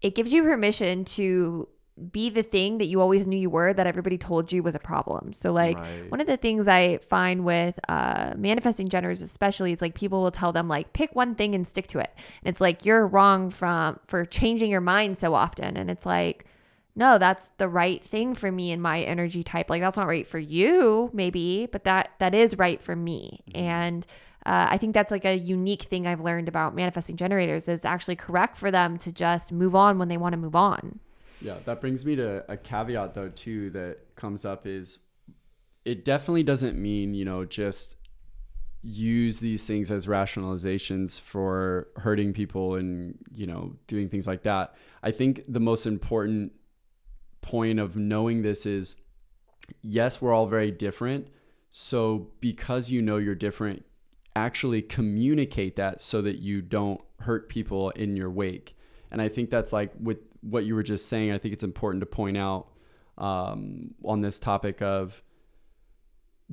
it 0.03 0.13
gives 0.15 0.31
you 0.31 0.43
permission 0.43 1.03
to 1.05 1.67
be 2.11 2.29
the 2.31 2.41
thing 2.41 2.79
that 2.79 2.85
you 2.87 2.99
always 2.99 3.27
knew 3.27 3.37
you 3.37 3.51
were 3.51 3.71
that 3.71 3.85
everybody 3.85 4.17
told 4.17 4.51
you 4.51 4.63
was 4.63 4.73
a 4.73 4.79
problem. 4.79 5.31
So 5.31 5.53
like 5.53 5.77
Right. 5.77 6.09
one 6.09 6.19
of 6.19 6.25
the 6.27 6.37
things 6.37 6.67
I 6.67 6.97
find 6.97 7.45
with 7.45 7.79
uh 7.87 8.33
manifesting 8.35 8.87
generators 8.89 9.21
especially 9.21 9.71
is 9.73 9.81
like 9.81 9.93
people 9.93 10.23
will 10.23 10.31
tell 10.31 10.51
them 10.51 10.67
like 10.67 10.93
pick 10.93 11.13
one 11.15 11.35
thing 11.35 11.53
and 11.53 11.65
stick 11.67 11.85
to 11.87 11.99
it. 11.99 12.11
And 12.43 12.51
it's 12.51 12.59
like 12.59 12.83
you're 12.83 13.05
wrong 13.05 13.51
from 13.51 13.99
for 14.07 14.25
changing 14.25 14.71
your 14.71 14.81
mind 14.81 15.17
so 15.17 15.33
often 15.35 15.77
and 15.77 15.89
it's 15.91 16.05
like 16.05 16.45
no, 16.95 17.17
that's 17.17 17.49
the 17.57 17.67
right 17.67 18.03
thing 18.03 18.35
for 18.35 18.51
me 18.51 18.71
and 18.71 18.79
my 18.79 19.01
energy 19.01 19.41
type. 19.41 19.67
Like 19.69 19.81
that's 19.81 19.97
not 19.97 20.05
right 20.07 20.27
for 20.27 20.37
you, 20.37 21.09
maybe, 21.13 21.67
but 21.71 21.85
that 21.85 22.09
that 22.19 22.33
is 22.35 22.57
right 22.57 22.81
for 22.81 22.95
me. 22.95 23.41
And 23.55 24.05
uh, 24.45 24.67
I 24.69 24.77
think 24.77 24.93
that's 24.93 25.11
like 25.11 25.25
a 25.25 25.35
unique 25.35 25.83
thing 25.83 26.05
I've 26.05 26.21
learned 26.21 26.47
about 26.47 26.75
manifesting 26.75 27.15
generators. 27.15 27.67
Is 27.67 27.85
actually 27.85 28.15
correct 28.15 28.57
for 28.57 28.71
them 28.71 28.97
to 28.99 29.11
just 29.11 29.51
move 29.51 29.75
on 29.75 29.97
when 29.97 30.07
they 30.07 30.17
want 30.17 30.33
to 30.33 30.37
move 30.37 30.55
on. 30.55 30.99
Yeah, 31.41 31.57
that 31.65 31.81
brings 31.81 32.05
me 32.05 32.15
to 32.15 32.43
a 32.51 32.57
caveat 32.57 33.13
though 33.13 33.29
too 33.29 33.69
that 33.71 34.15
comes 34.15 34.45
up 34.45 34.65
is 34.65 34.99
it 35.85 36.05
definitely 36.05 36.43
doesn't 36.43 36.77
mean, 36.77 37.13
you 37.13 37.25
know, 37.25 37.45
just 37.45 37.97
use 38.83 39.39
these 39.39 39.65
things 39.65 39.89
as 39.89 40.07
rationalizations 40.07 41.19
for 41.19 41.87
hurting 41.95 42.33
people 42.33 42.75
and 42.75 43.17
you 43.33 43.47
know 43.47 43.73
doing 43.87 44.09
things 44.09 44.27
like 44.27 44.43
that 44.43 44.75
i 45.03 45.09
think 45.09 45.41
the 45.47 45.59
most 45.59 45.85
important 45.85 46.51
point 47.39 47.79
of 47.79 47.95
knowing 47.95 48.41
this 48.41 48.65
is 48.65 48.97
yes 49.81 50.21
we're 50.21 50.33
all 50.33 50.47
very 50.47 50.69
different 50.69 51.27
so 51.69 52.27
because 52.41 52.91
you 52.91 53.01
know 53.01 53.15
you're 53.15 53.35
different 53.35 53.85
actually 54.35 54.81
communicate 54.81 55.75
that 55.75 56.01
so 56.01 56.21
that 56.21 56.39
you 56.39 56.61
don't 56.61 57.01
hurt 57.19 57.49
people 57.49 57.89
in 57.91 58.17
your 58.17 58.29
wake 58.29 58.75
and 59.11 59.21
i 59.21 59.29
think 59.29 59.49
that's 59.49 59.71
like 59.71 59.91
with 59.99 60.17
what 60.41 60.65
you 60.65 60.75
were 60.75 60.83
just 60.83 61.07
saying 61.07 61.31
i 61.31 61.37
think 61.37 61.53
it's 61.53 61.63
important 61.63 62.01
to 62.01 62.05
point 62.05 62.37
out 62.37 62.67
um, 63.17 63.93
on 64.03 64.21
this 64.21 64.39
topic 64.39 64.81
of 64.81 65.21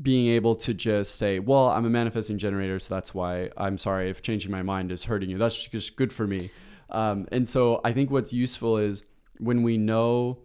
being 0.01 0.29
able 0.29 0.55
to 0.55 0.73
just 0.73 1.17
say, 1.17 1.39
well, 1.39 1.69
I'm 1.69 1.85
a 1.85 1.91
manifesting 1.91 2.39
generator, 2.39 2.79
so 2.79 2.95
that's 2.95 3.15
why 3.15 3.51
I'm 3.57 3.77
sorry 3.77 4.11
if 4.11 4.23
changing 4.23 4.51
my 4.51 4.63
mind 4.63 4.93
is 4.93 5.05
hurting 5.05 5.31
you. 5.31 5.39
That's 5.39 5.65
just 5.65 5.97
good 5.97 6.13
for 6.13 6.27
me. 6.27 6.51
Um, 6.91 7.27
and 7.33 7.49
so 7.49 7.81
I 7.85 7.93
think 7.93 8.11
what's 8.11 8.33
useful 8.33 8.79
is 8.79 9.05
when 9.39 9.63
we 9.63 9.77
know 9.77 10.39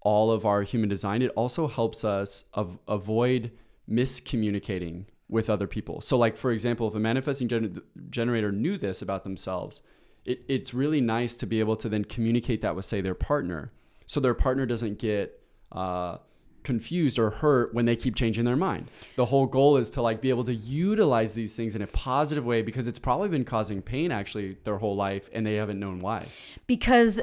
all 0.00 0.30
of 0.30 0.44
our 0.46 0.62
human 0.62 0.88
design, 0.88 1.22
it 1.22 1.30
also 1.36 1.68
helps 1.68 2.04
us 2.04 2.44
av- 2.54 2.78
avoid 2.88 3.52
miscommunicating 3.90 5.06
with 5.32 5.48
other 5.48 5.66
people. 5.66 6.00
So, 6.02 6.18
like, 6.18 6.36
for 6.36 6.52
example, 6.52 6.86
if 6.86 6.94
a 6.94 7.00
manifesting 7.00 7.48
gener- 7.48 7.82
generator 8.10 8.52
knew 8.52 8.76
this 8.76 9.00
about 9.00 9.24
themselves, 9.24 9.80
it, 10.26 10.42
it's 10.46 10.74
really 10.74 11.00
nice 11.00 11.36
to 11.36 11.46
be 11.46 11.58
able 11.58 11.74
to 11.76 11.88
then 11.88 12.04
communicate 12.04 12.60
that 12.62 12.76
with, 12.76 12.84
say, 12.84 13.00
their 13.00 13.14
partner. 13.14 13.72
So 14.06 14.20
their 14.20 14.34
partner 14.34 14.66
doesn't 14.66 14.98
get, 14.98 15.42
uh, 15.72 16.18
confused 16.64 17.18
or 17.18 17.30
hurt 17.30 17.74
when 17.74 17.86
they 17.86 17.96
keep 17.96 18.14
changing 18.14 18.44
their 18.44 18.54
mind. 18.56 18.88
The 19.16 19.24
whole 19.24 19.46
goal 19.46 19.78
is 19.78 19.90
to 19.90 20.02
like 20.02 20.20
be 20.20 20.28
able 20.28 20.44
to 20.44 20.54
utilize 20.54 21.34
these 21.34 21.56
things 21.56 21.74
in 21.74 21.82
a 21.82 21.88
positive 21.88 22.44
way 22.44 22.62
because 22.62 22.86
it's 22.86 23.00
probably 23.00 23.30
been 23.30 23.44
causing 23.44 23.82
pain 23.82 24.12
actually 24.12 24.58
their 24.62 24.78
whole 24.78 24.94
life 24.94 25.28
and 25.32 25.44
they 25.44 25.54
haven't 25.54 25.80
known 25.80 25.98
why. 25.98 26.26
Because 26.68 27.20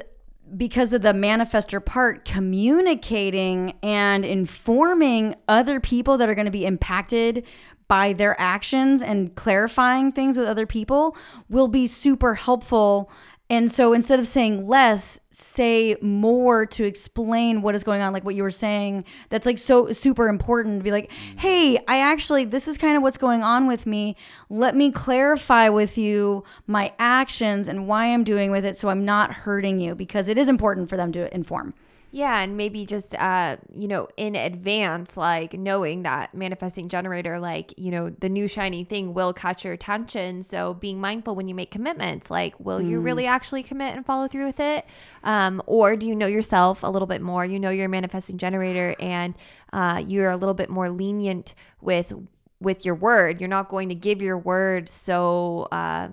because 0.58 0.92
of 0.92 1.00
the 1.00 1.12
manifester 1.12 1.82
part 1.82 2.26
communicating 2.26 3.78
and 3.82 4.24
informing 4.24 5.36
other 5.48 5.80
people 5.80 6.18
that 6.18 6.28
are 6.28 6.34
going 6.34 6.46
to 6.46 6.50
be 6.50 6.66
impacted 6.66 7.44
by 7.90 8.12
their 8.12 8.40
actions 8.40 9.02
and 9.02 9.34
clarifying 9.34 10.12
things 10.12 10.38
with 10.38 10.46
other 10.46 10.64
people 10.64 11.16
will 11.48 11.66
be 11.66 11.88
super 11.88 12.34
helpful 12.34 13.10
and 13.50 13.68
so 13.68 13.92
instead 13.92 14.20
of 14.20 14.28
saying 14.28 14.64
less, 14.64 15.18
say 15.32 15.96
more 16.00 16.66
to 16.66 16.84
explain 16.84 17.62
what 17.62 17.74
is 17.74 17.82
going 17.82 18.00
on, 18.00 18.12
like 18.12 18.24
what 18.24 18.36
you 18.36 18.44
were 18.44 18.50
saying. 18.52 19.04
That's 19.28 19.44
like 19.44 19.58
so 19.58 19.90
super 19.90 20.28
important 20.28 20.78
to 20.78 20.84
be 20.84 20.92
like, 20.92 21.10
hey, 21.36 21.76
I 21.88 21.98
actually, 21.98 22.44
this 22.44 22.68
is 22.68 22.78
kind 22.78 22.96
of 22.96 23.02
what's 23.02 23.18
going 23.18 23.42
on 23.42 23.66
with 23.66 23.86
me. 23.86 24.14
Let 24.50 24.76
me 24.76 24.92
clarify 24.92 25.68
with 25.68 25.98
you 25.98 26.44
my 26.68 26.92
actions 27.00 27.66
and 27.66 27.88
why 27.88 28.06
I'm 28.06 28.22
doing 28.22 28.52
with 28.52 28.64
it 28.64 28.78
so 28.78 28.88
I'm 28.88 29.04
not 29.04 29.32
hurting 29.32 29.80
you 29.80 29.96
because 29.96 30.28
it 30.28 30.38
is 30.38 30.48
important 30.48 30.88
for 30.88 30.96
them 30.96 31.10
to 31.10 31.34
inform. 31.34 31.74
Yeah, 32.12 32.40
and 32.40 32.56
maybe 32.56 32.86
just 32.86 33.14
uh, 33.14 33.56
you 33.72 33.86
know, 33.86 34.08
in 34.16 34.34
advance, 34.34 35.16
like 35.16 35.54
knowing 35.54 36.02
that 36.02 36.34
manifesting 36.34 36.88
generator, 36.88 37.38
like, 37.38 37.72
you 37.76 37.92
know, 37.92 38.10
the 38.10 38.28
new 38.28 38.48
shiny 38.48 38.82
thing 38.82 39.14
will 39.14 39.32
catch 39.32 39.64
your 39.64 39.72
attention. 39.72 40.42
So 40.42 40.74
being 40.74 41.00
mindful 41.00 41.36
when 41.36 41.46
you 41.46 41.54
make 41.54 41.70
commitments, 41.70 42.30
like, 42.30 42.58
will 42.58 42.80
mm. 42.80 42.88
you 42.88 43.00
really 43.00 43.26
actually 43.26 43.62
commit 43.62 43.94
and 43.94 44.04
follow 44.04 44.26
through 44.26 44.46
with 44.46 44.58
it? 44.58 44.86
Um, 45.22 45.62
or 45.66 45.94
do 45.94 46.06
you 46.06 46.16
know 46.16 46.26
yourself 46.26 46.82
a 46.82 46.88
little 46.88 47.06
bit 47.06 47.22
more? 47.22 47.44
You 47.44 47.60
know 47.60 47.70
you're 47.70 47.86
a 47.86 47.88
manifesting 47.88 48.38
generator 48.38 48.96
and 48.98 49.34
uh, 49.72 50.02
you're 50.04 50.30
a 50.30 50.36
little 50.36 50.54
bit 50.54 50.68
more 50.68 50.90
lenient 50.90 51.54
with 51.80 52.12
with 52.60 52.84
your 52.84 52.94
word. 52.94 53.40
You're 53.40 53.48
not 53.48 53.68
going 53.68 53.88
to 53.88 53.94
give 53.94 54.20
your 54.20 54.36
word 54.36 54.88
so 54.88 55.68
uh 55.72 56.08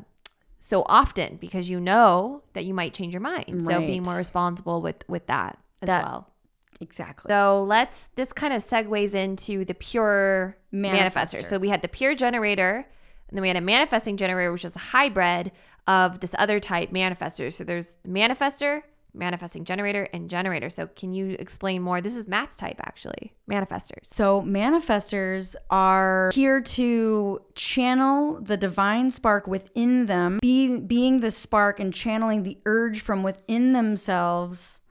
so 0.59 0.83
often 0.87 1.37
because 1.37 1.69
you 1.69 1.79
know 1.79 2.43
that 2.53 2.65
you 2.65 2.73
might 2.73 2.93
change 2.93 3.13
your 3.13 3.21
mind. 3.21 3.45
Right. 3.47 3.61
So 3.61 3.79
being 3.79 4.03
more 4.03 4.15
responsible 4.15 4.81
with 4.81 5.03
with 5.07 5.27
that 5.27 5.57
as 5.81 5.87
that, 5.87 6.03
well. 6.03 6.31
Exactly. 6.79 7.29
So 7.29 7.63
let's, 7.67 8.09
this 8.15 8.31
kind 8.33 8.53
of 8.53 8.63
segues 8.63 9.13
into 9.13 9.65
the 9.65 9.73
pure 9.73 10.57
manifester. 10.73 11.13
manifester. 11.13 11.45
So 11.45 11.57
we 11.57 11.69
had 11.69 11.81
the 11.81 11.87
pure 11.87 12.15
generator, 12.15 12.87
and 13.29 13.37
then 13.37 13.41
we 13.41 13.47
had 13.47 13.57
a 13.57 13.61
manifesting 13.61 14.17
generator, 14.17 14.51
which 14.51 14.65
is 14.65 14.75
a 14.75 14.79
hybrid 14.79 15.51
of 15.87 16.19
this 16.19 16.35
other 16.37 16.59
type 16.59 16.91
manifester. 16.91 17.51
So 17.51 17.63
there's 17.63 17.95
the 18.03 18.09
manifester, 18.09 18.81
manifesting 19.13 19.65
generator, 19.65 20.07
and 20.13 20.29
generator. 20.29 20.69
So 20.69 20.87
can 20.87 21.13
you 21.13 21.35
explain 21.39 21.81
more? 21.81 22.01
This 22.01 22.15
is 22.15 22.27
Mat's 22.27 22.55
type, 22.55 22.79
actually, 22.83 23.33
manifestors. 23.49 24.05
So 24.05 24.41
manifestors 24.43 25.55
are 25.69 26.31
here 26.33 26.61
to 26.61 27.41
channel 27.55 28.39
the 28.39 28.57
divine 28.57 29.09
spark 29.09 29.47
within 29.47 30.05
them, 30.05 30.39
be, 30.41 30.79
being 30.79 31.21
the 31.21 31.31
spark 31.31 31.79
and 31.79 31.93
channeling 31.93 32.43
the 32.43 32.59
urge 32.65 33.01
from 33.01 33.23
within 33.23 33.73
themselves 33.73 34.81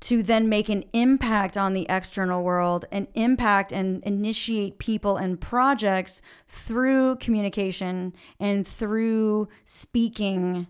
to 0.00 0.22
then 0.22 0.48
make 0.48 0.68
an 0.68 0.84
impact 0.92 1.58
on 1.58 1.72
the 1.72 1.86
external 1.88 2.42
world, 2.42 2.84
an 2.92 3.08
impact 3.14 3.72
and 3.72 4.02
initiate 4.04 4.78
people 4.78 5.16
and 5.16 5.40
projects 5.40 6.22
through 6.46 7.16
communication 7.16 8.14
and 8.38 8.66
through 8.66 9.48
speaking 9.64 10.68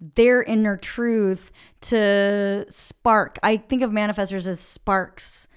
their 0.00 0.42
inner 0.42 0.76
truth 0.76 1.52
to 1.80 2.66
spark. 2.68 3.38
I 3.42 3.56
think 3.56 3.82
of 3.82 3.90
manifestors 3.90 4.46
as 4.46 4.60
sparks 4.60 5.48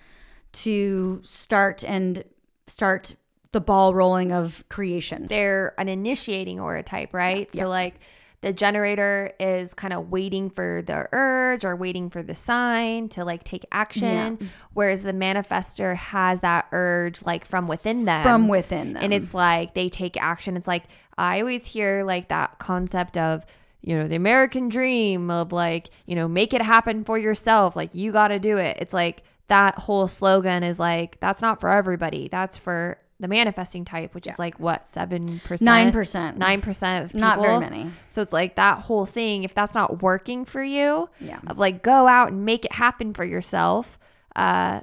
to 0.52 1.22
start 1.24 1.84
and 1.84 2.24
start 2.68 3.16
the 3.52 3.60
ball 3.60 3.94
rolling 3.94 4.32
of 4.32 4.64
creation. 4.70 5.26
They're 5.28 5.74
an 5.80 5.90
initiating 5.90 6.60
aura 6.60 6.84
type, 6.84 7.14
right? 7.14 7.50
Yeah. 7.52 7.64
So 7.64 7.68
like 7.68 7.96
the 8.42 8.54
generator 8.54 9.34
is 9.40 9.74
kind 9.74 9.94
of 9.94 10.10
waiting 10.10 10.50
for 10.50 10.82
the 10.86 11.10
urge 11.12 11.66
or 11.66 11.76
waiting 11.76 12.10
for 12.10 12.24
the 12.24 12.36
sign 12.36 13.10
to 13.10 13.26
like 13.26 13.44
take 13.44 13.66
action. 13.72 14.38
Yeah. 14.40 14.48
whereas 14.74 15.04
the 15.04 15.14
manifester 15.14 15.96
has 15.96 16.42
that 16.42 16.68
urge 16.72 17.26
like 17.26 17.46
from 17.46 17.68
within 17.68 18.06
them. 18.06 18.24
From 18.24 18.48
within 18.48 18.94
them. 18.94 19.04
and 19.04 19.14
it's 19.14 19.34
like 19.34 19.74
they 19.74 19.90
take 19.90 20.16
action. 20.22 20.56
It's 20.58 20.68
like 20.68 20.84
i 21.18 21.42
always 21.42 21.66
hear 21.66 22.04
like 22.06 22.30
that 22.30 22.58
concept 22.60 23.18
of 23.18 23.46
you 23.82 23.94
know 23.94 24.08
the 24.08 24.16
american 24.16 24.70
dream 24.70 25.30
of 25.30 25.52
like 25.52 25.90
you 26.06 26.16
know 26.16 26.30
make 26.30 26.54
it 26.54 26.62
happen 26.62 27.04
for 27.04 27.18
yourself. 27.18 27.76
Like 27.76 27.94
you 27.94 28.12
got 28.12 28.30
to 28.30 28.40
do 28.40 28.58
it. 28.58 28.78
It's 28.80 28.94
like 28.94 29.24
that 29.48 29.76
whole 29.80 30.08
slogan 30.08 30.64
is 30.64 30.80
like 30.80 31.20
that's 31.20 31.42
not 31.42 31.60
for 31.60 31.70
everybody. 31.70 32.30
That's 32.30 32.56
for 32.56 32.98
the 33.20 33.28
manifesting 33.28 33.84
type, 33.84 34.16
which 34.16 34.26
yeah. 34.26 34.34
is 34.34 34.40
like 34.40 34.60
what 34.60 34.88
seven 34.88 35.42
percent, 35.42 35.66
nine 35.66 35.92
percent, 35.92 36.38
nine 36.38 36.62
percent 36.62 37.06
of 37.06 37.12
people. 37.12 37.22
Not 37.22 37.42
very 37.42 37.60
many. 37.60 37.92
So 38.08 38.22
it's 38.22 38.34
like 38.34 38.56
that 38.56 38.80
whole 38.80 39.06
thing. 39.06 39.44
If 39.44 39.54
that's 39.54 39.76
not 39.76 40.02
working 40.02 40.46
for 40.46 40.64
you, 40.64 41.10
yeah. 41.20 41.40
of 41.48 41.58
like 41.58 41.84
go 41.84 42.08
out 42.08 42.32
and 42.32 42.46
make 42.46 42.66
it 42.66 42.74
happen 42.74 43.14
for 43.14 43.26
yourself. 43.26 44.00
Uh, 44.36 44.82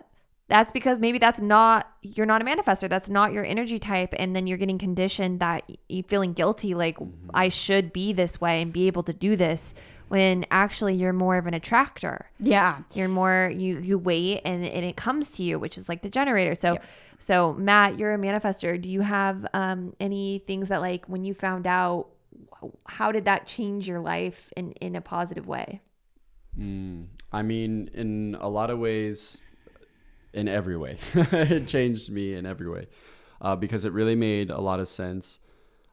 that's 0.49 0.70
because 0.70 1.01
maybe 1.01 1.18
that's 1.18 1.40
not 1.40 1.90
you're 2.03 2.27
not 2.27 2.42
a 2.42 2.44
manifester. 2.44 2.88
That's 2.88 3.09
not 3.09 3.33
your 3.33 3.44
energy 3.44 3.79
type, 3.79 4.14
and 4.18 4.37
then 4.37 4.46
you're 4.46 4.59
getting 4.59 4.79
conditioned 4.79 5.40
that 5.40 5.64
you 5.88 6.03
feeling 6.03 6.35
guilty, 6.35 6.75
like 6.75 6.99
mm-hmm. 6.99 7.31
I 7.33 7.49
should 7.49 7.92
be 7.92 8.12
this 8.12 8.40
way 8.40 8.62
and 8.62 8.72
be 8.72 8.87
able 8.87 9.03
to 9.05 9.12
do 9.12 9.35
this 9.35 9.75
when 10.09 10.47
actually 10.51 10.95
you're 10.95 11.12
more 11.12 11.37
of 11.37 11.47
an 11.47 11.55
attractor. 11.55 12.31
Yeah. 12.38 12.79
You're 12.95 13.09
more 13.09 13.53
you 13.55 13.79
you 13.81 13.99
wait 13.99 14.42
and, 14.45 14.64
and 14.64 14.85
it 14.85 14.97
comes 14.97 15.31
to 15.33 15.42
you, 15.42 15.59
which 15.59 15.77
is 15.77 15.88
like 15.88 16.03
the 16.03 16.11
generator. 16.11 16.55
So 16.55 16.75
yep. 16.75 16.85
so 17.19 17.55
Mat, 17.55 17.99
you're 17.99 18.14
a 18.14 18.19
manifester. 18.19 18.81
Do 18.81 18.88
you 18.88 19.01
have 19.01 19.47
um 19.53 19.95
any 20.01 20.38
things 20.47 20.69
that 20.69 20.81
like 20.81 21.07
when 21.07 21.25
you 21.25 21.35
found 21.35 21.66
out 21.66 22.09
how 22.87 23.12
did 23.12 23.25
that 23.25 23.47
change 23.47 23.88
your 23.88 24.01
life 24.01 24.53
in 24.57 24.73
in 24.73 24.97
a 24.97 25.01
positive 25.01 25.47
way? 25.47 25.81
Mm, 26.59 27.07
I 27.33 27.42
mean, 27.42 27.90
in 27.92 28.37
a 28.40 28.49
lot 28.49 28.71
of 28.71 28.79
ways, 28.79 29.42
in 30.33 30.49
every 30.49 30.77
way, 30.77 30.99
it 31.14 31.66
changed 31.66 32.11
me 32.11 32.35
in 32.35 32.47
every 32.47 32.69
way 32.69 32.87
uh, 33.40 33.57
because 33.57 33.85
it 33.85 33.92
really 33.92 34.14
made 34.14 34.51
a 34.51 34.61
lot 34.61 34.81
of 34.81 34.88
sense. 34.88 35.38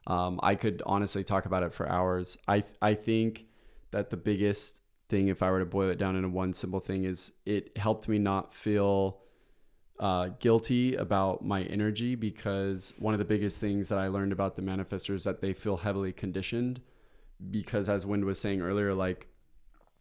Um, 0.06 0.38
I 0.42 0.54
could 0.54 0.82
honestly 0.86 1.24
talk 1.24 1.46
about 1.46 1.62
it 1.62 1.72
for 1.74 1.88
hours. 1.88 2.36
I 2.46 2.62
I 2.80 2.94
think 2.94 3.46
that 3.94 4.10
the 4.10 4.16
biggest 4.16 4.80
thing, 5.08 5.28
if 5.28 5.40
I 5.40 5.50
were 5.50 5.60
to 5.60 5.64
boil 5.64 5.88
it 5.88 5.98
down 5.98 6.16
into 6.16 6.28
one 6.28 6.52
simple 6.52 6.80
thing, 6.80 7.04
is 7.04 7.32
it 7.46 7.78
helped 7.78 8.08
me 8.08 8.18
not 8.18 8.52
feel 8.52 9.20
uh, 10.00 10.30
guilty 10.40 10.96
about 10.96 11.44
my 11.44 11.62
energy 11.62 12.16
because 12.16 12.92
one 12.98 13.14
of 13.14 13.18
the 13.18 13.24
biggest 13.24 13.60
things 13.60 13.88
that 13.88 13.98
I 13.98 14.08
learned 14.08 14.32
about 14.32 14.56
the 14.56 14.62
manifestors 14.62 15.14
is 15.14 15.24
that 15.24 15.40
they 15.40 15.52
feel 15.52 15.76
heavily 15.76 16.12
conditioned 16.12 16.80
because 17.52 17.88
as 17.88 18.04
Wynd 18.04 18.24
was 18.24 18.40
saying 18.40 18.60
earlier, 18.60 18.94
like 18.94 19.28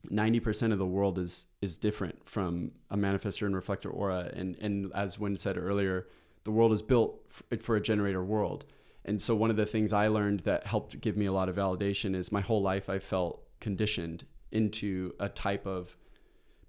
90% 0.09 0.71
of 0.71 0.79
the 0.79 0.87
world 0.87 1.19
is 1.19 1.45
is 1.61 1.77
different 1.77 2.27
from 2.27 2.71
a 2.89 2.97
manifestor 2.97 3.45
and 3.45 3.55
reflector 3.55 3.89
aura 3.89 4.31
and 4.33 4.57
and 4.59 4.91
as 4.93 5.19
Wynd 5.19 5.39
said 5.39 5.55
earlier, 5.57 6.07
the 6.45 6.51
world 6.51 6.73
is 6.73 6.81
built 6.81 7.21
for 7.61 7.75
a 7.75 7.81
generator 7.81 8.23
world. 8.23 8.65
And 9.05 9.21
so 9.21 9.35
one 9.35 9.49
of 9.49 9.55
the 9.55 9.65
things 9.65 9.93
I 9.93 10.07
learned 10.07 10.41
that 10.41 10.65
helped 10.65 10.99
give 10.99 11.15
me 11.15 11.27
a 11.27 11.33
lot 11.33 11.49
of 11.49 11.55
validation 11.55 12.15
is 12.15 12.31
my 12.31 12.41
whole 12.41 12.61
life 12.61 12.89
I 12.89 12.99
felt 12.99 13.42
conditioned 13.63 14.25
into 14.51 15.13
a 15.19 15.29
type 15.29 15.65
of 15.65 15.97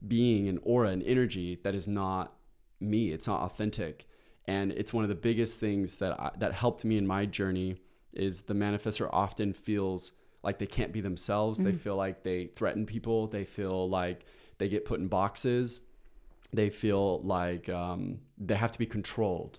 being 0.06 0.48
and 0.48 0.58
aura 0.62 0.88
and 0.88 1.02
energy 1.02 1.58
that 1.64 1.74
is 1.74 1.86
not 1.86 2.32
me. 2.80 3.10
It's 3.10 3.26
not 3.26 3.42
authentic. 3.42 4.06
And 4.46 4.72
it's 4.72 4.92
one 4.92 5.04
of 5.04 5.08
the 5.08 5.14
biggest 5.14 5.58
things 5.58 5.98
that 5.98 6.18
I, 6.18 6.30
that 6.38 6.52
helped 6.52 6.84
me 6.84 6.96
in 6.96 7.06
my 7.06 7.26
journey 7.26 7.76
is 8.14 8.42
the 8.42 8.54
manifestor 8.54 9.08
often 9.12 9.52
feels 9.52 10.12
like 10.42 10.58
they 10.58 10.66
can't 10.66 10.92
be 10.92 11.00
themselves. 11.00 11.58
They 11.58 11.72
feel 11.72 11.96
like 11.96 12.22
they 12.22 12.46
threaten 12.46 12.86
people. 12.86 13.26
They 13.26 13.44
feel 13.44 13.88
like 13.88 14.24
they 14.58 14.68
get 14.68 14.84
put 14.84 15.00
in 15.00 15.08
boxes. 15.08 15.80
They 16.52 16.70
feel 16.70 17.22
like 17.22 17.68
um, 17.68 18.20
they 18.38 18.54
have 18.54 18.70
to 18.72 18.78
be 18.78 18.86
controlled. 18.86 19.58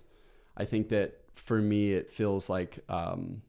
I 0.56 0.64
think 0.64 0.88
that 0.88 1.20
for 1.34 1.60
me, 1.60 1.92
it 1.92 2.10
feels 2.10 2.48
like 2.48 2.78
um, 2.88 3.42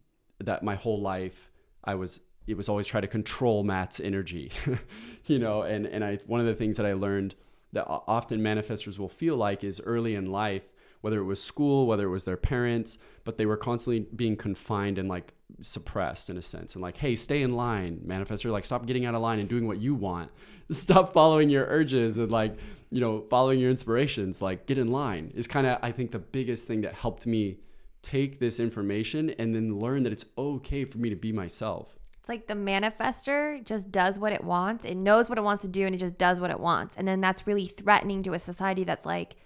that 0.44 0.64
my 0.64 0.76
whole 0.76 1.02
life 1.02 1.52
I 1.84 1.96
was 1.96 2.20
it 2.48 2.56
was 2.56 2.70
always 2.70 2.88
try 2.88 3.02
to 3.02 3.08
control 3.08 3.64
Mat's 3.64 4.00
energy, 4.00 4.52
you 5.26 5.38
know. 5.38 5.62
And 5.62 5.86
and 5.86 6.04
I 6.04 6.20
one 6.26 6.40
of 6.40 6.46
the 6.46 6.56
things 6.56 6.78
that 6.78 6.86
I 6.86 6.94
learned 6.94 7.36
that 7.74 7.86
often 7.86 8.40
manifestors 8.40 8.98
will 8.98 9.10
feel 9.10 9.36
like 9.36 9.64
is 9.64 9.82
early 9.86 10.16
in 10.16 10.32
life, 10.32 10.64
whether 11.02 11.20
it 11.20 11.26
was 11.26 11.44
school, 11.44 11.86
whether 11.86 12.06
it 12.06 12.10
was 12.10 12.24
their 12.24 12.38
parents, 12.38 12.98
but 13.26 13.38
they 13.38 13.46
were 13.46 13.58
constantly 13.58 14.08
being 14.16 14.38
confined 14.38 14.98
and 14.98 15.10
like 15.10 15.34
suppressed 15.62 16.30
in 16.30 16.38
a 16.38 16.42
sense, 16.42 16.76
and 16.76 16.82
like, 16.82 16.98
hey, 16.98 17.16
stay 17.16 17.42
in 17.42 17.56
line, 17.56 18.02
manifestor, 18.06 18.52
like 18.52 18.66
stop 18.66 18.86
getting 18.86 19.06
out 19.06 19.16
of 19.16 19.22
line 19.22 19.40
and 19.40 19.50
doing 19.50 19.68
what 19.68 19.80
you 19.80 19.94
want, 19.94 20.32
stop 20.72 21.14
following 21.14 21.50
your 21.50 21.66
urges 21.66 22.18
and 22.18 22.32
like 22.32 22.58
you 22.90 23.02
know 23.02 23.26
following 23.30 23.60
your 23.60 23.70
inspirations, 23.70 24.42
like 24.42 24.66
get 24.66 24.78
in 24.78 24.90
line 24.90 25.32
is 25.36 25.48
kind 25.48 25.68
of 25.68 25.80
I 25.82 25.92
think 25.92 26.12
the 26.12 26.20
biggest 26.20 26.66
thing 26.66 26.82
that 26.82 26.94
helped 26.94 27.28
me 27.28 27.60
take 28.02 28.40
this 28.40 28.60
information 28.60 29.32
and 29.32 29.54
then 29.54 29.80
learn 29.80 30.04
that 30.04 30.14
it's 30.14 30.26
okay 30.38 30.86
for 30.86 30.98
me 30.98 31.10
to 31.10 31.16
be 31.16 31.34
myself. 31.34 31.97
It's 32.28 32.30
like 32.30 32.48
the 32.48 32.56
manifester 32.56 33.64
just 33.64 33.90
does 33.90 34.20
what 34.20 34.34
it 34.34 34.44
wants. 34.44 34.84
It 34.84 34.96
knows 34.96 35.30
what 35.30 35.38
it 35.38 35.46
wants 35.46 35.62
to 35.62 35.70
do 35.70 35.86
and 35.86 35.96
it 35.96 35.98
just 35.98 36.18
does 36.18 36.42
what 36.42 36.52
it 36.52 36.60
wants. 36.60 36.94
And 36.98 37.08
then 37.08 37.22
that's 37.22 37.48
really 37.48 37.66
threatening 37.68 38.22
to 38.24 38.34
a 38.34 38.40
society 38.40 38.84
that's 38.84 39.06
like, 39.06 39.38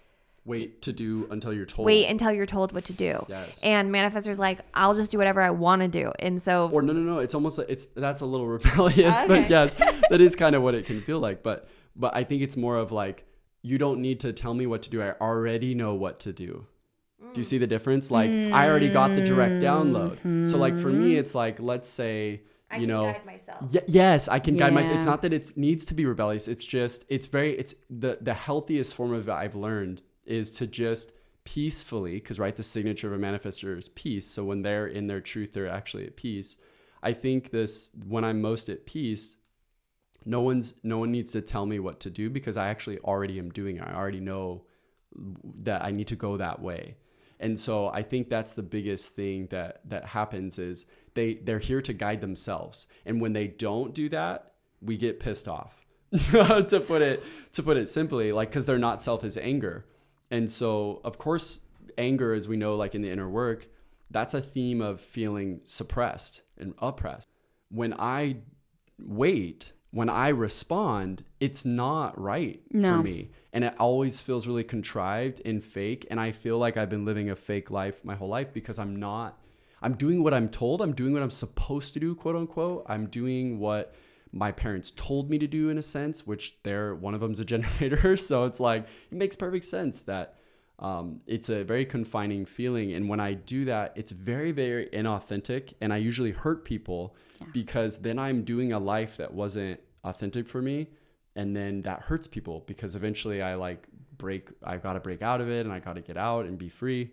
Wait 0.45 0.81
to 0.81 0.91
do 0.91 1.27
until 1.29 1.53
you're 1.53 1.67
told. 1.67 1.85
wait 1.85 2.07
until 2.07 2.31
you're 2.31 2.47
told 2.47 2.73
what 2.73 2.85
to 2.85 2.93
do. 2.93 3.23
Yes. 3.29 3.59
And 3.61 3.91
manifestor's 3.91 4.39
like, 4.39 4.61
I'll 4.73 4.95
just 4.95 5.11
do 5.11 5.19
whatever 5.19 5.43
I 5.43 5.51
want 5.51 5.83
to 5.83 5.87
do. 5.87 6.11
And 6.17 6.41
so 6.41 6.71
Or 6.73 6.81
no, 6.81 6.91
no, 6.91 7.01
no. 7.01 7.19
It's 7.19 7.35
almost 7.35 7.59
like 7.59 7.69
it's 7.69 7.85
that's 7.85 8.21
a 8.21 8.25
little 8.25 8.47
rebellious, 8.57 9.15
Okay. 9.15 9.27
but 9.27 9.47
yes, 9.47 9.73
that 10.09 10.19
is 10.19 10.35
kind 10.35 10.55
of 10.55 10.63
what 10.63 10.73
it 10.73 10.87
can 10.87 11.03
feel 11.03 11.19
like. 11.19 11.43
But 11.43 11.69
but 11.95 12.15
I 12.15 12.23
think 12.23 12.41
it's 12.41 12.57
more 12.57 12.77
of 12.77 12.91
like 12.91 13.25
you 13.61 13.77
don't 13.77 14.01
need 14.01 14.21
to 14.21 14.33
tell 14.33 14.55
me 14.55 14.65
what 14.65 14.81
to 14.81 14.89
do. 14.89 15.03
I 15.03 15.11
already 15.21 15.75
know 15.75 15.93
what 15.93 16.19
to 16.21 16.33
do. 16.33 16.65
Do 17.19 17.39
you 17.39 17.43
see 17.43 17.59
the 17.59 17.67
difference? 17.67 18.09
Like 18.09 18.31
I 18.31 18.67
already 18.67 18.91
got 18.91 19.09
the 19.09 19.23
direct 19.23 19.61
download. 19.61 20.47
So 20.47 20.57
like 20.57 20.79
for 20.79 20.89
me, 20.89 21.11
hmm. 21.11 21.19
it's 21.19 21.35
like 21.35 21.59
let's 21.59 21.87
say 21.87 22.41
I 22.71 22.77
you 22.77 22.87
can 22.87 22.89
know 22.89 23.11
guide 23.11 23.25
myself. 23.25 23.73
Ye- 23.73 23.81
yes, 23.87 24.27
I 24.27 24.39
can 24.39 24.57
guide 24.57 24.73
myself. 24.73 24.95
It's 24.95 25.05
not 25.05 25.21
that 25.23 25.33
it 25.33 25.55
needs 25.57 25.85
to 25.85 25.93
be 25.93 26.05
rebellious. 26.05 26.47
It's 26.47 26.63
just 26.63 27.05
it's 27.09 27.27
very 27.27 27.57
it's 27.57 27.75
the 27.89 28.17
the 28.21 28.33
healthiest 28.33 28.95
form 28.95 29.13
of 29.13 29.27
it 29.27 29.31
I've 29.31 29.55
learned 29.55 30.01
is 30.25 30.51
to 30.53 30.67
just 30.67 31.11
peacefully 31.43 32.15
because 32.15 32.39
right 32.39 32.55
the 32.55 32.63
signature 32.63 33.13
of 33.13 33.19
a 33.19 33.23
manifestor 33.23 33.77
is 33.77 33.89
peace. 33.89 34.25
So 34.27 34.43
when 34.43 34.61
they're 34.61 34.87
in 34.87 35.07
their 35.07 35.21
truth, 35.21 35.53
they're 35.53 35.67
actually 35.67 36.05
at 36.05 36.15
peace. 36.15 36.57
I 37.03 37.13
think 37.13 37.51
this 37.51 37.89
when 38.07 38.23
I'm 38.23 38.41
most 38.41 38.69
at 38.69 38.85
peace, 38.85 39.35
no 40.25 40.41
one's 40.41 40.75
no 40.83 40.97
one 40.97 41.11
needs 41.11 41.31
to 41.33 41.41
tell 41.41 41.65
me 41.65 41.79
what 41.79 41.99
to 42.01 42.09
do 42.09 42.29
because 42.29 42.57
I 42.57 42.69
actually 42.69 42.99
already 42.99 43.39
am 43.39 43.49
doing 43.49 43.77
it. 43.77 43.83
I 43.83 43.93
already 43.93 44.19
know 44.19 44.63
that 45.63 45.83
I 45.83 45.91
need 45.91 46.07
to 46.07 46.15
go 46.15 46.37
that 46.37 46.61
way. 46.61 46.95
And 47.39 47.59
so 47.59 47.87
I 47.87 48.03
think 48.03 48.29
that's 48.29 48.53
the 48.53 48.61
biggest 48.63 49.15
thing 49.15 49.47
that 49.47 49.81
that 49.85 50.05
happens 50.05 50.59
is 50.59 50.85
they 51.13 51.35
they're 51.35 51.59
here 51.59 51.81
to 51.81 51.93
guide 51.93 52.21
themselves. 52.21 52.87
And 53.05 53.21
when 53.21 53.33
they 53.33 53.47
don't 53.47 53.93
do 53.93 54.09
that, 54.09 54.53
we 54.81 54.97
get 54.97 55.19
pissed 55.19 55.47
off. 55.47 55.85
to 56.11 56.83
put 56.85 57.01
it 57.01 57.23
to 57.53 57.63
put 57.63 57.77
it 57.77 57.89
simply, 57.89 58.31
like 58.31 58.51
cuz 58.51 58.65
they're 58.65 58.77
not 58.77 59.01
self 59.01 59.23
is 59.23 59.37
anger. 59.37 59.85
And 60.29 60.49
so 60.51 61.01
of 61.03 61.17
course 61.17 61.61
anger 61.97 62.33
as 62.33 62.47
we 62.47 62.57
know 62.57 62.75
like 62.75 62.95
in 62.95 63.01
the 63.01 63.09
inner 63.09 63.29
work, 63.29 63.67
that's 64.09 64.33
a 64.33 64.41
theme 64.41 64.81
of 64.81 64.99
feeling 65.01 65.61
suppressed 65.63 66.41
and 66.57 66.73
oppressed. 66.79 67.27
When 67.69 67.93
I 67.93 68.37
wait, 68.99 69.71
when 69.91 70.09
I 70.09 70.29
respond, 70.29 71.23
it's 71.39 71.65
not 71.65 72.19
right 72.19 72.61
No. 72.71 72.97
for 72.97 73.03
me. 73.03 73.31
And 73.53 73.63
it 73.63 73.73
always 73.79 74.19
feels 74.21 74.47
really 74.47 74.63
contrived 74.63 75.41
and 75.43 75.63
fake. 75.63 76.07
And 76.09 76.19
I 76.19 76.31
feel 76.31 76.57
like 76.57 76.77
I've 76.77 76.89
been 76.89 77.03
living 77.05 77.29
a 77.29 77.35
fake 77.35 77.69
life 77.71 78.03
my 78.05 78.15
whole 78.15 78.29
life 78.29 78.53
because 78.53 78.79
I'm 78.79 78.95
not, 78.95 79.37
I'm 79.81 79.95
doing 79.95 80.23
what 80.23 80.33
I'm 80.33 80.49
told. 80.49 80.81
I'm 80.81 80.93
doing 80.93 81.13
what 81.13 81.23
I'm 81.23 81.31
supposed 81.31 81.93
to 81.93 81.99
do, 81.99 82.15
quote 82.15 82.35
unquote. 82.35 82.85
I'm 82.87 83.07
doing 83.07 83.59
what 83.59 83.93
my 84.31 84.51
parents 84.51 84.91
told 84.95 85.29
me 85.29 85.37
to 85.39 85.47
do 85.47 85.69
in 85.69 85.77
a 85.77 85.81
sense, 85.81 86.25
which 86.25 86.55
they're, 86.63 86.95
one 86.95 87.13
of 87.13 87.21
them's 87.21 87.39
a 87.39 87.45
generator. 87.53 88.15
So 88.17 88.45
it's 88.45 88.59
like, 88.59 88.83
it 88.83 89.17
makes 89.17 89.35
perfect 89.35 89.65
sense 89.65 90.03
that 90.03 90.35
um, 90.79 91.21
it's 91.27 91.49
a 91.49 91.63
very 91.63 91.85
confining 91.85 92.45
feeling. 92.45 92.93
And 92.93 93.07
when 93.07 93.19
I 93.19 93.33
do 93.33 93.65
that, 93.65 93.93
it's 93.95 94.11
very, 94.11 94.51
very 94.51 94.87
inauthentic. 94.87 95.73
And 95.81 95.93
I 95.93 95.97
usually 95.97 96.31
hurt 96.31 96.65
people 96.65 97.15
because 97.53 97.97
then 97.97 98.17
I'm 98.17 98.43
doing 98.43 98.73
a 98.73 98.79
life 98.79 99.17
that 99.17 99.33
wasn't 99.33 99.79
authentic 100.03 100.47
for 100.47 100.61
me. 100.61 100.87
And 101.35 101.55
then 101.55 101.83
that 101.83 102.01
hurts 102.01 102.27
people 102.27 102.63
because 102.65 102.95
eventually 102.95 103.41
I 103.41 103.55
like 103.55 103.87
break, 104.17 104.49
I've 104.63 104.83
got 104.83 104.93
to 104.93 104.99
break 104.99 105.21
out 105.21 105.39
of 105.39 105.49
it 105.49 105.65
and 105.65 105.73
I 105.73 105.79
got 105.79 105.93
to 105.93 106.01
get 106.01 106.17
out 106.17 106.45
and 106.45 106.57
be 106.57 106.69
free. 106.69 107.11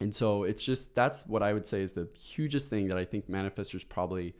And 0.00 0.14
so 0.14 0.44
it's 0.44 0.62
just, 0.62 0.94
that's 0.94 1.26
what 1.26 1.42
I 1.42 1.52
would 1.52 1.66
say 1.66 1.82
is 1.82 1.92
the 1.92 2.08
hugest 2.16 2.70
thing 2.70 2.88
that 2.88 2.96
I 2.96 3.04
think 3.04 3.28
manifestors 3.28 3.88
probably 3.88 4.34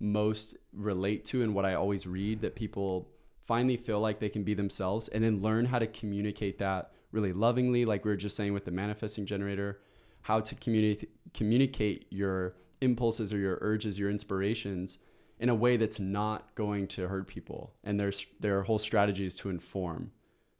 most 0.00 0.56
relate 0.72 1.24
to 1.26 1.42
and 1.42 1.54
what 1.54 1.64
I 1.64 1.74
always 1.74 2.06
read 2.06 2.40
that 2.40 2.56
people 2.56 3.08
finally 3.44 3.76
feel 3.76 4.00
like 4.00 4.20
they 4.20 4.28
can 4.28 4.42
be 4.42 4.54
themselves 4.54 5.08
and 5.08 5.22
then 5.22 5.42
learn 5.42 5.66
how 5.66 5.78
to 5.78 5.86
communicate 5.86 6.58
that 6.58 6.92
really 7.12 7.32
lovingly 7.32 7.84
like 7.84 8.04
we 8.04 8.10
were 8.10 8.16
just 8.16 8.36
saying 8.36 8.52
with 8.52 8.64
the 8.64 8.70
manifesting 8.70 9.26
generator 9.26 9.80
how 10.22 10.40
to 10.40 10.54
communicate 10.54 11.10
communicate 11.34 12.06
your 12.10 12.54
impulses 12.80 13.32
or 13.32 13.38
your 13.38 13.58
urges 13.60 13.98
your 13.98 14.10
inspirations 14.10 14.98
in 15.38 15.48
a 15.48 15.54
way 15.54 15.76
that's 15.76 15.98
not 15.98 16.54
going 16.54 16.86
to 16.86 17.08
hurt 17.08 17.26
people. 17.26 17.74
And 17.82 17.98
there's 17.98 18.26
there 18.40 18.58
are 18.58 18.62
whole 18.62 18.78
strategies 18.78 19.34
to 19.36 19.50
inform 19.50 20.12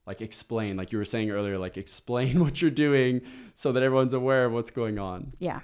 like 0.06 0.20
explain 0.20 0.76
like 0.76 0.92
you 0.92 0.98
were 0.98 1.04
saying 1.04 1.30
earlier 1.30 1.58
like 1.58 1.76
explain 1.76 2.40
what 2.44 2.60
you're 2.60 2.70
doing 2.70 3.20
so 3.54 3.72
that 3.72 3.82
everyone's 3.82 4.12
aware 4.12 4.44
of 4.44 4.52
what's 4.52 4.70
going 4.70 4.98
on 4.98 5.32
Yeah. 5.38 5.60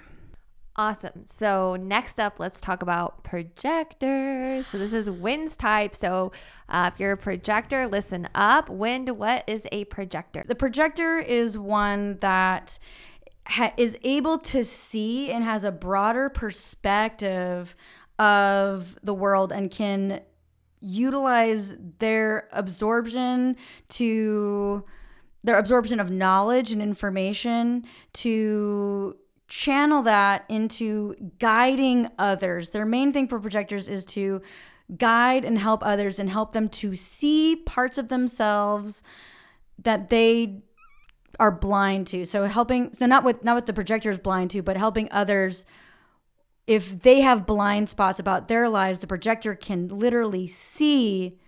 Awesome. 0.75 1.25
So 1.25 1.75
next 1.75 2.21
up, 2.21 2.39
let's 2.39 2.61
talk 2.61 2.81
about 2.81 3.21
projectors. 3.25 4.65
So 4.67 4.77
this 4.77 4.93
is 4.93 5.09
Wynd's 5.09 5.57
type. 5.57 5.93
So 5.93 6.31
uh, 6.69 6.89
if 6.93 7.01
you're 7.01 7.11
a 7.11 7.17
projector, 7.17 7.85
listen 7.85 8.29
up. 8.33 8.69
Wynd, 8.69 9.09
what 9.09 9.43
is 9.45 9.67
a 9.73 9.83
projector? 9.85 10.45
The 10.47 10.55
projector 10.55 11.19
is 11.19 11.57
one 11.57 12.17
that 12.21 12.79
ha- 13.45 13.73
is 13.75 13.97
able 14.03 14.37
to 14.37 14.63
see 14.63 15.29
and 15.31 15.43
has 15.43 15.65
a 15.65 15.71
broader 15.71 16.29
perspective 16.29 17.75
of 18.17 18.97
the 19.03 19.13
world 19.13 19.51
and 19.51 19.69
can 19.69 20.21
utilize 20.81 21.73
their 21.99 22.47
absorption 22.51 23.55
to 23.89 24.85
their 25.43 25.57
absorption 25.57 25.99
of 25.99 26.11
knowledge 26.11 26.71
and 26.71 26.81
information 26.81 27.85
to 28.13 29.15
channel 29.47 30.03
that 30.03 30.45
into 30.49 31.15
guiding 31.39 32.07
others. 32.17 32.69
Their 32.69 32.85
main 32.85 33.11
thing 33.11 33.27
for 33.27 33.39
projectors 33.39 33.89
is 33.89 34.05
to 34.05 34.41
guide 34.97 35.45
and 35.45 35.57
help 35.57 35.83
others 35.83 36.19
and 36.19 36.29
help 36.29 36.51
them 36.51 36.67
to 36.67 36.95
see 36.95 37.55
parts 37.55 37.97
of 37.97 38.07
themselves 38.07 39.03
that 39.83 40.09
they 40.09 40.61
are 41.39 41.51
blind 41.51 42.07
to. 42.07 42.25
So 42.25 42.45
helping 42.45 42.93
so 42.93 43.05
not 43.05 43.23
with 43.23 43.43
not 43.43 43.55
with 43.55 43.65
the 43.65 43.73
projector 43.73 44.09
is 44.09 44.19
blind 44.19 44.51
to, 44.51 44.61
but 44.61 44.77
helping 44.77 45.07
others 45.11 45.65
if 46.69 47.01
they 47.01 47.21
have 47.21 47.47
blind 47.47 47.89
spots 47.89 48.19
about 48.19 48.47
their 48.47 48.69
lives, 48.69 48.99
the 48.99 49.07
projector 49.07 49.55
can 49.55 49.87
literally 49.87 50.45
see 50.45 51.39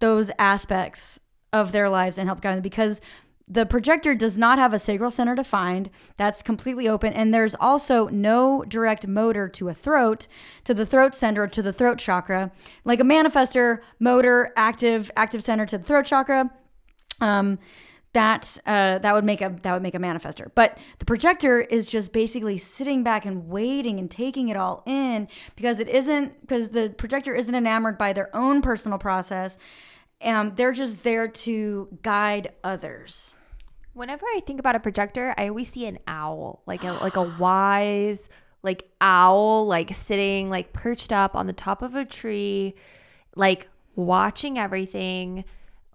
those 0.00 0.30
aspects 0.38 1.18
of 1.50 1.72
their 1.72 1.88
lives 1.88 2.18
and 2.18 2.28
help 2.28 2.42
guide 2.42 2.56
them 2.56 2.62
because 2.62 3.00
the 3.48 3.64
projector 3.64 4.14
does 4.14 4.36
not 4.36 4.58
have 4.58 4.74
a 4.74 4.78
sacral 4.78 5.10
center 5.10 5.34
defined. 5.34 5.88
That's 6.18 6.42
completely 6.42 6.86
open. 6.86 7.14
And 7.14 7.32
there's 7.32 7.54
also 7.54 8.08
no 8.08 8.62
direct 8.68 9.06
motor 9.06 9.48
to 9.48 9.70
a 9.70 9.74
throat, 9.74 10.28
to 10.64 10.74
the 10.74 10.84
throat 10.84 11.14
center, 11.14 11.46
to 11.46 11.62
the 11.62 11.72
throat 11.72 11.96
chakra. 11.96 12.52
Like 12.84 13.00
a 13.00 13.04
manifester, 13.04 13.78
motor, 13.98 14.52
active, 14.58 15.10
active 15.16 15.42
center 15.42 15.64
to 15.64 15.78
the 15.78 15.84
throat 15.84 16.04
chakra. 16.04 16.50
Um, 17.22 17.58
that 18.14 18.58
uh, 18.64 18.98
that 19.00 19.14
would 19.14 19.24
make 19.24 19.40
a 19.40 19.54
that 19.62 19.72
would 19.72 19.82
make 19.82 19.94
a 19.94 19.98
manifester. 19.98 20.50
But 20.54 20.78
the 20.98 21.04
projector 21.04 21.60
is 21.60 21.86
just 21.86 22.12
basically 22.12 22.56
sitting 22.58 23.02
back 23.02 23.26
and 23.26 23.48
waiting 23.48 23.98
and 23.98 24.10
taking 24.10 24.48
it 24.48 24.56
all 24.56 24.82
in 24.86 25.28
because 25.56 25.78
it 25.78 25.88
isn't 25.88 26.40
because 26.40 26.70
the 26.70 26.94
projector 26.96 27.34
isn't 27.34 27.54
enamored 27.54 27.98
by 27.98 28.12
their 28.12 28.34
own 28.34 28.62
personal 28.62 28.98
process. 28.98 29.58
Um, 30.22 30.54
they're 30.54 30.72
just 30.72 31.02
there 31.02 31.28
to 31.28 31.88
guide 32.02 32.52
others. 32.62 33.34
Whenever 33.92 34.24
I 34.26 34.40
think 34.46 34.58
about 34.58 34.74
a 34.74 34.80
projector, 34.80 35.34
I 35.36 35.48
always 35.48 35.70
see 35.70 35.86
an 35.86 35.98
owl, 36.06 36.62
like 36.66 36.82
a 36.84 36.92
like 36.92 37.16
a 37.16 37.22
wise 37.38 38.30
like 38.62 38.88
owl, 39.00 39.66
like 39.66 39.94
sitting 39.94 40.48
like 40.48 40.72
perched 40.72 41.12
up 41.12 41.36
on 41.36 41.46
the 41.46 41.52
top 41.52 41.82
of 41.82 41.94
a 41.94 42.04
tree, 42.04 42.74
like 43.36 43.68
watching 43.94 44.58
everything 44.58 45.44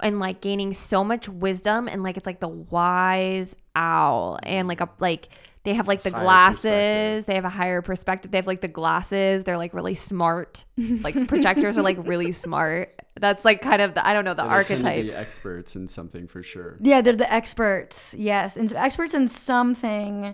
and 0.01 0.19
like 0.19 0.41
gaining 0.41 0.73
so 0.73 1.03
much 1.03 1.27
wisdom 1.29 1.87
and 1.87 2.03
like 2.03 2.17
it's 2.17 2.25
like 2.25 2.39
the 2.39 2.47
wise 2.47 3.55
owl 3.75 4.39
and 4.43 4.67
like 4.67 4.81
a 4.81 4.89
like 4.99 5.29
they 5.63 5.73
have 5.73 5.89
like 5.89 6.03
the 6.03 6.11
Higher 6.11 6.23
glasses. 6.23 7.25
They 7.25 7.35
have 7.35 7.43
a 7.43 7.49
higher 7.49 7.81
perspective. 7.81 8.31
They 8.31 8.37
have 8.37 8.47
like 8.47 8.61
the 8.61 8.69
glasses. 8.69 9.43
They're 9.43 9.57
like 9.57 9.73
really 9.73 9.93
smart. 9.93 10.63
Like 10.77 11.27
projectors 11.27 11.77
are 11.77 11.81
like 11.81 11.97
really 12.07 12.31
smart. 12.31 12.97
That's 13.19 13.43
like 13.43 13.61
kind 13.61 13.81
of 13.81 13.93
the 13.93 14.05
I 14.07 14.13
don't 14.13 14.23
know 14.23 14.33
the 14.33 14.43
Yeah, 14.45 14.57
they 14.57 14.63
tend 14.63 14.81
to 14.83 14.87
archetype. 14.87 15.03
be 15.05 15.13
experts 15.13 15.75
in 15.75 15.89
something 15.89 16.27
for 16.27 16.41
sure. 16.41 16.77
Yeah, 16.79 17.01
they're 17.01 17.13
the 17.15 17.31
experts. 17.31 18.15
Yes, 18.17 18.55
and 18.55 18.71
experts 18.73 19.13
in 19.13 19.27
something. 19.27 20.33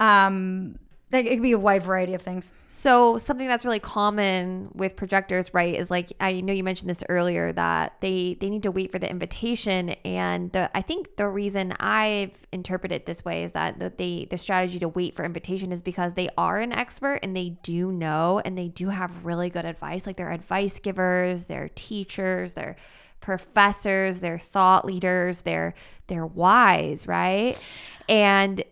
Um, 0.00 0.76
it 1.12 1.28
could 1.28 1.42
be 1.42 1.52
a 1.52 1.58
wide 1.58 1.84
variety 1.84 2.14
of 2.14 2.22
things. 2.22 2.50
So 2.66 3.16
something 3.16 3.46
that's 3.46 3.64
really 3.64 3.78
common 3.78 4.70
with 4.74 4.96
projectors, 4.96 5.54
right, 5.54 5.74
is 5.74 5.88
like 5.88 6.12
I 6.20 6.40
know 6.40 6.52
you 6.52 6.64
mentioned 6.64 6.90
this 6.90 7.04
earlier 7.08 7.52
that 7.52 7.94
they 8.00 8.36
they 8.40 8.50
need 8.50 8.64
to 8.64 8.72
wait 8.72 8.90
for 8.90 8.98
the 8.98 9.08
invitation, 9.08 9.90
and 10.04 10.50
the 10.50 10.68
I 10.76 10.82
think 10.82 11.16
the 11.16 11.28
reason 11.28 11.72
I've 11.78 12.46
interpreted 12.50 13.06
this 13.06 13.24
way 13.24 13.44
is 13.44 13.52
that 13.52 13.78
the, 13.78 13.92
they 13.96 14.26
the 14.28 14.36
strategy 14.36 14.80
to 14.80 14.88
wait 14.88 15.14
for 15.14 15.24
invitation 15.24 15.70
is 15.70 15.80
because 15.80 16.14
they 16.14 16.28
are 16.36 16.58
an 16.58 16.72
expert 16.72 17.20
and 17.22 17.36
they 17.36 17.50
do 17.62 17.92
know 17.92 18.42
and 18.44 18.58
they 18.58 18.68
do 18.68 18.88
have 18.88 19.24
really 19.24 19.48
good 19.48 19.64
advice, 19.64 20.06
like 20.06 20.16
they're 20.16 20.32
advice 20.32 20.80
givers, 20.80 21.44
they're 21.44 21.70
teachers, 21.76 22.54
they're 22.54 22.74
professors, 23.20 24.20
they're 24.20 24.38
thought 24.38 24.84
leaders, 24.84 25.42
they're 25.42 25.74
they're 26.08 26.26
wise, 26.26 27.06
right? 27.06 27.56
And 28.08 28.64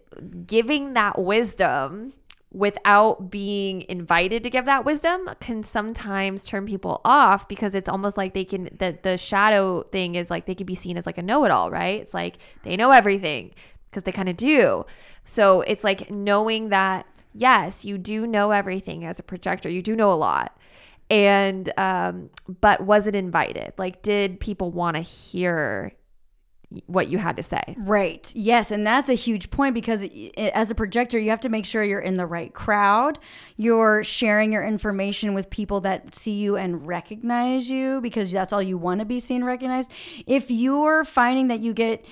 giving 0.46 0.94
that 0.94 1.18
wisdom 1.20 2.12
without 2.54 3.30
being 3.30 3.84
invited 3.88 4.44
to 4.44 4.48
give 4.48 4.64
that 4.64 4.84
wisdom 4.84 5.28
can 5.40 5.64
sometimes 5.64 6.44
turn 6.46 6.64
people 6.64 7.00
off 7.04 7.48
because 7.48 7.74
it's 7.74 7.88
almost 7.88 8.16
like 8.16 8.32
they 8.32 8.44
can 8.44 8.70
the 8.78 8.96
the 9.02 9.18
shadow 9.18 9.82
thing 9.82 10.14
is 10.14 10.30
like 10.30 10.46
they 10.46 10.54
could 10.54 10.66
be 10.66 10.74
seen 10.74 10.96
as 10.96 11.04
like 11.04 11.18
a 11.18 11.22
know-it-all, 11.22 11.68
right? 11.70 12.00
It's 12.00 12.14
like 12.14 12.38
they 12.62 12.76
know 12.76 12.92
everything 12.92 13.52
because 13.90 14.04
they 14.04 14.12
kind 14.12 14.28
of 14.28 14.36
do. 14.36 14.86
So 15.24 15.62
it's 15.62 15.82
like 15.82 16.10
knowing 16.12 16.68
that 16.68 17.06
yes, 17.34 17.84
you 17.84 17.98
do 17.98 18.24
know 18.24 18.52
everything 18.52 19.04
as 19.04 19.18
a 19.18 19.24
projector. 19.24 19.68
You 19.68 19.82
do 19.82 19.96
know 19.96 20.12
a 20.12 20.14
lot. 20.14 20.56
And 21.10 21.72
um 21.76 22.30
but 22.60 22.82
was 22.82 23.08
it 23.08 23.16
invited? 23.16 23.72
Like 23.78 24.00
did 24.02 24.38
people 24.38 24.70
want 24.70 24.94
to 24.94 25.02
hear 25.02 25.92
what 26.86 27.08
you 27.08 27.18
had 27.18 27.36
to 27.36 27.42
say? 27.42 27.76
Right. 27.78 28.30
Yes, 28.34 28.70
and 28.70 28.86
that's 28.86 29.08
a 29.08 29.14
huge 29.14 29.50
point 29.50 29.74
because 29.74 30.04
as 30.36 30.70
a 30.70 30.74
projector, 30.74 31.18
you 31.18 31.30
have 31.30 31.40
to 31.40 31.48
make 31.48 31.64
sure 31.64 31.82
you're 31.82 32.00
in 32.00 32.16
the 32.16 32.26
right 32.26 32.52
crowd. 32.52 33.18
You're 33.56 34.04
sharing 34.04 34.52
your 34.52 34.62
information 34.62 35.34
with 35.34 35.50
people 35.50 35.80
that 35.82 36.14
see 36.14 36.32
you 36.32 36.56
and 36.56 36.86
recognize 36.86 37.70
you 37.70 38.00
because 38.00 38.32
that's 38.32 38.52
all 38.52 38.62
you 38.62 38.78
want 38.78 39.00
to 39.00 39.04
be 39.04 39.20
seen 39.20 39.44
recognized. 39.44 39.90
If 40.26 40.50
you're 40.50 41.04
finding 41.04 41.48
that 41.48 41.60
you 41.60 41.74
get 41.74 42.04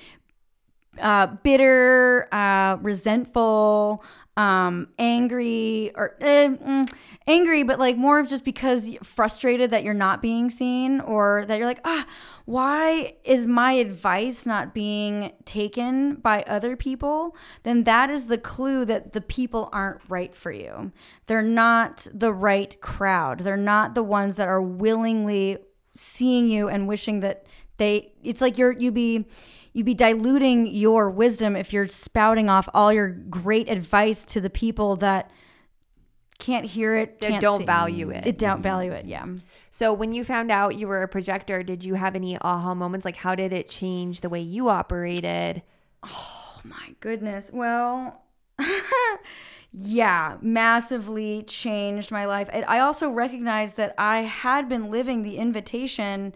uh, 0.99 1.27
bitter, 1.27 2.27
uh, 2.33 2.77
resentful, 2.81 4.03
um, 4.35 4.87
angry, 4.97 5.91
or 5.95 6.15
eh, 6.21 6.49
mm, 6.49 6.91
angry, 7.27 7.63
but 7.63 7.79
like 7.79 7.97
more 7.97 8.19
of 8.19 8.27
just 8.27 8.43
because 8.43 8.89
frustrated 9.03 9.69
that 9.71 9.83
you're 9.83 9.93
not 9.93 10.21
being 10.21 10.49
seen, 10.49 10.99
or 11.01 11.45
that 11.47 11.57
you're 11.57 11.67
like, 11.67 11.81
ah, 11.85 12.05
why 12.45 13.15
is 13.23 13.45
my 13.47 13.73
advice 13.73 14.45
not 14.45 14.73
being 14.73 15.31
taken 15.45 16.15
by 16.15 16.43
other 16.43 16.75
people? 16.75 17.35
Then 17.63 17.83
that 17.83 18.09
is 18.09 18.25
the 18.25 18.37
clue 18.37 18.85
that 18.85 19.13
the 19.13 19.21
people 19.21 19.69
aren't 19.71 20.01
right 20.09 20.35
for 20.35 20.51
you. 20.51 20.91
They're 21.27 21.41
not 21.41 22.07
the 22.13 22.33
right 22.33 22.79
crowd. 22.81 23.39
They're 23.39 23.57
not 23.57 23.95
the 23.95 24.03
ones 24.03 24.35
that 24.37 24.47
are 24.47 24.61
willingly 24.61 25.57
seeing 25.95 26.49
you 26.49 26.67
and 26.67 26.87
wishing 26.87 27.19
that 27.19 27.45
they 27.77 28.13
it's 28.23 28.41
like 28.41 28.57
you're 28.57 28.71
you 28.71 28.91
be 28.91 29.25
you 29.73 29.83
be 29.83 29.93
diluting 29.93 30.67
your 30.67 31.09
wisdom 31.09 31.55
if 31.55 31.73
you're 31.73 31.87
spouting 31.87 32.49
off 32.49 32.69
all 32.73 32.93
your 32.93 33.09
great 33.09 33.69
advice 33.69 34.23
to 34.25 34.39
the 34.39 34.49
people 34.49 34.95
that 34.97 35.31
can't 36.39 36.65
hear 36.65 36.95
it 36.95 37.19
They 37.19 37.29
can't 37.29 37.41
don't 37.41 37.59
see- 37.59 37.65
value 37.65 38.09
it. 38.09 38.25
it 38.27 38.37
don't 38.37 38.55
mm-hmm. 38.55 38.61
value 38.63 38.91
it 38.91 39.05
yeah 39.05 39.25
So 39.69 39.93
when 39.93 40.13
you 40.13 40.23
found 40.23 40.51
out 40.51 40.75
you 40.77 40.87
were 40.87 41.01
a 41.01 41.07
projector, 41.07 41.63
did 41.63 41.83
you 41.83 41.95
have 41.95 42.15
any 42.15 42.37
aha 42.39 42.75
moments? 42.75 43.05
Like 43.05 43.15
how 43.17 43.33
did 43.35 43.51
it 43.53 43.69
change 43.69 44.21
the 44.21 44.29
way 44.29 44.41
you 44.41 44.69
operated? 44.69 45.63
oh 46.03 46.59
my 46.65 46.95
goodness 46.99 47.49
well 47.53 48.21
yeah 49.71 50.37
massively 50.41 51.43
changed 51.43 52.11
my 52.11 52.25
life 52.25 52.47
i 52.67 52.79
also 52.79 53.09
recognized 53.09 53.75
that 53.77 53.95
i 53.97 54.21
had 54.21 54.69
been 54.69 54.91
living 54.91 55.23
the 55.23 55.37
invitation 55.37 56.33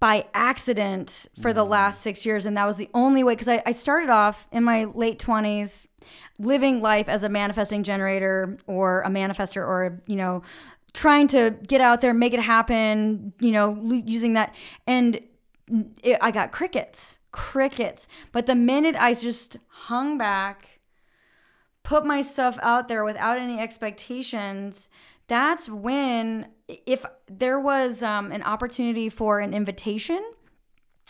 by 0.00 0.26
accident 0.32 1.26
for 1.40 1.52
the 1.52 1.64
last 1.64 2.00
mm. 2.00 2.02
six 2.02 2.24
years 2.24 2.46
and 2.46 2.56
that 2.56 2.66
was 2.66 2.76
the 2.76 2.88
only 2.94 3.24
way 3.24 3.34
because 3.34 3.48
I, 3.48 3.62
I 3.66 3.72
started 3.72 4.10
off 4.10 4.46
in 4.52 4.62
my 4.64 4.84
late 4.84 5.18
20s 5.18 5.86
living 6.38 6.80
life 6.80 7.08
as 7.08 7.24
a 7.24 7.28
manifesting 7.28 7.82
generator 7.82 8.56
or 8.66 9.02
a 9.02 9.08
manifester 9.08 9.56
or 9.56 10.00
you 10.06 10.16
know 10.16 10.42
trying 10.92 11.26
to 11.28 11.50
get 11.66 11.80
out 11.80 12.00
there 12.00 12.14
make 12.14 12.32
it 12.32 12.40
happen 12.40 13.32
you 13.40 13.50
know 13.50 13.76
using 14.04 14.34
that 14.34 14.54
and 14.86 15.20
it, 16.02 16.18
i 16.20 16.30
got 16.30 16.52
crickets 16.52 17.18
crickets. 17.30 18.08
But 18.32 18.46
the 18.46 18.54
minute 18.54 18.96
i 18.98 19.14
just 19.14 19.58
hung 19.68 20.18
back 20.18 20.80
put 21.82 22.04
myself 22.04 22.58
out 22.62 22.88
there 22.88 23.04
without 23.04 23.38
any 23.38 23.58
expectations 23.58 24.88
that's 25.28 25.68
when 25.68 26.48
if 26.86 27.04
there 27.26 27.60
was 27.60 28.02
um, 28.02 28.32
an 28.32 28.42
opportunity 28.42 29.08
for 29.08 29.38
an 29.38 29.54
invitation 29.54 30.22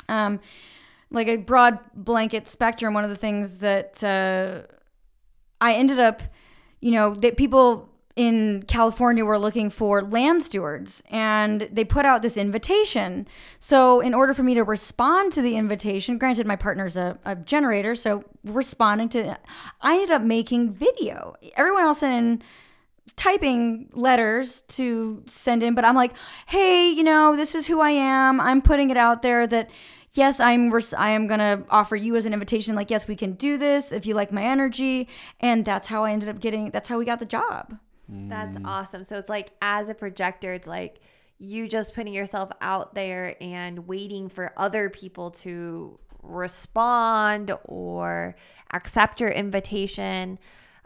um, 0.09 0.41
like 1.11 1.29
a 1.29 1.37
broad 1.37 1.79
blanket 1.95 2.47
spectrum 2.47 2.93
one 2.93 3.05
of 3.05 3.11
the 3.11 3.17
things 3.17 3.59
that 3.59 4.03
uh, 4.05 4.61
i 5.61 5.73
ended 5.73 5.99
up 5.99 6.23
you 6.81 6.93
know 6.93 7.15
that 7.15 7.37
people 7.37 7.89
in 8.17 8.65
california 8.67 9.25
were 9.25 9.39
looking 9.39 9.71
for 9.71 10.03
land 10.03 10.43
stewards 10.43 11.05
and 11.09 11.69
they 11.73 11.85
put 11.85 12.05
out 12.05 12.21
this 12.21 12.37
invitation. 12.37 13.29
So 13.61 14.01
in 14.01 14.13
order 14.13 14.35
for 14.35 14.43
me 14.43 14.55
to 14.55 14.65
respond 14.65 15.33
to 15.35 15.41
the 15.41 15.55
invitation 15.55 16.19
granted 16.19 16.45
my 16.45 16.57
partner's 16.57 16.97
a, 16.97 17.17
a 17.25 17.37
generator 17.37 17.95
so 17.95 18.25
responding 18.43 19.09
to 19.11 19.39
i 19.83 19.95
ended 19.95 20.11
up 20.11 20.23
making 20.23 20.73
video. 20.73 21.37
Everyone 21.57 21.85
else 21.85 22.03
in 22.03 22.43
typing 23.19 23.91
letters 23.93 24.63
to 24.63 25.23
send 25.27 25.63
in 25.63 25.75
but 25.75 25.85
i'm 25.85 25.97
like 25.97 26.13
hey 26.47 26.89
you 26.89 27.03
know 27.03 27.37
this 27.37 27.55
is 27.55 27.67
who 27.67 27.81
i 27.81 27.91
am 27.91 28.41
i'm 28.41 28.63
putting 28.63 28.91
it 28.91 28.97
out 28.97 29.23
there 29.23 29.47
that 29.47 29.69
yes 30.13 30.39
i'm 30.41 30.71
res- 30.71 30.95
i 30.95 31.11
am 31.11 31.29
to 31.29 31.65
offer 31.69 31.97
you 31.97 32.17
as 32.17 32.25
an 32.27 32.33
invitation 32.33 32.75
like 32.75 32.91
yes 32.91 33.09
we 33.09 33.17
can 33.17 33.33
do 33.33 33.59
this 33.59 33.93
if 33.93 34.07
you 34.07 34.15
like 34.15 34.31
my 34.33 34.45
energy 34.45 35.09
and 35.41 35.65
that's 35.65 35.89
how 35.89 36.05
i 36.05 36.13
ended 36.13 36.29
up 36.29 36.39
getting 36.41 36.71
that's 36.71 36.89
how 36.89 36.97
we 36.97 37.05
got 37.05 37.19
the 37.19 37.27
job 37.27 37.77
That's 38.09 38.57
awesome. 38.65 39.05
So 39.05 39.19
it's 39.19 39.29
like 39.29 39.51
as 39.61 39.91
a 39.91 39.95
projector, 39.95 40.55
it's 40.55 40.67
like 40.67 41.01
you 41.39 41.69
just 41.69 41.93
putting 41.95 42.15
yourself 42.15 42.51
out 42.63 42.95
there 42.95 43.37
and 43.39 43.87
waiting 43.87 44.31
for 44.31 44.51
other 44.57 44.89
people 44.89 45.31
to 45.33 45.99
respond 46.23 47.53
or 47.65 48.35
accept 48.73 49.21
your 49.21 49.29
invitation. 49.29 50.39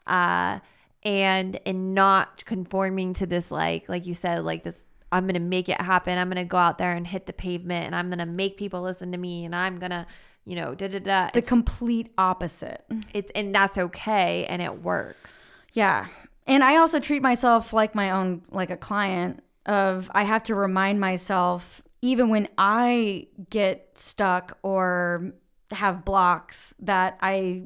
Uh 0.04 0.58
and 1.04 1.58
and 1.66 1.94
not 1.94 2.44
conforming 2.44 3.12
to 3.14 3.26
this 3.26 3.50
like 3.50 3.88
like 3.88 4.06
you 4.06 4.14
said 4.14 4.44
like 4.44 4.62
this 4.62 4.84
I'm 5.12 5.24
going 5.24 5.34
to 5.34 5.40
make 5.40 5.68
it 5.68 5.78
happen. 5.78 6.16
I'm 6.16 6.28
going 6.28 6.38
to 6.38 6.48
go 6.48 6.56
out 6.56 6.78
there 6.78 6.92
and 6.92 7.06
hit 7.06 7.26
the 7.26 7.34
pavement 7.34 7.84
and 7.84 7.94
I'm 7.94 8.08
going 8.08 8.18
to 8.18 8.26
make 8.26 8.56
people 8.56 8.80
listen 8.80 9.12
to 9.12 9.18
me 9.18 9.44
and 9.44 9.54
I'm 9.54 9.78
going 9.78 9.90
to, 9.90 10.06
you 10.46 10.56
know, 10.56 10.74
da 10.74 10.88
da 10.88 10.98
da. 10.98 11.30
the 11.34 11.42
complete 11.42 12.10
opposite 12.16 12.82
It's 13.12 13.30
and 13.34 13.54
that's 13.54 13.76
okay 13.76 14.46
and 14.46 14.62
it 14.62 14.82
works. 14.82 15.48
Yeah. 15.74 16.06
And 16.46 16.64
I 16.64 16.76
also 16.76 16.98
treat 16.98 17.20
myself 17.20 17.74
like 17.74 17.94
my 17.94 18.10
own 18.10 18.42
like 18.50 18.70
a 18.70 18.76
client 18.76 19.42
of 19.66 20.10
I 20.14 20.24
have 20.24 20.42
to 20.44 20.54
remind 20.54 20.98
myself 20.98 21.82
even 22.00 22.30
when 22.30 22.48
I 22.56 23.28
get 23.50 23.90
stuck 23.94 24.58
or 24.62 25.34
have 25.70 26.04
blocks 26.04 26.74
that 26.80 27.18
I 27.20 27.64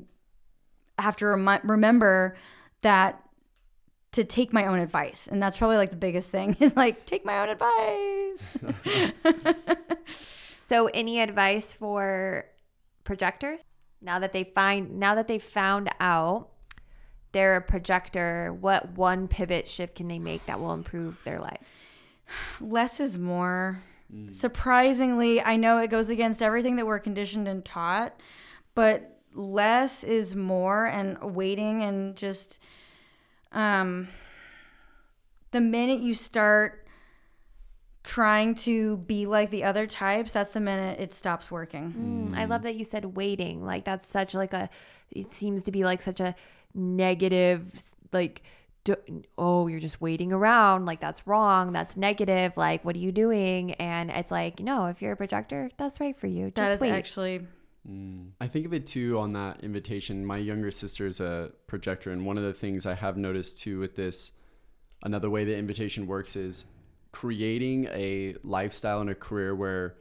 have 0.98 1.16
to 1.16 1.26
remi- 1.26 1.60
remember 1.62 2.36
that 2.82 3.22
to 4.12 4.24
take 4.24 4.52
my 4.52 4.66
own 4.66 4.78
advice. 4.78 5.28
And 5.30 5.42
that's 5.42 5.58
probably 5.58 5.76
like 5.76 5.90
the 5.90 5.96
biggest 5.96 6.30
thing 6.30 6.56
is 6.60 6.76
like 6.76 7.06
take 7.06 7.24
my 7.24 7.40
own 7.40 7.48
advice. 7.48 8.56
So, 10.66 10.88
any 10.92 11.20
advice 11.20 11.72
for 11.72 12.44
projectors 13.04 13.60
now 14.02 14.18
that 14.18 14.32
they 14.32 14.42
find 14.42 14.98
now 14.98 15.14
that 15.14 15.28
they've 15.28 15.40
found 15.40 15.88
out 16.00 16.48
they're 17.30 17.54
a 17.54 17.60
projector? 17.60 18.52
What 18.52 18.98
one 18.98 19.28
pivot 19.28 19.68
shift 19.68 19.94
can 19.94 20.08
they 20.08 20.18
make 20.18 20.44
that 20.46 20.58
will 20.58 20.74
improve 20.74 21.22
their 21.22 21.38
lives? 21.38 21.70
less 22.60 22.98
is 22.98 23.16
more. 23.16 23.80
Mm. 24.12 24.34
Surprisingly, 24.34 25.40
I 25.40 25.54
know 25.54 25.78
it 25.78 25.88
goes 25.88 26.08
against 26.08 26.42
everything 26.42 26.74
that 26.76 26.86
we're 26.86 26.98
conditioned 26.98 27.46
and 27.46 27.64
taught, 27.64 28.18
but 28.74 29.20
less 29.34 30.02
is 30.02 30.34
more 30.34 30.86
and 30.86 31.16
waiting 31.36 31.84
and 31.84 32.16
just 32.16 32.58
um 33.56 34.08
the 35.50 35.60
minute 35.60 36.00
you 36.00 36.14
start 36.14 36.86
trying 38.04 38.54
to 38.54 38.98
be 38.98 39.26
like 39.26 39.50
the 39.50 39.64
other 39.64 39.86
types, 39.86 40.32
that's 40.32 40.52
the 40.52 40.60
minute 40.60 41.00
it 41.00 41.12
stops 41.12 41.50
working. 41.50 42.30
Mm, 42.32 42.38
I 42.38 42.44
love 42.44 42.62
that 42.62 42.76
you 42.76 42.84
said 42.84 43.16
waiting. 43.16 43.64
Like 43.64 43.84
that's 43.84 44.06
such 44.06 44.34
like 44.34 44.52
a 44.52 44.70
it 45.10 45.32
seems 45.32 45.64
to 45.64 45.72
be 45.72 45.84
like 45.84 46.02
such 46.02 46.20
a 46.20 46.34
negative 46.74 47.72
like 48.12 48.42
oh 49.36 49.66
you're 49.66 49.80
just 49.80 50.00
waiting 50.00 50.32
around. 50.32 50.86
Like 50.86 51.00
that's 51.00 51.26
wrong. 51.26 51.72
That's 51.72 51.96
negative. 51.96 52.56
Like 52.56 52.84
what 52.84 52.94
are 52.94 53.00
you 53.00 53.10
doing? 53.10 53.72
And 53.72 54.10
it's 54.10 54.30
like 54.30 54.60
no 54.60 54.86
if 54.86 55.02
you're 55.02 55.12
a 55.12 55.16
projector 55.16 55.70
that's 55.76 55.98
right 55.98 56.16
for 56.16 56.28
you. 56.28 56.46
Just 56.46 56.54
That 56.56 56.74
is 56.74 56.80
wait. 56.80 56.92
actually 56.92 57.40
Mm. 57.88 58.30
I 58.40 58.46
think 58.46 58.66
of 58.66 58.74
it 58.74 58.86
too 58.86 59.18
on 59.18 59.32
that 59.34 59.62
invitation. 59.62 60.24
My 60.24 60.38
younger 60.38 60.70
sister 60.70 61.06
is 61.06 61.20
a 61.20 61.52
projector, 61.66 62.10
and 62.10 62.26
one 62.26 62.38
of 62.38 62.44
the 62.44 62.52
things 62.52 62.86
I 62.86 62.94
have 62.94 63.16
noticed 63.16 63.60
too 63.60 63.78
with 63.78 63.94
this, 63.94 64.32
another 65.02 65.30
way 65.30 65.44
the 65.44 65.56
invitation 65.56 66.06
works 66.06 66.36
is 66.36 66.64
creating 67.12 67.86
a 67.86 68.34
lifestyle 68.42 69.00
and 69.00 69.10
a 69.10 69.14
career 69.14 69.54
where 69.54 69.96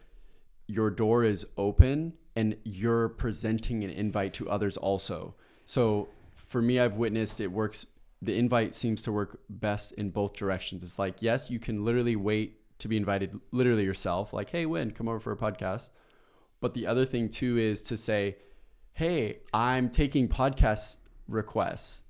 your 0.67 0.89
door 0.89 1.23
is 1.23 1.45
open 1.57 2.13
and 2.35 2.57
you're 2.63 3.09
presenting 3.09 3.83
an 3.83 3.89
invite 3.89 4.33
to 4.33 4.49
others 4.49 4.77
also. 4.77 5.35
So 5.65 6.09
for 6.33 6.61
me, 6.61 6.79
I've 6.79 6.97
witnessed 6.97 7.39
it 7.39 7.51
works. 7.51 7.85
The 8.21 8.37
invite 8.37 8.73
seems 8.73 9.01
to 9.03 9.11
work 9.11 9.39
best 9.49 9.91
in 9.93 10.09
both 10.09 10.33
directions. 10.33 10.83
It's 10.83 10.99
like, 10.99 11.21
yes, 11.21 11.49
you 11.49 11.59
can 11.59 11.85
literally 11.85 12.15
wait 12.15 12.59
to 12.79 12.87
be 12.87 12.97
invited, 12.97 13.39
literally 13.51 13.85
yourself, 13.85 14.33
like, 14.33 14.49
hey, 14.49 14.65
Wynd, 14.65 14.95
come 14.95 15.07
over 15.07 15.19
for 15.19 15.31
a 15.31 15.37
podcast 15.37 15.89
but 16.59 16.73
the 16.73 16.87
other 16.87 17.05
thing 17.05 17.29
too 17.29 17.57
is 17.57 17.83
to 17.83 17.97
say, 17.97 18.37
hey, 18.93 19.39
I'm 19.53 19.89
taking 19.89 20.27
podcast 20.27 20.97
requests. 21.27 22.01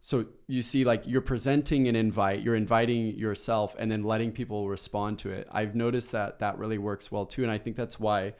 So 0.00 0.26
you 0.46 0.62
see, 0.62 0.84
like 0.84 1.02
you're 1.06 1.20
presenting 1.20 1.88
an 1.88 1.96
invite, 1.96 2.42
you're 2.42 2.54
inviting 2.54 3.16
yourself, 3.16 3.74
and 3.78 3.90
then 3.90 4.04
letting 4.04 4.32
people 4.32 4.68
respond 4.68 5.18
to 5.20 5.30
it. 5.30 5.48
I've 5.50 5.74
noticed 5.74 6.12
that 6.12 6.38
that 6.38 6.58
really 6.58 6.78
works 6.78 7.10
well 7.10 7.26
too, 7.26 7.42
and 7.42 7.50
I 7.50 7.58
think 7.58 7.76
that's 7.76 7.98
why. 7.98 8.34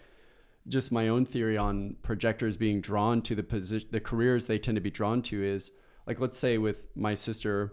Just 0.69 0.93
my 0.93 1.09
own 1.09 1.25
theory 1.25 1.57
on 1.57 1.97
projectors 2.03 2.57
being 2.57 2.81
drawn 2.81 3.23
to 3.23 3.35
the 3.35 3.43
position, 3.43 3.89
the 3.91 4.01
careers 4.01 4.47
they 4.47 4.59
tend 4.59 4.77
to 4.77 4.83
be 4.83 4.91
drawn 4.91 5.23
to 5.23 5.43
is 5.43 5.71
like, 6.07 6.21
let's 6.21 6.39
say 6.39 6.59
with 6.59 6.87
my 6.95 7.15
sister 7.15 7.73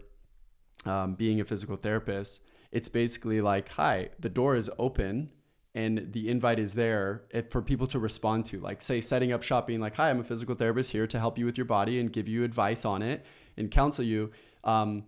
um, 0.86 1.16
being 1.16 1.42
a 1.42 1.46
physical 1.46 1.76
therapist, 1.76 2.42
it's 2.72 2.90
basically 2.90 3.42
like, 3.42 3.70
hi, 3.70 4.10
the 4.20 4.30
door 4.30 4.56
is 4.56 4.70
open 4.80 5.30
and 5.76 6.08
the 6.14 6.30
invite 6.30 6.58
is 6.58 6.74
there 6.74 7.24
for 7.50 7.62
people 7.62 7.86
to 7.86 8.00
respond 8.00 8.46
to 8.46 8.60
like 8.62 8.82
say 8.82 9.00
setting 9.02 9.32
up 9.32 9.44
shop 9.44 9.68
being 9.68 9.82
like 9.82 9.96
hi 9.96 10.10
i'm 10.10 10.22
a 10.22 10.24
physical 10.24 10.56
therapist 10.56 10.92
here 10.92 11.06
to 11.06 11.20
help 11.20 11.38
you 11.38 11.46
with 11.46 11.58
your 11.58 11.66
body 11.66 12.00
and 12.00 12.12
give 12.12 12.28
you 12.28 12.44
advice 12.44 12.86
on 12.86 13.02
it 13.04 13.24
and 13.58 13.72
counsel 13.72 14.04
you. 14.04 14.32
Um, 14.64 15.04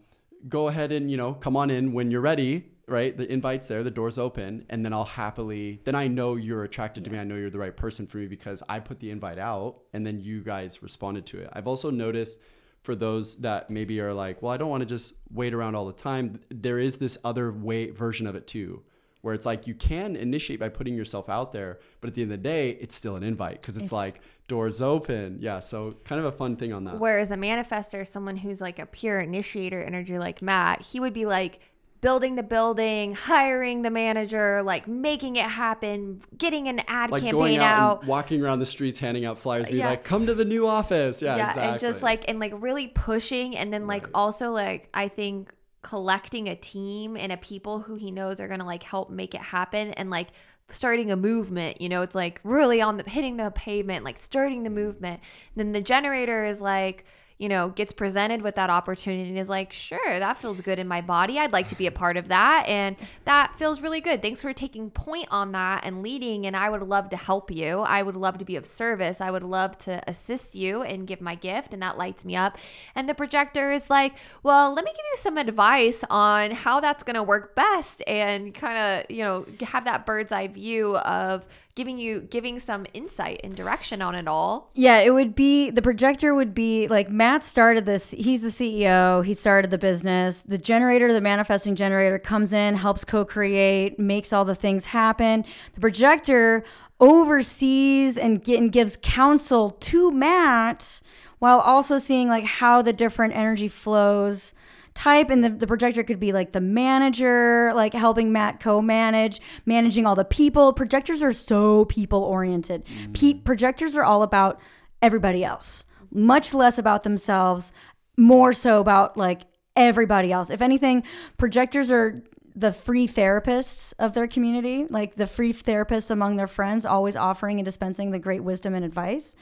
go 0.48 0.68
ahead 0.68 0.92
and 0.92 1.10
you 1.10 1.18
know 1.18 1.34
come 1.34 1.58
on 1.58 1.72
in 1.72 1.94
when 1.94 2.12
you're 2.12 2.22
ready 2.22 2.72
right? 2.90 3.18
The 3.18 3.30
invite's 3.30 3.68
there 3.68 3.84
the 3.84 3.92
door's 3.92 4.18
open 4.18 4.66
and 4.70 4.86
then 4.86 4.94
i'll 4.94 5.04
happily 5.04 5.82
then 5.84 5.96
i 5.96 6.08
know 6.08 6.36
you're 6.36 6.64
attracted 6.64 7.04
to 7.04 7.10
me 7.10 7.18
i 7.18 7.24
know 7.24 7.36
you're 7.36 7.50
the 7.50 7.60
right 7.60 7.76
person 7.76 8.08
for 8.08 8.18
me 8.18 8.28
because 8.28 8.64
i 8.70 8.80
put 8.80 9.00
the 9.00 9.12
invite 9.12 9.40
out 9.40 9.80
and 9.92 10.06
then 10.06 10.22
you 10.22 10.42
guys 10.42 10.82
responded 10.82 11.26
to 11.26 11.40
it. 11.40 11.50
I've 11.52 11.68
also 11.68 11.90
noticed 11.90 12.40
for 12.84 12.96
those 12.96 13.38
that 13.38 13.70
maybe 13.70 14.00
are 14.00 14.14
like 14.14 14.42
well 14.42 14.54
i 14.54 14.58
don't 14.58 14.70
want 14.70 14.82
to 14.82 14.86
just 14.86 15.16
wait 15.34 15.54
around 15.54 15.76
all 15.76 15.86
the 15.86 15.92
time 15.92 16.40
there 16.50 16.80
is 16.80 16.96
this 16.98 17.18
other 17.26 17.52
way 17.52 17.90
version 17.90 18.26
of 18.26 18.36
it 18.36 18.48
too 18.48 18.82
where 19.28 19.36
it's 19.36 19.46
like 19.46 19.68
you 19.68 19.76
can 19.76 20.16
initiate 20.16 20.58
by 20.60 20.70
putting 20.70 20.96
yourself 20.96 21.28
out 21.30 21.52
there, 21.52 21.80
but 22.02 22.08
at 22.08 22.16
the 22.16 22.22
end 22.22 22.32
of 22.32 22.40
the 22.40 22.44
day, 22.44 22.72
it's 22.80 22.96
still 22.96 23.16
an 23.18 23.24
invite 23.24 23.62
because 23.62 23.76
it's, 23.76 23.88
It's- 23.88 23.92
like 23.92 24.22
doors 24.48 24.82
open. 24.82 25.40
Yeah, 25.42 25.60
so 25.60 25.96
kind 26.06 26.18
of 26.20 26.26
a 26.26 26.32
fun 26.32 26.56
thing 26.56 26.72
on 26.72 26.86
that. 26.86 26.98
whereas 27.00 27.30
a 27.32 27.36
manifester 27.36 28.08
someone 28.08 28.38
who's 28.38 28.62
like 28.62 28.80
a 28.80 28.86
pure 28.86 29.20
initiator 29.20 29.84
energy 29.84 30.18
like 30.18 30.42
Mat 30.42 30.82
he 30.82 31.02
would 31.02 31.12
be 31.14 31.26
like 31.26 31.60
building 32.00 32.36
the 32.36 32.44
building 32.44 33.14
hiring 33.14 33.82
the 33.82 33.90
manager 33.90 34.62
like 34.64 34.88
making 34.88 35.36
it 35.36 35.46
happen 35.48 36.22
getting 36.38 36.70
an 36.70 36.80
ad 36.88 37.10
like 37.10 37.24
campaign 37.24 37.38
going 37.40 37.58
out, 37.58 37.66
out 37.80 38.00
and 38.02 38.08
walking 38.08 38.42
around 38.42 38.60
the 38.60 38.66
streets, 38.66 39.00
handing 39.00 39.26
out 39.26 39.38
flyers, 39.38 39.68
be 39.68 39.78
Yeah. 39.78 39.90
like, 39.90 40.04
"Come 40.06 40.26
to 40.28 40.34
the 40.34 40.46
new 40.46 40.66
office." 40.68 41.22
Yeah, 41.22 41.36
yeah 41.36 41.48
exactly. 41.48 41.72
and 41.74 41.82
just 41.82 42.02
like 42.02 42.24
and 42.30 42.40
like 42.40 42.54
really 42.56 42.88
pushing 42.88 43.58
and 43.58 43.74
then 43.74 43.86
like 43.88 44.04
Right. 44.06 44.12
also 44.16 44.52
like 44.52 44.88
i 44.94 45.08
think 45.10 45.52
collecting 45.88 46.50
a 46.50 46.56
team 46.56 47.16
and 47.16 47.32
a 47.32 47.38
people 47.38 47.80
who 47.80 47.96
he 47.96 48.12
knows 48.12 48.42
are 48.42 48.48
gonna 48.50 48.66
like 48.66 48.84
help 48.84 49.10
make 49.10 49.34
it 49.34 49.42
happen 49.42 49.92
and 49.92 50.10
like 50.10 50.28
starting 50.70 51.12
a 51.12 51.16
movement 51.16 51.80
you 51.80 51.88
know 51.88 52.02
it's 52.02 52.14
like 52.14 52.42
really 52.44 52.82
on 52.82 52.98
the 52.98 53.10
hitting 53.10 53.38
the 53.38 53.50
pavement 53.52 54.04
like 54.04 54.18
starting 54.18 54.64
the 54.64 54.70
movement. 54.70 55.22
And 55.56 55.60
then 55.66 55.72
the 55.72 55.82
generator 55.82 56.44
is 56.44 56.60
like 56.60 57.06
you 57.38 57.48
know 57.48 57.70
gets 57.70 57.94
presented 57.94 58.42
with 58.42 58.56
that 58.56 58.70
opportunity 58.70 59.30
and 59.30 59.38
is 59.38 59.50
like 59.50 59.72
sure 59.72 60.20
that 60.20 60.38
feels 60.38 60.62
good 60.62 60.80
in 60.80 60.88
my 60.88 61.02
body. 61.02 61.38
I'd 61.40 61.52
like 61.52 61.68
to 61.70 61.76
be 61.76 61.88
a 61.88 61.92
part 61.92 62.18
of 62.18 62.30
that. 62.30 62.66
And 62.68 62.96
that 63.26 63.58
feels 63.58 63.82
really 63.82 64.02
good. 64.02 64.22
Thanks 64.22 64.42
for 64.42 64.54
taking 64.54 64.90
point 64.90 65.28
on 65.30 65.52
that 65.52 65.86
and 65.86 66.02
leading. 66.02 66.46
And 66.46 66.56
i 66.56 66.70
would 66.70 66.84
love 66.84 67.10
to 67.10 67.18
help 67.18 67.52
you. 67.52 67.80
I 67.80 68.02
would 68.02 68.16
love 68.16 68.38
to 68.40 68.46
be 68.46 68.56
of 68.56 68.66
service. 68.66 69.22
I 69.22 69.32
would 69.32 69.44
love 69.44 69.78
to 69.80 70.02
assist 70.08 70.56
you 70.56 70.82
and 70.82 71.08
give 71.08 71.22
my 71.22 71.36
gift. 71.36 71.74
And 71.74 71.82
that 71.82 71.98
lights 71.98 72.26
me 72.26 72.36
up. 72.36 72.58
And 72.96 73.08
the 73.08 73.16
projector 73.16 73.72
is 73.72 73.90
like 73.90 74.16
well 74.44 74.74
let 74.74 74.86
me 74.86 74.92
give 74.92 75.06
you 75.12 75.18
some 75.18 75.38
advice 75.38 76.04
on 76.10 76.52
how 76.52 76.80
that's 76.80 77.04
going 77.04 77.16
to 77.16 77.24
work 77.24 77.56
best 77.56 78.02
and 78.08 78.54
kind 78.54 78.78
of 78.78 79.16
you 79.16 79.24
know 79.24 79.46
have 79.62 79.86
that 79.86 80.06
bird's 80.06 80.32
eye 80.32 80.48
view 80.48 80.98
of 80.98 81.46
giving 81.78 82.00
you 82.00 82.22
giving 82.22 82.58
some 82.58 82.88
insight 82.96 83.40
and 83.44 83.56
direction 83.56 84.02
on 84.02 84.16
it 84.16 84.28
all 84.28 84.72
Yeah, 84.74 84.98
it 84.98 85.12
would 85.12 85.36
be 85.36 85.70
the 85.70 85.84
projector 85.84 86.34
would 86.34 86.56
be 86.56 86.88
like 86.88 87.12
Mat 87.12 87.44
started 87.44 87.86
this. 87.86 88.12
He's 88.12 88.42
the 88.42 88.48
CEO. 88.48 89.24
He 89.24 89.36
started 89.36 89.70
the 89.70 89.78
business. 89.78 90.42
The 90.42 90.58
generator, 90.58 91.14
the 91.14 91.22
manifesting 91.22 91.76
generator, 91.76 92.18
comes 92.18 92.52
in, 92.52 92.76
helps 92.76 93.06
co 93.06 93.24
create, 93.24 94.00
makes 94.00 94.34
all 94.34 94.44
the 94.44 94.56
things 94.56 94.86
happen. 94.86 95.46
The 95.76 95.80
projector 95.80 96.64
oversees 97.00 98.18
and, 98.18 98.44
get, 98.44 98.58
and 98.58 98.72
gives 98.72 98.98
counsel 99.04 99.70
to 99.70 100.12
Mat 100.12 101.00
while 101.38 101.60
also 101.60 102.00
seeing 102.00 102.28
like 102.28 102.46
how 102.46 102.82
the 102.82 102.92
different 102.92 103.36
energy 103.36 103.68
flows 103.68 104.52
type 104.98 105.30
and 105.30 105.44
the, 105.44 105.50
the 105.50 105.68
projector 105.68 106.04
could 106.04 106.20
be 106.20 106.34
like 106.34 106.54
the 106.54 106.60
manager 106.60 107.72
like 107.76 107.94
helping 107.94 108.32
Mat 108.32 108.60
co-manage 108.60 109.40
managing 109.66 110.08
all 110.08 110.16
the 110.16 110.26
people. 110.26 110.74
Projectors 110.74 111.22
are 111.22 111.32
so 111.32 111.86
people 111.86 112.24
oriented 112.24 112.84
mm. 112.86 113.14
Pe- 113.14 113.40
projectors 113.40 113.96
are 113.96 114.04
all 114.04 114.24
about 114.24 114.60
everybody 115.04 115.44
else 115.44 115.86
much 116.12 116.52
less 116.52 116.80
about 116.80 117.04
themselves 117.04 117.72
more 118.18 118.54
so 118.54 118.80
about 118.80 119.16
like 119.16 119.44
everybody 119.76 120.32
else. 120.32 120.50
If 120.50 120.64
anything 120.64 121.04
projectors 121.38 121.92
are 121.92 122.24
the 122.56 122.74
free 122.74 123.08
therapists 123.08 123.94
of 124.00 124.14
their 124.14 124.28
community 124.28 124.88
like 124.90 125.16
the 125.16 125.28
free 125.28 125.54
therapists 125.54 126.10
among 126.10 126.38
their 126.38 126.48
friends 126.48 126.88
always 126.88 127.16
offering 127.16 127.60
and 127.60 127.66
dispensing 127.66 128.10
the 128.10 128.18
great 128.18 128.44
wisdom 128.44 128.74
and 128.74 128.84
advice 128.84 129.36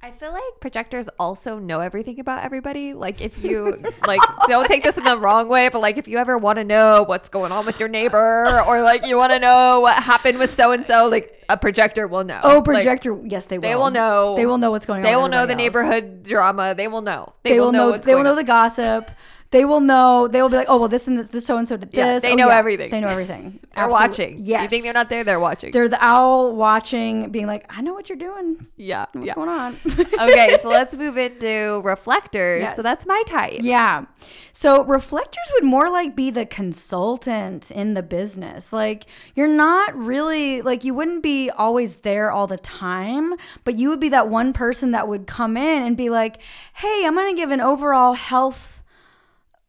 I 0.00 0.12
feel 0.12 0.32
like 0.32 0.60
projectors 0.60 1.08
also 1.18 1.58
know 1.58 1.80
everything 1.80 2.20
about 2.20 2.44
everybody. 2.44 2.94
Like 2.94 3.20
if 3.20 3.42
you 3.42 3.76
like 4.06 4.20
don't 4.46 4.68
take 4.68 4.84
this 4.84 4.96
in 4.96 5.02
the 5.02 5.18
wrong 5.18 5.48
way, 5.48 5.68
but 5.70 5.80
like 5.80 5.98
if 5.98 6.06
you 6.06 6.18
ever 6.18 6.38
want 6.38 6.58
to 6.58 6.64
know 6.64 7.02
what's 7.02 7.28
going 7.28 7.50
on 7.50 7.66
with 7.66 7.80
your 7.80 7.88
neighbor 7.88 8.62
or 8.66 8.80
like 8.80 9.04
you 9.04 9.16
want 9.16 9.32
to 9.32 9.40
know 9.40 9.80
what 9.80 10.00
happened 10.00 10.38
with 10.38 10.54
so 10.54 10.70
and 10.70 10.86
so, 10.86 11.08
like 11.08 11.44
a 11.48 11.56
projector 11.56 12.06
will 12.06 12.22
know. 12.22 12.40
oh 12.44 12.56
Like, 12.56 12.64
projector 12.64 13.20
yes 13.24 13.46
they 13.46 13.58
will 13.58 13.62
they 13.62 13.74
will 13.74 13.90
know. 13.90 14.36
they 14.36 14.46
will 14.46 14.58
know 14.58 14.70
what's 14.70 14.86
going 14.86 15.04
on 15.04 15.10
they 15.10 15.16
will 15.16 15.28
know 15.28 15.46
the 15.46 15.52
else. 15.54 15.58
neighborhood 15.58 16.22
drama. 16.22 16.74
They 16.76 16.86
will 16.86 17.02
know. 17.02 17.34
They, 17.42 17.54
they, 17.54 17.60
will 17.60 17.72
know, 17.72 17.90
what's 17.90 18.06
they 18.06 18.14
will 18.14 18.24
know 18.24 18.36
the 18.36 18.44
gossip 18.44 19.10
they 19.50 19.64
will 19.64 19.80
know 19.80 20.28
they 20.28 20.42
will 20.42 20.48
be 20.50 20.56
like 20.56 20.68
oh 20.68 20.76
well 20.78 20.88
this 20.88 21.06
and 21.08 21.18
this 21.18 21.28
this 21.28 21.46
so 21.46 21.56
and 21.56 21.66
so 21.66 21.76
did 21.76 21.90
Yeah, 21.92 22.14
this 22.14 22.22
they 22.22 22.32
Oh, 22.32 22.34
know 22.36 22.48
everything. 22.48 22.90
they 22.90 23.00
know 23.00 23.08
everything 23.08 23.60
They're 23.74 23.84
Absolute- 23.84 23.90
watching. 24.08 24.38
yes 24.40 24.62
You 24.62 24.68
think 24.68 24.84
they're 24.84 24.92
not 24.92 25.08
there? 25.08 25.24
They're 25.24 25.40
watching. 25.40 25.70
they're 25.72 25.88
the 25.88 26.04
owl 26.04 26.54
watching 26.54 27.30
being 27.30 27.46
like 27.46 27.64
i 27.70 27.80
know 27.80 27.94
what 27.94 28.08
you're 28.08 28.18
doing 28.18 28.66
yeah. 28.76 29.06
what's 29.12 29.26
yeah. 29.26 29.34
going 29.34 29.48
on 29.48 29.76
okay, 30.20 30.56
so 30.60 30.68
let's 30.68 30.94
move 30.96 31.16
into 31.16 31.80
reflectors. 31.84 32.62
Yes. 32.62 32.76
So 32.76 32.82
that's 32.82 33.06
my 33.06 33.22
type. 33.26 33.60
Yeah. 33.62 34.04
So 34.52 34.84
reflectors 34.84 35.44
would 35.54 35.64
more 35.64 35.90
like 35.90 36.14
be 36.16 36.30
the 36.30 36.46
consultant 36.46 37.70
in 37.70 37.94
the 37.94 38.02
business. 38.02 38.72
Like 38.72 39.06
you're 39.34 39.48
not 39.48 39.96
really 39.96 40.62
like 40.62 40.84
you 40.84 40.94
wouldn't 40.94 41.22
be 41.22 41.50
always 41.50 41.98
there 41.98 42.30
all 42.30 42.46
the 42.46 42.56
time, 42.58 43.34
but 43.64 43.76
you 43.76 43.88
would 43.88 44.00
be 44.00 44.08
that 44.10 44.28
one 44.28 44.52
person 44.52 44.92
that 44.92 45.08
would 45.08 45.26
come 45.26 45.56
in 45.56 45.82
and 45.82 45.96
be 45.96 46.08
like, 46.10 46.38
"Hey, 46.74 47.04
I'm 47.06 47.14
going 47.14 47.34
to 47.34 47.40
give 47.40 47.50
an 47.50 47.60
overall 47.60 48.14
health 48.14 48.77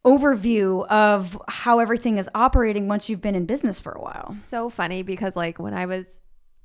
overview 0.04 0.86
of 0.88 1.40
how 1.48 1.78
everything 1.78 2.18
is 2.18 2.28
operating 2.34 2.88
once 2.88 3.08
you've 3.08 3.20
been 3.20 3.34
in 3.34 3.46
business 3.46 3.80
for 3.80 3.92
a 3.92 4.00
while." 4.00 4.36
so 4.38 4.70
funny 4.70 5.02
because 5.02 5.36
like 5.36 5.58
when 5.58 5.74
I 5.74 5.86
was 5.86 6.06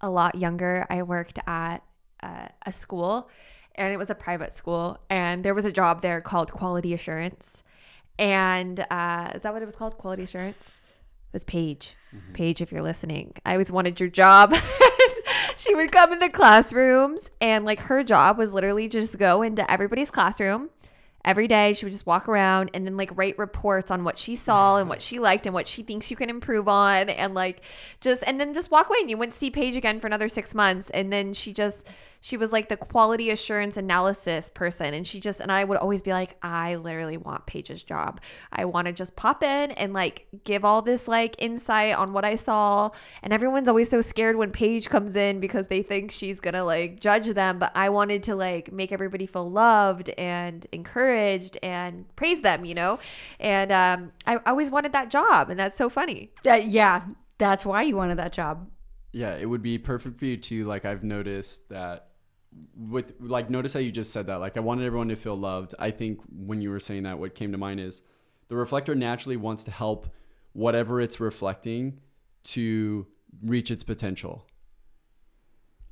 a 0.01 0.09
lot 0.09 0.35
younger, 0.35 0.85
I 0.89 1.03
worked 1.03 1.39
at 1.47 1.83
uh, 2.21 2.47
a 2.65 2.71
school 2.71 3.29
and 3.75 3.93
it 3.93 3.97
was 3.97 4.09
a 4.09 4.15
private 4.15 4.53
school 4.53 4.99
and 5.09 5.43
there 5.43 5.53
was 5.53 5.65
a 5.65 5.71
job 5.71 6.01
there 6.01 6.21
called 6.21 6.51
quality 6.51 6.93
assurance. 6.93 7.63
And 8.17 8.85
uh, 8.89 9.31
is 9.35 9.41
that 9.41 9.53
what 9.53 9.61
it 9.61 9.65
was 9.65 9.75
called? 9.75 9.97
Quality 9.97 10.23
assurance? 10.23 10.67
It 10.67 11.33
was 11.33 11.43
Paige. 11.43 11.97
Paige, 12.33 12.61
if 12.61 12.71
you're 12.71 12.81
listening, 12.81 13.33
I 13.45 13.53
always 13.53 13.71
wanted 13.71 13.99
your 13.99 14.07
job. 14.07 14.55
she 15.57 15.75
would 15.75 15.91
come 15.91 16.13
in 16.13 16.19
the 16.19 16.29
classrooms 16.29 17.29
and 17.41 17.65
like 17.65 17.79
her 17.81 18.03
job 18.03 18.37
was 18.37 18.53
literally 18.53 18.87
just 18.87 19.17
go 19.17 19.41
into 19.41 19.69
everybody's 19.69 20.11
classroom 20.11 20.69
every 21.25 21.47
day 21.47 21.73
she 21.73 21.85
would 21.85 21.91
just 21.91 22.05
walk 22.05 22.29
around 22.29 22.69
and 22.73 22.85
then 22.85 22.95
like 22.95 23.09
write 23.17 23.37
reports 23.37 23.91
on 23.91 24.03
what 24.03 24.17
she 24.17 24.35
saw 24.35 24.77
and 24.77 24.87
what 24.87 25.01
she 25.01 25.19
liked 25.19 25.45
and 25.45 25.53
what 25.53 25.67
she 25.67 25.83
thinks 25.83 26.09
you 26.09 26.15
can 26.15 26.29
improve 26.29 26.67
on 26.67 27.09
and 27.09 27.33
like 27.33 27.61
just 27.99 28.23
and 28.27 28.39
then 28.39 28.53
just 28.53 28.71
walk 28.71 28.87
away 28.87 28.99
and 29.01 29.09
you 29.09 29.17
wouldn't 29.17 29.33
see 29.33 29.49
Paige 29.49 29.75
again 29.75 29.99
for 29.99 30.07
another 30.07 30.29
six 30.29 30.53
months. 30.55 30.89
And 30.91 31.11
then 31.11 31.33
she 31.33 31.51
just 31.51 31.85
she 32.21 32.37
was 32.37 32.51
like 32.51 32.69
the 32.69 32.77
quality 32.77 33.29
assurance 33.29 33.77
analysis 33.77 34.49
person 34.53 34.93
and 34.93 35.05
she 35.05 35.19
just 35.19 35.39
and 35.39 35.51
I 35.51 35.63
would 35.63 35.77
always 35.77 36.01
be 36.01 36.11
like 36.11 36.37
I 36.41 36.75
literally 36.75 37.17
want 37.17 37.45
Paige's 37.45 37.83
job. 37.83 38.21
I 38.51 38.65
want 38.65 38.87
to 38.87 38.93
just 38.93 39.15
pop 39.15 39.43
in 39.43 39.71
and 39.71 39.93
like 39.93 40.27
give 40.43 40.65
all 40.65 40.81
this 40.81 41.07
like 41.07 41.35
insight 41.39 41.95
on 41.95 42.13
what 42.13 42.25
I 42.25 42.35
saw 42.35 42.89
and 43.21 43.31
everyone's 43.31 43.67
always 43.67 43.89
so 43.89 44.01
scared 44.01 44.35
when 44.35 44.51
Paige 44.51 44.89
comes 44.89 45.15
in 45.15 45.39
because 45.39 45.67
they 45.67 45.81
think 45.81 46.11
she's 46.11 46.39
going 46.39 46.53
to 46.53 46.63
like 46.63 46.99
judge 46.99 47.27
them 47.27 47.59
but 47.59 47.71
I 47.75 47.89
wanted 47.89 48.23
to 48.23 48.35
like 48.35 48.71
make 48.71 48.91
everybody 48.91 49.25
feel 49.25 49.49
loved 49.49 50.09
and 50.11 50.65
encouraged 50.71 51.57
and 51.61 52.05
praise 52.15 52.41
them, 52.41 52.65
you 52.65 52.75
know? 52.75 52.99
And 53.39 53.71
um 53.71 54.11
I, 54.25 54.37
always 54.45 54.71
wanted 54.71 54.91
that 54.93 55.09
job 55.09 55.49
and 55.49 55.59
that's 55.59 55.77
so 55.77 55.89
funny. 55.89 56.31
That, 56.43 56.65
yeah, 56.65 57.05
that's 57.37 57.65
why 57.65 57.83
you 57.83 57.95
wanted 57.95 58.17
that 58.17 58.33
job. 58.33 58.67
Yeah, 59.15 59.37
it 59.37 59.45
would 59.45 59.61
be 59.61 59.77
perfect 59.77 60.19
for 60.19 60.25
you 60.25 60.35
too. 60.35 60.65
Like 60.65 60.83
I've 60.83 61.01
noticed 61.01 61.69
that 61.69 62.09
with 62.75 63.15
like 63.21 63.49
notice 63.49 63.71
how 63.71 63.79
you 63.79 63.89
just 63.89 64.11
said 64.11 64.27
that. 64.27 64.41
Like 64.41 64.57
I 64.57 64.59
wanted 64.59 64.85
everyone 64.85 65.07
to 65.07 65.15
feel 65.15 65.37
loved. 65.37 65.73
I 65.79 65.91
think 65.91 66.19
when 66.29 66.61
you 66.61 66.69
were 66.69 66.81
saying 66.81 67.03
that, 67.03 67.17
what 67.17 67.33
came 67.33 67.53
to 67.53 67.57
mind 67.57 67.79
is 67.79 68.01
the 68.49 68.57
reflector 68.57 68.93
naturally 68.93 69.37
wants 69.37 69.63
to 69.63 69.71
help 69.71 70.13
whatever 70.51 70.99
it's 70.99 71.21
reflecting 71.21 72.01
to 72.43 73.07
reach 73.41 73.71
its 73.71 73.85
potential. 73.85 74.45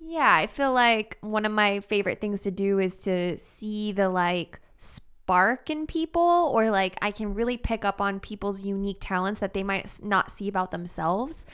Yeah, 0.01 0.35
I 0.35 0.47
feel 0.47 0.73
like 0.73 1.17
one 1.21 1.45
of 1.45 1.53
my 1.53 1.79
favorite 1.79 2.19
things 2.19 2.41
to 2.41 2.51
do 2.51 2.77
is 2.77 2.97
to 3.01 3.37
see 3.37 3.93
the 3.93 4.09
like 4.09 4.59
spark 4.75 5.69
in 5.69 5.87
people 5.87 6.51
or 6.53 6.69
like 6.71 6.97
I 7.01 7.11
can 7.11 7.33
really 7.33 7.55
pick 7.55 7.85
up 7.85 8.01
on 8.01 8.19
people's 8.19 8.63
unique 8.63 8.97
talents 8.99 9.39
that 9.39 9.53
they 9.53 9.63
might 9.63 9.89
not 10.03 10.29
see 10.29 10.49
about 10.49 10.71
themselves. 10.71 11.45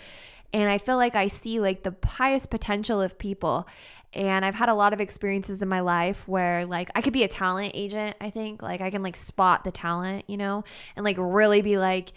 And 0.53 0.69
I 0.69 0.77
feel 0.77 0.97
like 0.97 1.15
I 1.15 1.27
see 1.27 1.59
like 1.59 1.83
the 1.83 1.95
highest 2.03 2.49
potential 2.49 3.01
of 3.01 3.17
people. 3.17 3.67
And 4.13 4.43
I've 4.43 4.55
had 4.55 4.69
a 4.69 4.73
lot 4.73 4.93
of 4.93 4.99
experiences 4.99 5.61
in 5.61 5.67
my 5.67 5.81
life 5.81 6.27
where 6.27 6.65
like 6.65 6.89
I 6.95 7.01
could 7.01 7.13
be 7.13 7.23
a 7.23 7.27
talent 7.27 7.71
agent, 7.75 8.15
I 8.19 8.31
think. 8.31 8.63
Like 8.63 8.81
I 8.81 8.89
can 8.89 9.03
like 9.03 9.15
spot 9.15 9.63
the 9.63 9.71
talent, 9.71 10.25
you 10.27 10.37
know, 10.37 10.63
and 10.95 11.03
like 11.03 11.17
really 11.19 11.61
be 11.61 11.77
like 11.77 12.11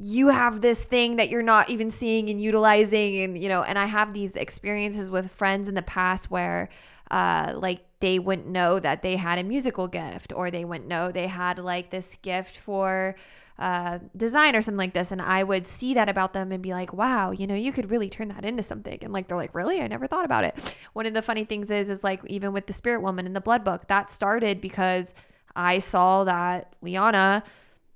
you 0.00 0.28
have 0.28 0.60
this 0.60 0.84
thing 0.84 1.16
that 1.16 1.28
you're 1.28 1.42
not 1.42 1.70
even 1.70 1.90
seeing 1.90 2.30
and 2.30 2.40
utilizing 2.40 3.20
and 3.20 3.38
you 3.38 3.48
know 3.48 3.62
and 3.62 3.78
i 3.78 3.86
have 3.86 4.14
these 4.14 4.36
experiences 4.36 5.10
with 5.10 5.32
friends 5.32 5.68
in 5.68 5.74
the 5.74 5.82
past 5.82 6.30
where 6.30 6.68
uh 7.10 7.52
like 7.56 7.80
they 8.00 8.18
wouldn't 8.18 8.46
know 8.46 8.78
that 8.78 9.02
they 9.02 9.16
had 9.16 9.38
a 9.38 9.42
musical 9.42 9.88
gift 9.88 10.32
or 10.32 10.50
they 10.50 10.64
wouldn't 10.64 10.88
know 10.88 11.10
they 11.10 11.26
had 11.26 11.58
like 11.58 11.90
this 11.90 12.16
gift 12.22 12.56
for 12.58 13.16
uh, 13.58 13.98
design 14.16 14.54
or 14.54 14.62
something 14.62 14.78
like 14.78 14.94
this 14.94 15.10
and 15.10 15.20
i 15.20 15.42
would 15.42 15.66
see 15.66 15.92
that 15.92 16.08
about 16.08 16.32
them 16.32 16.52
and 16.52 16.62
be 16.62 16.72
like 16.72 16.92
wow 16.92 17.32
you 17.32 17.46
know 17.46 17.56
you 17.56 17.72
could 17.72 17.90
really 17.90 18.08
turn 18.08 18.28
that 18.28 18.44
into 18.44 18.62
something. 18.62 18.98
And 19.02 19.12
like 19.12 19.28
they're 19.28 19.36
like 19.36 19.54
really? 19.54 19.80
I 19.80 19.86
never 19.86 20.06
thought 20.06 20.24
about 20.24 20.44
it. 20.44 20.76
One 20.92 21.06
of 21.06 21.14
the 21.14 21.22
funny 21.22 21.44
things 21.44 21.70
is 21.70 21.90
is 21.90 22.04
like 22.04 22.20
even 22.26 22.52
with 22.52 22.66
the 22.66 22.72
spirit 22.72 23.02
woman 23.02 23.26
in 23.26 23.32
the 23.32 23.40
blood 23.40 23.64
book 23.64 23.86
that 23.88 24.08
started 24.08 24.60
because 24.60 25.14
i 25.56 25.78
saw 25.78 26.24
that 26.24 26.72
liana 26.82 27.42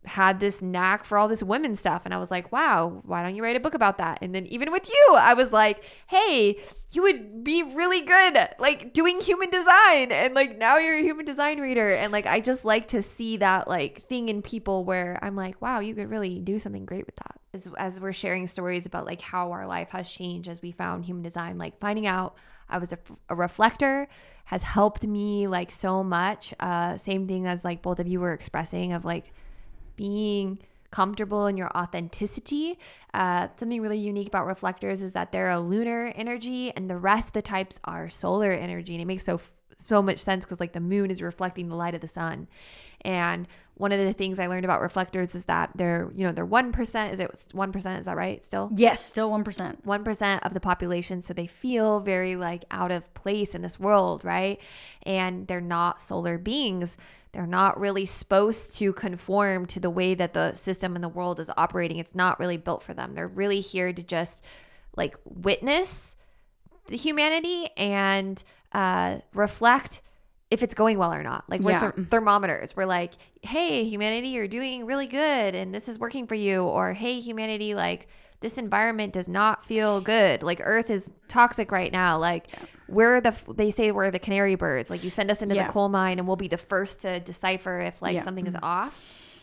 had 0.04 0.40
this 0.40 0.60
knack 0.60 1.04
for 1.04 1.16
all 1.16 1.28
this 1.28 1.42
women 1.42 1.76
stuff 1.76 2.02
and 2.04 2.12
I 2.12 2.18
was 2.18 2.30
like, 2.30 2.50
"Wow, 2.50 3.02
why 3.04 3.22
don't 3.22 3.36
you 3.36 3.42
write 3.42 3.56
a 3.56 3.60
book 3.60 3.74
about 3.74 3.98
that?" 3.98 4.18
And 4.20 4.34
then 4.34 4.46
even 4.46 4.72
with 4.72 4.88
you, 4.88 5.14
I 5.14 5.34
was 5.34 5.52
like, 5.52 5.84
"Hey, 6.08 6.58
you 6.90 7.02
would 7.02 7.44
be 7.44 7.62
really 7.62 8.00
good 8.00 8.36
like 8.58 8.92
doing 8.92 9.20
human 9.20 9.48
design." 9.50 10.10
And 10.10 10.34
like 10.34 10.58
now 10.58 10.76
you're 10.78 10.96
a 10.96 11.02
human 11.02 11.24
design 11.24 11.60
reader 11.60 11.94
and 11.94 12.12
like 12.12 12.26
I 12.26 12.40
just 12.40 12.64
like 12.64 12.88
to 12.88 13.02
see 13.02 13.36
that 13.38 13.68
like 13.68 14.02
thing 14.02 14.28
in 14.28 14.42
people 14.42 14.84
where 14.84 15.18
I'm 15.22 15.36
like, 15.36 15.62
"Wow, 15.62 15.78
you 15.80 15.94
could 15.94 16.10
really 16.10 16.40
do 16.40 16.58
something 16.58 16.84
great 16.84 17.06
with 17.06 17.16
that." 17.16 17.40
As 17.54 17.68
as 17.78 18.00
we're 18.00 18.12
sharing 18.12 18.46
stories 18.48 18.86
about 18.86 19.06
like 19.06 19.20
how 19.20 19.52
our 19.52 19.66
life 19.66 19.90
has 19.90 20.10
changed 20.10 20.48
as 20.48 20.60
we 20.62 20.72
found 20.72 21.04
human 21.04 21.22
design, 21.22 21.58
like 21.58 21.78
finding 21.78 22.06
out 22.06 22.34
I 22.68 22.78
was 22.78 22.92
a, 22.92 22.98
a 23.28 23.34
reflector 23.36 24.08
has 24.46 24.62
helped 24.62 25.04
me 25.06 25.46
like 25.46 25.70
so 25.70 26.02
much. 26.02 26.52
Uh 26.58 26.96
same 26.96 27.28
thing 27.28 27.46
as 27.46 27.64
like 27.64 27.82
both 27.82 28.00
of 28.00 28.08
you 28.08 28.18
were 28.18 28.32
expressing 28.32 28.92
of 28.92 29.04
like 29.04 29.32
being 29.96 30.58
comfortable 30.90 31.46
in 31.46 31.56
your 31.56 31.70
authenticity. 31.76 32.78
Uh, 33.14 33.48
something 33.56 33.80
really 33.80 33.98
unique 33.98 34.28
about 34.28 34.46
reflectors 34.46 35.02
is 35.02 35.12
that 35.12 35.32
they're 35.32 35.50
a 35.50 35.60
lunar 35.60 36.12
energy, 36.14 36.70
and 36.76 36.88
the 36.88 36.96
rest 36.96 37.28
of 37.28 37.32
the 37.32 37.42
types 37.42 37.80
are 37.84 38.08
solar 38.08 38.52
energy, 38.52 38.94
and 38.94 39.02
it 39.02 39.06
makes 39.06 39.24
so 39.24 39.40
so 39.76 40.02
much 40.02 40.18
sense 40.18 40.44
because 40.44 40.60
like 40.60 40.72
the 40.72 40.80
moon 40.80 41.10
is 41.10 41.22
reflecting 41.22 41.68
the 41.68 41.74
light 41.74 41.94
of 41.94 42.00
the 42.00 42.08
sun. 42.08 42.46
And 43.04 43.48
one 43.74 43.90
of 43.90 43.98
the 43.98 44.12
things 44.12 44.38
I 44.38 44.46
learned 44.46 44.64
about 44.64 44.80
reflectors 44.80 45.34
is 45.34 45.46
that 45.46 45.70
they're, 45.74 46.10
you 46.14 46.24
know, 46.24 46.32
they're 46.32 46.46
1%. 46.46 47.12
Is 47.12 47.20
it 47.20 47.30
1%? 47.52 47.98
Is 47.98 48.04
that 48.04 48.16
right 48.16 48.44
still? 48.44 48.70
Yes, 48.76 49.04
still 49.04 49.30
1%. 49.30 49.82
1% 49.82 50.40
of 50.42 50.54
the 50.54 50.60
population. 50.60 51.20
So 51.20 51.34
they 51.34 51.48
feel 51.48 51.98
very 52.00 52.36
like 52.36 52.64
out 52.70 52.92
of 52.92 53.12
place 53.14 53.54
in 53.54 53.62
this 53.62 53.80
world, 53.80 54.24
right? 54.24 54.60
And 55.02 55.48
they're 55.48 55.60
not 55.60 56.00
solar 56.00 56.38
beings. 56.38 56.96
They're 57.32 57.46
not 57.46 57.80
really 57.80 58.04
supposed 58.04 58.76
to 58.76 58.92
conform 58.92 59.66
to 59.66 59.80
the 59.80 59.88
way 59.90 60.14
that 60.14 60.34
the 60.34 60.52
system 60.54 60.94
in 60.96 61.02
the 61.02 61.08
world 61.08 61.40
is 61.40 61.50
operating. 61.56 61.96
It's 61.98 62.14
not 62.14 62.38
really 62.38 62.58
built 62.58 62.82
for 62.82 62.92
them. 62.92 63.14
They're 63.14 63.26
really 63.28 63.60
here 63.60 63.92
to 63.92 64.02
just 64.02 64.44
like 64.96 65.16
witness 65.24 66.14
the 66.86 66.96
humanity 66.96 67.70
and 67.76 68.42
uh, 68.72 69.20
reflect 69.32 70.02
if 70.50 70.62
it's 70.62 70.74
going 70.74 70.98
well 70.98 71.14
or 71.14 71.22
not. 71.22 71.48
Like 71.48 71.62
with 71.62 71.72
Yeah. 71.72 71.92
ther- 71.92 72.02
thermometers, 72.10 72.76
we're 72.76 72.84
like, 72.84 73.12
hey, 73.40 73.84
humanity, 73.84 74.28
you're 74.28 74.46
doing 74.48 74.84
really 74.84 75.06
good 75.06 75.54
and 75.54 75.74
this 75.74 75.88
is 75.88 75.98
working 75.98 76.26
for 76.26 76.34
you. 76.34 76.64
Or 76.64 76.92
hey, 76.92 77.20
humanity, 77.20 77.74
like 77.74 78.08
this 78.40 78.58
environment 78.58 79.14
does 79.14 79.28
not 79.28 79.64
feel 79.64 80.02
good. 80.02 80.42
Like 80.42 80.60
Earth 80.62 80.90
is 80.90 81.08
toxic 81.28 81.72
right 81.72 81.90
now. 81.92 82.18
Like 82.18 82.48
we're 82.92 83.20
the, 83.20 83.34
they 83.54 83.70
say 83.70 83.90
we're 83.92 84.10
the 84.10 84.18
canary 84.18 84.54
birds. 84.54 84.90
Like 84.90 85.02
you 85.02 85.10
send 85.10 85.30
us 85.30 85.42
into 85.42 85.54
Yeah. 85.54 85.66
the 85.66 85.72
coal 85.72 85.88
mine 85.88 86.18
and 86.18 86.26
we'll 86.26 86.36
be 86.36 86.48
the 86.48 86.56
first 86.58 87.00
to 87.02 87.20
decipher 87.20 87.80
if 87.80 88.00
like 88.02 88.14
Yeah. 88.14 88.22
something 88.24 88.46
is 88.46 88.56
off. 88.62 89.00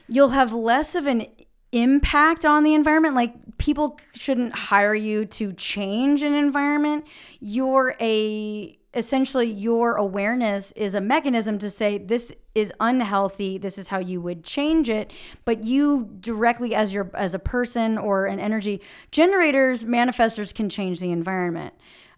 You'll 0.08 0.30
have 0.30 0.54
less 0.54 0.96
of 0.96 1.06
an 1.06 1.26
impact 1.72 2.46
on 2.46 2.64
the 2.64 2.74
environment. 2.74 3.16
Like 3.16 3.34
people 3.58 4.00
shouldn't 4.14 4.54
hire 4.56 4.96
you 4.96 5.26
to 5.26 5.54
change 5.54 6.24
an 6.24 6.34
environment. 6.34 7.06
You're 7.40 7.96
a 8.02 8.76
essentially 8.96 9.46
your 9.52 9.94
awareness 9.98 10.72
is 10.72 10.96
a 10.96 11.02
mechanism 11.02 11.60
to 11.60 11.70
say 11.70 12.00
this 12.00 12.32
is 12.56 12.74
unhealthy 12.80 13.56
this 13.60 13.78
is 13.78 13.90
how 13.90 14.00
you 14.00 14.20
would 14.20 14.44
change 14.44 14.90
it 14.90 15.14
but 15.46 15.64
you 15.64 16.10
directly 16.20 16.74
as 16.74 16.92
your 16.92 17.12
as 17.14 17.36
a 17.36 17.40
person 17.40 18.00
or 18.00 18.26
an 18.26 18.40
energy 18.40 18.82
generators 19.12 19.84
manifestors 19.86 20.52
can 20.52 20.70
change 20.70 21.00
the 21.00 21.12
environment 21.12 21.72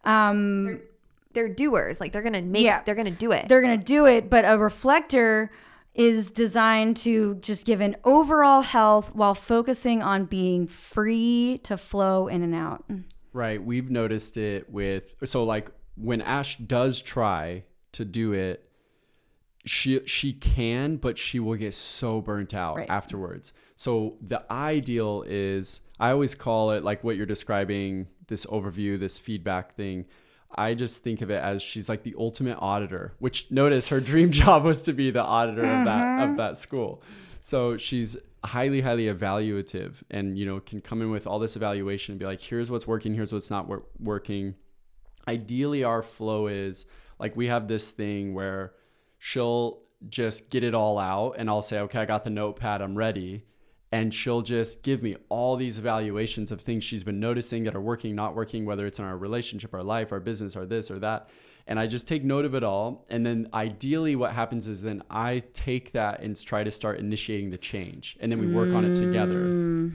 um 0.05 0.79
They're 1.33 1.49
doers. 1.49 1.99
Like 1.99 2.11
they're 2.11 2.21
going 2.21 2.33
to 2.33 2.41
make, 2.41 2.63
Yeah. 2.63 2.81
they're 2.83 2.95
going 2.95 3.05
to 3.05 3.11
do 3.11 3.31
it. 3.31 3.47
they're 3.49 3.61
going 3.61 3.79
to 3.79 3.85
do 3.85 4.05
it 4.05 4.29
but 4.29 4.43
a 4.45 4.57
reflector 4.57 5.51
is 5.93 6.31
designed 6.31 6.95
to 6.97 7.35
just 7.35 7.65
give 7.65 7.81
an 7.81 7.95
overall 8.05 8.61
health 8.61 9.13
while 9.13 9.33
focusing 9.35 10.01
on 10.01 10.23
being 10.25 10.65
free 10.65 11.59
to 11.63 11.77
flow 11.77 12.27
in 12.27 12.41
and 12.43 12.55
out 12.55 12.85
Right. 13.33 13.63
We've 13.63 13.89
noticed 13.89 14.35
it 14.37 14.69
with 14.69 15.13
so 15.25 15.43
like 15.43 15.69
when 15.95 16.21
Ash 16.21 16.57
does 16.57 17.01
try 17.01 17.63
to 17.93 18.05
do 18.05 18.33
it, 18.33 18.67
she 19.65 20.01
she 20.05 20.33
can, 20.33 20.97
but 20.97 21.17
she 21.17 21.39
will 21.39 21.55
get 21.55 21.73
so 21.73 22.19
burnt 22.21 22.53
out 22.53 22.77
Right. 22.77 22.89
afterwards. 22.89 23.53
So 23.75 24.17
the 24.25 24.43
ideal 24.51 25.23
is 25.27 25.81
I 25.99 26.11
always 26.11 26.33
call 26.35 26.71
it 26.71 26.83
like 26.83 27.03
what 27.03 27.15
you're 27.15 27.25
describing, 27.27 28.07
this 28.27 28.45
overview, 28.47 28.99
this 28.99 29.19
feedback 29.19 29.75
thing. 29.75 30.05
I 30.55 30.73
just 30.73 31.03
think 31.03 31.21
of 31.21 31.29
it 31.31 31.41
as 31.41 31.61
she's 31.61 31.87
like 31.87 32.03
the 32.03 32.15
ultimate 32.17 32.57
auditor, 32.59 33.13
which 33.19 33.49
notice 33.49 33.87
her 33.87 33.99
dream 33.99 34.31
job 34.41 34.63
was 34.63 34.83
to 34.83 34.93
be 34.93 35.11
the 35.11 35.23
auditor 35.23 35.63
of 35.63 35.85
that 35.85 36.23
of 36.23 36.29
mm-hmm. 36.29 36.37
that 36.37 36.57
school. 36.57 37.01
So 37.39 37.77
she's 37.77 38.17
highly 38.43 38.81
highly 38.81 39.05
evaluative 39.05 39.93
and 40.09 40.37
you 40.37 40.45
know 40.45 40.59
can 40.59 40.81
come 40.81 41.01
in 41.01 41.11
with 41.11 41.27
all 41.27 41.37
this 41.37 41.55
evaluation 41.55 42.13
and 42.13 42.19
be 42.19 42.25
like 42.25 42.41
here's 42.41 42.71
what's 42.71 42.87
working 42.87 43.13
here's 43.13 43.31
what's 43.31 43.49
not 43.49 43.67
wor- 43.67 43.85
working. 43.99 44.55
Ideally 45.27 45.83
our 45.83 46.01
flow 46.01 46.47
is 46.47 46.85
like 47.19 47.35
we 47.35 47.47
have 47.47 47.67
this 47.67 47.91
thing 47.91 48.33
where 48.33 48.73
she'll 49.19 49.81
just 50.09 50.49
get 50.49 50.63
it 50.63 50.73
all 50.73 50.97
out 50.97 51.35
and 51.37 51.49
I'll 51.49 51.61
say 51.61 51.79
okay 51.79 51.99
I 51.99 52.05
got 52.05 52.23
the 52.23 52.29
notepad 52.29 52.81
I'm 52.81 52.97
ready 52.97 53.45
and 53.91 54.13
she'll 54.13 54.41
just 54.41 54.83
give 54.83 55.03
me 55.03 55.15
all 55.29 55.55
these 55.55 55.77
evaluations 55.77 56.51
of 56.51 56.61
things 56.61 56.83
she's 56.83 57.03
been 57.03 57.19
noticing 57.19 57.63
that 57.63 57.75
are 57.75 57.81
working 57.81 58.15
not 58.15 58.35
working 58.35 58.65
whether 58.65 58.85
it's 58.85 58.99
in 58.99 59.05
our 59.05 59.17
relationship 59.17 59.73
our 59.73 59.83
life 59.83 60.11
our 60.11 60.19
business 60.19 60.55
or 60.55 60.65
this 60.65 60.89
or 60.89 60.99
that 60.99 61.29
and 61.67 61.79
I 61.79 61.87
just 61.87 62.07
take 62.07 62.23
note 62.23 62.45
of 62.45 62.55
it 62.55 62.63
all 62.63 63.05
and 63.09 63.25
then 63.25 63.49
ideally 63.53 64.15
what 64.15 64.31
happens 64.31 64.67
is 64.67 64.81
then 64.81 65.03
I 65.09 65.43
take 65.53 65.91
that 65.91 66.21
and 66.21 66.39
try 66.41 66.63
to 66.63 66.71
start 66.71 66.99
initiating 66.99 67.49
the 67.49 67.57
change 67.57 68.17
and 68.19 68.31
then 68.31 68.39
we 68.39 68.47
work 68.47 68.73
on 68.73 68.85
it 68.85 68.95
together 68.95 69.45
mm. 69.45 69.91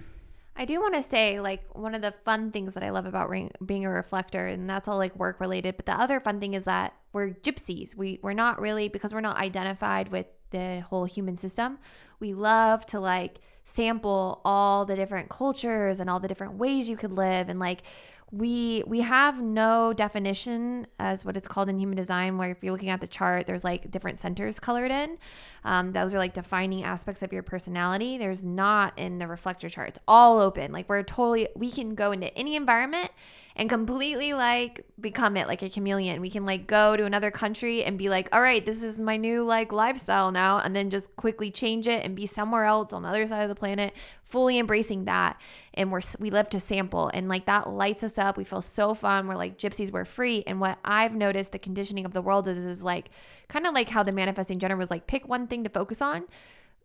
I 0.58 0.64
do 0.64 0.80
want 0.80 0.94
to 0.94 1.02
say, 1.02 1.38
like, 1.38 1.62
one 1.74 1.94
of 1.94 2.00
the 2.00 2.14
fun 2.24 2.50
things 2.50 2.72
that 2.74 2.82
I 2.82 2.88
love 2.88 3.04
about 3.04 3.28
ring, 3.28 3.50
being 3.64 3.84
a 3.84 3.90
reflector, 3.90 4.46
and 4.46 4.68
that's 4.68 4.88
all 4.88 4.96
like 4.96 5.14
work 5.14 5.38
related. 5.38 5.76
But 5.76 5.84
the 5.84 5.92
other 5.92 6.18
fun 6.18 6.40
thing 6.40 6.54
is 6.54 6.64
that 6.64 6.94
we're 7.12 7.28
gypsies. 7.28 7.94
We 7.94 8.20
we're 8.22 8.32
not 8.32 8.58
really 8.58 8.88
because 8.88 9.12
we're 9.12 9.20
not 9.20 9.36
identified 9.36 10.08
with 10.08 10.26
the 10.50 10.80
whole 10.80 11.04
human 11.04 11.36
system, 11.36 11.78
we 12.20 12.34
love 12.34 12.86
to 12.86 13.00
like 13.00 13.40
sample 13.66 14.40
all 14.44 14.86
the 14.86 14.94
different 14.94 15.28
cultures 15.28 15.98
and 15.98 16.08
all 16.08 16.20
the 16.20 16.28
different 16.28 16.54
ways 16.54 16.88
you 16.88 16.96
could 16.96 17.12
live. 17.12 17.48
And 17.48 17.58
like 17.58 17.82
we 18.30 18.82
we 18.86 19.00
have 19.00 19.40
no 19.40 19.92
definition 19.92 20.86
as 20.98 21.24
what 21.24 21.36
it's 21.36 21.48
called 21.48 21.68
in 21.68 21.78
human 21.78 21.96
design 21.96 22.38
where 22.38 22.50
if 22.50 22.62
you're 22.62 22.72
looking 22.72 22.90
at 22.90 23.00
the 23.00 23.06
chart 23.06 23.46
there's 23.46 23.64
like 23.64 23.90
different 23.90 24.18
centers 24.18 24.58
colored 24.60 24.90
in. 24.90 25.18
Um, 25.64 25.92
those 25.92 26.14
are 26.14 26.18
like 26.18 26.32
defining 26.32 26.84
aspects 26.84 27.22
of 27.22 27.32
your 27.32 27.42
personality. 27.42 28.18
There's 28.18 28.44
not 28.44 28.96
in 28.96 29.18
the 29.18 29.26
reflector 29.26 29.68
chart. 29.68 29.88
It's 29.90 30.00
all 30.06 30.40
open. 30.40 30.70
Like 30.72 30.88
we're 30.88 31.02
totally 31.02 31.48
we 31.56 31.70
can 31.70 31.94
go 31.96 32.12
into 32.12 32.32
any 32.38 32.54
environment 32.54 33.10
and 33.58 33.70
completely 33.70 34.34
like 34.34 34.84
become 35.00 35.34
it 35.36 35.48
like 35.48 35.62
a 35.62 35.70
chameleon. 35.70 36.20
We 36.20 36.28
can 36.28 36.44
like 36.44 36.66
go 36.66 36.94
to 36.94 37.04
another 37.04 37.30
country 37.30 37.82
and 37.82 37.96
be 37.96 38.10
like, 38.10 38.28
all 38.32 38.42
right, 38.42 38.64
this 38.64 38.82
is 38.82 38.98
my 38.98 39.16
new 39.16 39.44
like 39.44 39.72
lifestyle 39.72 40.30
now, 40.30 40.58
and 40.58 40.76
then 40.76 40.90
just 40.90 41.16
quickly 41.16 41.50
change 41.50 41.88
it 41.88 42.04
and 42.04 42.14
be 42.14 42.26
somewhere 42.26 42.64
else 42.64 42.92
on 42.92 43.02
the 43.02 43.08
other 43.08 43.26
side 43.26 43.42
of 43.42 43.48
the 43.48 43.54
planet, 43.54 43.94
fully 44.24 44.58
embracing 44.58 45.06
that. 45.06 45.40
And 45.72 45.90
we're 45.90 46.02
we 46.18 46.28
live 46.28 46.50
to 46.50 46.60
sample, 46.60 47.10
and 47.14 47.28
like 47.28 47.46
that 47.46 47.70
lights 47.70 48.04
us 48.04 48.18
up. 48.18 48.36
We 48.36 48.44
feel 48.44 48.62
so 48.62 48.92
fun. 48.92 49.26
We're 49.26 49.36
like 49.36 49.56
gypsies. 49.56 49.90
We're 49.90 50.04
free. 50.04 50.44
And 50.46 50.60
what 50.60 50.78
I've 50.84 51.14
noticed 51.14 51.52
the 51.52 51.58
conditioning 51.58 52.04
of 52.04 52.12
the 52.12 52.22
world 52.22 52.46
is 52.48 52.58
is 52.58 52.82
like 52.82 53.08
kind 53.48 53.66
of 53.66 53.72
like 53.72 53.88
how 53.88 54.02
the 54.02 54.12
manifesting 54.12 54.58
general 54.58 54.78
was 54.78 54.90
like 54.90 55.06
pick 55.06 55.26
one 55.26 55.46
thing 55.46 55.64
to 55.64 55.70
focus 55.70 56.02
on. 56.02 56.24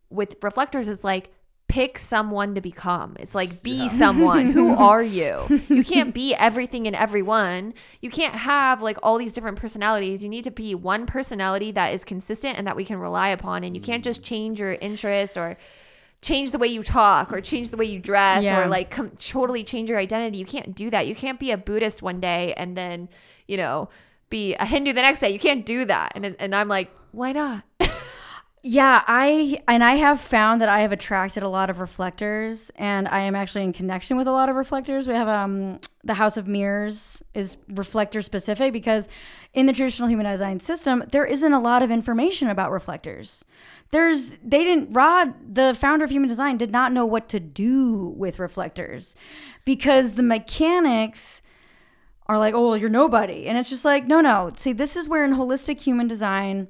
With 0.09 0.37
reflectors, 0.41 0.87
it's 0.87 1.03
like 1.03 1.31
pick 1.71 1.97
someone 1.97 2.53
to 2.53 2.59
become. 2.59 3.15
It's 3.17 3.33
like 3.33 3.63
be 3.63 3.83
yeah. 3.83 3.87
someone. 3.87 4.51
Who 4.51 4.75
are 4.75 5.01
you? 5.01 5.61
You 5.69 5.85
can't 5.85 6.13
be 6.13 6.35
everything 6.35 6.85
and 6.85 6.93
everyone. 6.93 7.73
You 8.01 8.09
can't 8.09 8.35
have 8.35 8.81
like 8.81 8.97
all 9.01 9.17
these 9.17 9.31
different 9.31 9.57
personalities. 9.57 10.21
You 10.21 10.27
need 10.27 10.43
to 10.43 10.51
be 10.51 10.75
one 10.75 11.05
personality 11.05 11.71
that 11.71 11.93
is 11.93 12.03
consistent 12.03 12.57
and 12.57 12.67
that 12.67 12.75
we 12.75 12.83
can 12.83 12.97
rely 12.97 13.29
upon. 13.29 13.63
And 13.63 13.73
you 13.73 13.81
can't 13.81 14.03
just 14.03 14.21
mm. 14.21 14.25
change 14.25 14.59
your 14.59 14.73
interests 14.73 15.37
or 15.37 15.57
change 16.21 16.51
the 16.51 16.57
way 16.57 16.67
you 16.67 16.83
talk 16.83 17.31
or 17.31 17.39
change 17.39 17.69
the 17.69 17.77
way 17.77 17.85
you 17.85 17.99
dress 17.99 18.43
yeah. 18.43 18.59
or 18.59 18.67
like 18.67 18.91
com- 18.91 19.11
totally 19.11 19.63
change 19.63 19.89
your 19.89 19.97
identity. 19.97 20.37
You 20.37 20.45
can't 20.45 20.75
do 20.75 20.89
that. 20.89 21.07
You 21.07 21.15
can't 21.15 21.39
be 21.39 21.51
a 21.51 21.57
Buddhist 21.57 22.01
one 22.01 22.19
day 22.19 22.53
and 22.55 22.75
then, 22.75 23.07
you 23.47 23.55
know, 23.55 23.87
be 24.29 24.55
a 24.55 24.65
Hindu 24.65 24.91
the 24.91 25.01
next 25.01 25.21
day. 25.21 25.29
You 25.29 25.39
can't 25.39 25.65
do 25.65 25.85
that. 25.85 26.11
And 26.15 26.35
and 26.37 26.53
I'm 26.53 26.67
like, 26.67 26.91
why 27.13 27.31
not? 27.31 27.63
Yeah, 28.63 29.03
I 29.07 29.59
and 29.67 29.83
I 29.83 29.95
have 29.95 30.21
found 30.21 30.61
that 30.61 30.69
I 30.69 30.81
have 30.81 30.91
attracted 30.91 31.41
a 31.41 31.49
lot 31.49 31.71
of 31.71 31.79
reflectors 31.79 32.69
and 32.75 33.07
I 33.07 33.21
am 33.21 33.35
actually 33.35 33.63
in 33.63 33.73
connection 33.73 34.17
with 34.17 34.27
a 34.27 34.31
lot 34.31 34.49
of 34.49 34.55
reflectors. 34.55 35.07
We 35.07 35.15
have 35.15 35.27
um 35.27 35.79
the 36.03 36.13
House 36.13 36.37
of 36.37 36.47
Mirrors 36.47 37.23
is 37.33 37.57
reflector 37.67 38.21
specific 38.21 38.71
because 38.71 39.09
in 39.55 39.65
the 39.65 39.73
traditional 39.73 40.09
human 40.09 40.27
design 40.27 40.59
system 40.59 41.03
there 41.11 41.25
isn't 41.25 41.53
a 41.53 41.59
lot 41.59 41.81
of 41.81 41.89
information 41.89 42.49
about 42.49 42.69
reflectors. 42.71 43.43
There's 43.89 44.37
they 44.43 44.63
didn't 44.63 44.93
Rod, 44.93 45.33
the 45.55 45.73
founder 45.73 46.05
of 46.05 46.11
human 46.11 46.29
design 46.29 46.57
did 46.57 46.69
not 46.71 46.93
know 46.93 47.05
what 47.05 47.29
to 47.29 47.39
do 47.39 48.13
with 48.15 48.37
reflectors 48.37 49.15
because 49.65 50.13
the 50.13 50.23
mechanics 50.23 51.41
are 52.27 52.37
like, 52.37 52.53
"Oh, 52.55 52.75
you're 52.75 52.89
nobody." 52.89 53.47
And 53.47 53.57
it's 53.57 53.69
just 53.69 53.85
like, 53.85 54.05
"No, 54.05 54.21
no. 54.21 54.51
See, 54.55 54.71
this 54.73 54.95
is 54.95 55.07
where 55.09 55.25
in 55.25 55.33
holistic 55.33 55.81
human 55.81 56.07
design 56.07 56.67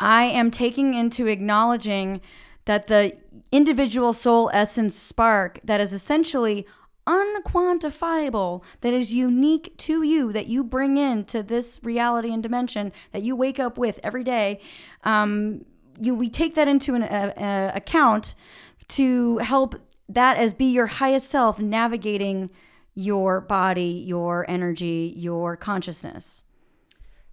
I 0.00 0.24
am 0.24 0.50
taking 0.50 0.94
into 0.94 1.26
acknowledging 1.26 2.20
that 2.64 2.86
the 2.86 3.16
individual 3.50 4.12
soul 4.12 4.50
essence 4.52 4.94
spark 4.94 5.58
that 5.64 5.80
is 5.80 5.92
essentially 5.92 6.66
unquantifiable, 7.06 8.62
that 8.82 8.92
is 8.92 9.14
unique 9.14 9.74
to 9.78 10.02
you, 10.02 10.30
that 10.32 10.46
you 10.46 10.62
bring 10.62 10.98
into 10.98 11.42
this 11.42 11.80
reality 11.82 12.32
and 12.32 12.42
dimension 12.42 12.92
that 13.12 13.22
you 13.22 13.34
wake 13.34 13.58
up 13.58 13.78
with 13.78 13.98
every 14.04 14.22
day. 14.22 14.60
Um, 15.04 15.64
you, 15.98 16.14
we 16.14 16.28
take 16.28 16.54
that 16.54 16.68
into 16.68 16.94
an 16.94 17.02
account 17.74 18.34
to 18.88 19.38
help 19.38 19.74
that 20.08 20.36
as 20.36 20.52
be 20.52 20.66
your 20.66 20.86
highest 20.86 21.30
self 21.30 21.58
navigating 21.58 22.50
your 22.94 23.40
body, 23.40 24.04
your 24.06 24.44
energy, 24.48 25.14
your 25.16 25.56
consciousness. 25.56 26.42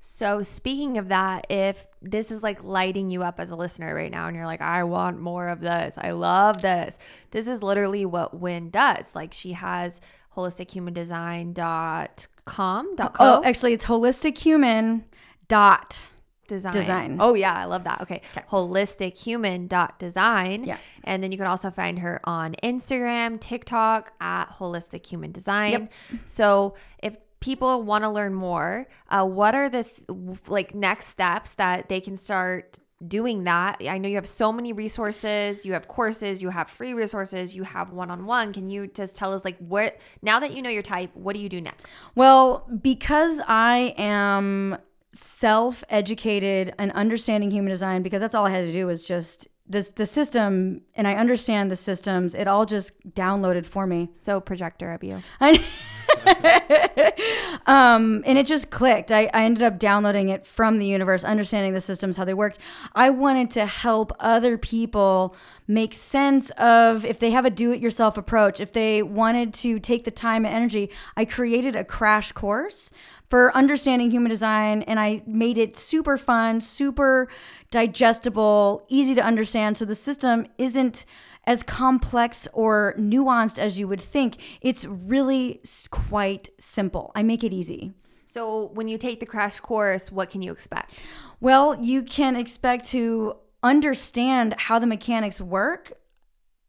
So, 0.07 0.43
speaking 0.43 0.99
of 0.99 1.09
that, 1.09 1.47
if 1.49 1.87
this 1.99 2.29
is 2.29 2.43
like 2.43 2.63
lighting 2.63 3.09
you 3.09 3.23
up 3.23 3.39
as 3.39 3.49
a 3.49 3.55
listener 3.55 3.95
right 3.95 4.11
now 4.11 4.27
and 4.27 4.35
you're 4.35 4.45
like, 4.45 4.61
I 4.61 4.83
want 4.83 5.19
more 5.19 5.49
of 5.49 5.61
this, 5.61 5.95
I 5.97 6.11
love 6.11 6.61
this, 6.61 6.99
this 7.31 7.47
is 7.47 7.63
literally 7.63 8.05
what 8.05 8.39
Wynd 8.39 8.71
does. 8.71 9.15
Like, 9.15 9.33
she 9.33 9.53
has 9.53 9.99
holistichumandesign.com. 10.35 12.95
Oh, 12.99 13.09
.co. 13.09 13.15
Oh, 13.19 13.41
actually, 13.43 13.73
it's 13.73 13.85
holistichuman 13.85 15.05
dot 15.47 16.07
design. 16.47 16.73
design. 16.73 17.17
Oh 17.19 17.33
yeah, 17.33 17.53
I 17.53 17.65
love 17.65 17.85
that. 17.85 18.01
Okay. 18.01 18.21
okay. 18.31 18.45
Holistic 18.47 19.67
dot 19.67 19.97
design. 19.97 20.65
Yeah. 20.65 20.77
And 21.03 21.23
then 21.23 21.31
you 21.31 21.37
can 21.39 21.47
also 21.47 21.71
find 21.71 21.97
her 21.99 22.21
on 22.23 22.55
Instagram, 22.63 23.39
TikTok 23.39 24.13
at 24.21 24.51
holistic 24.51 25.03
human 25.05 25.31
design. 25.31 25.71
Yep. 25.71 25.91
So 26.25 26.75
if 27.01 27.17
people 27.45 27.83
want 27.83 28.03
to 28.03 28.09
learn 28.09 28.33
more, 28.33 28.87
uh, 29.09 29.23
what 29.23 29.53
are 29.53 29.69
the 29.69 29.83
th- 29.83 30.39
like 30.47 30.73
next 30.73 31.07
steps 31.09 31.53
that 31.53 31.87
they 31.89 32.01
can 32.01 32.17
start 32.17 32.79
doing 33.07 33.43
that? 33.43 33.79
I 33.87 33.99
know 33.99 34.09
you 34.09 34.15
have 34.15 34.27
so 34.27 34.51
many 34.51 34.73
resources, 34.73 35.63
you 35.63 35.73
have 35.73 35.87
courses, 35.87 36.41
you 36.41 36.49
have 36.49 36.67
free 36.71 36.95
resources, 36.95 37.55
you 37.55 37.61
have 37.61 37.91
one-on-one. 37.91 38.51
Can 38.51 38.67
you 38.71 38.87
just 38.87 39.15
tell 39.15 39.31
us 39.31 39.45
like 39.45 39.59
what 39.59 39.99
now 40.23 40.39
that 40.39 40.55
you 40.55 40.63
know 40.63 40.71
your 40.71 40.81
type, 40.81 41.11
what 41.13 41.35
do 41.35 41.39
you 41.39 41.47
do 41.47 41.61
next? 41.61 41.85
Well, 42.15 42.67
because 42.81 43.39
I 43.47 43.93
am 43.95 44.79
self-educated 45.13 46.73
and 46.79 46.91
understanding 46.93 47.51
human 47.51 47.69
design 47.69 48.01
because 48.01 48.21
that's 48.21 48.33
all 48.33 48.47
I 48.47 48.49
had 48.49 48.65
to 48.65 48.73
do 48.73 48.87
was 48.87 49.03
just 49.03 49.47
this 49.67 49.91
the 49.91 50.07
system 50.07 50.81
and 50.95 51.07
I 51.07 51.13
understand 51.13 51.69
the 51.69 51.75
systems. 51.75 52.33
It 52.33 52.47
all 52.47 52.65
just 52.65 52.91
downloaded 53.11 53.67
for 53.67 53.85
me. 53.85 54.09
So 54.13 54.39
projector 54.39 54.91
of 54.91 55.03
you. 55.03 55.21
um, 57.65 58.23
and 58.25 58.37
it 58.37 58.45
just 58.45 58.69
clicked. 58.69 59.11
I, 59.11 59.29
I 59.33 59.45
ended 59.45 59.63
up 59.63 59.79
downloading 59.79 60.29
it 60.29 60.45
from 60.45 60.79
the 60.79 60.85
universe, 60.85 61.23
understanding 61.23 61.73
the 61.73 61.81
systems, 61.81 62.17
how 62.17 62.25
they 62.25 62.33
worked. 62.33 62.57
I 62.93 63.09
wanted 63.09 63.49
to 63.51 63.65
help 63.65 64.11
other 64.19 64.57
people 64.57 65.35
make 65.67 65.93
sense 65.93 66.49
of 66.51 67.05
if 67.05 67.19
they 67.19 67.31
have 67.31 67.45
a 67.45 67.49
do 67.49 67.71
it 67.71 67.79
yourself 67.79 68.17
approach, 68.17 68.59
if 68.59 68.71
they 68.71 69.01
wanted 69.01 69.53
to 69.55 69.79
take 69.79 70.03
the 70.03 70.11
time 70.11 70.45
and 70.45 70.55
energy. 70.55 70.89
I 71.15 71.25
created 71.25 71.75
a 71.75 71.83
crash 71.83 72.31
course 72.31 72.91
for 73.29 73.55
understanding 73.55 74.11
human 74.11 74.29
design 74.29 74.83
and 74.83 74.99
I 74.99 75.23
made 75.25 75.57
it 75.57 75.75
super 75.75 76.17
fun, 76.17 76.61
super 76.61 77.27
digestible, 77.71 78.85
easy 78.87 79.15
to 79.15 79.21
understand. 79.21 79.77
So 79.77 79.85
the 79.85 79.95
system 79.95 80.47
isn't 80.57 81.05
as 81.47 81.63
complex 81.63 82.47
or 82.53 82.95
nuanced 82.97 83.59
as 83.59 83.79
you 83.79 83.87
would 83.87 84.01
think. 84.01 84.37
It's 84.61 84.85
really 84.85 85.61
quite 85.91 86.49
simple. 86.59 87.11
I 87.15 87.23
make 87.23 87.43
it 87.43 87.53
easy. 87.53 87.93
So, 88.25 88.71
when 88.73 88.87
you 88.87 88.97
take 88.97 89.19
the 89.19 89.25
crash 89.25 89.59
course, 89.59 90.11
what 90.11 90.29
can 90.29 90.41
you 90.41 90.51
expect? 90.51 90.99
Well, 91.39 91.81
you 91.81 92.03
can 92.03 92.35
expect 92.35 92.87
to 92.87 93.37
understand 93.63 94.55
how 94.57 94.77
the 94.77 94.87
mechanics 94.87 95.39
work 95.39 95.93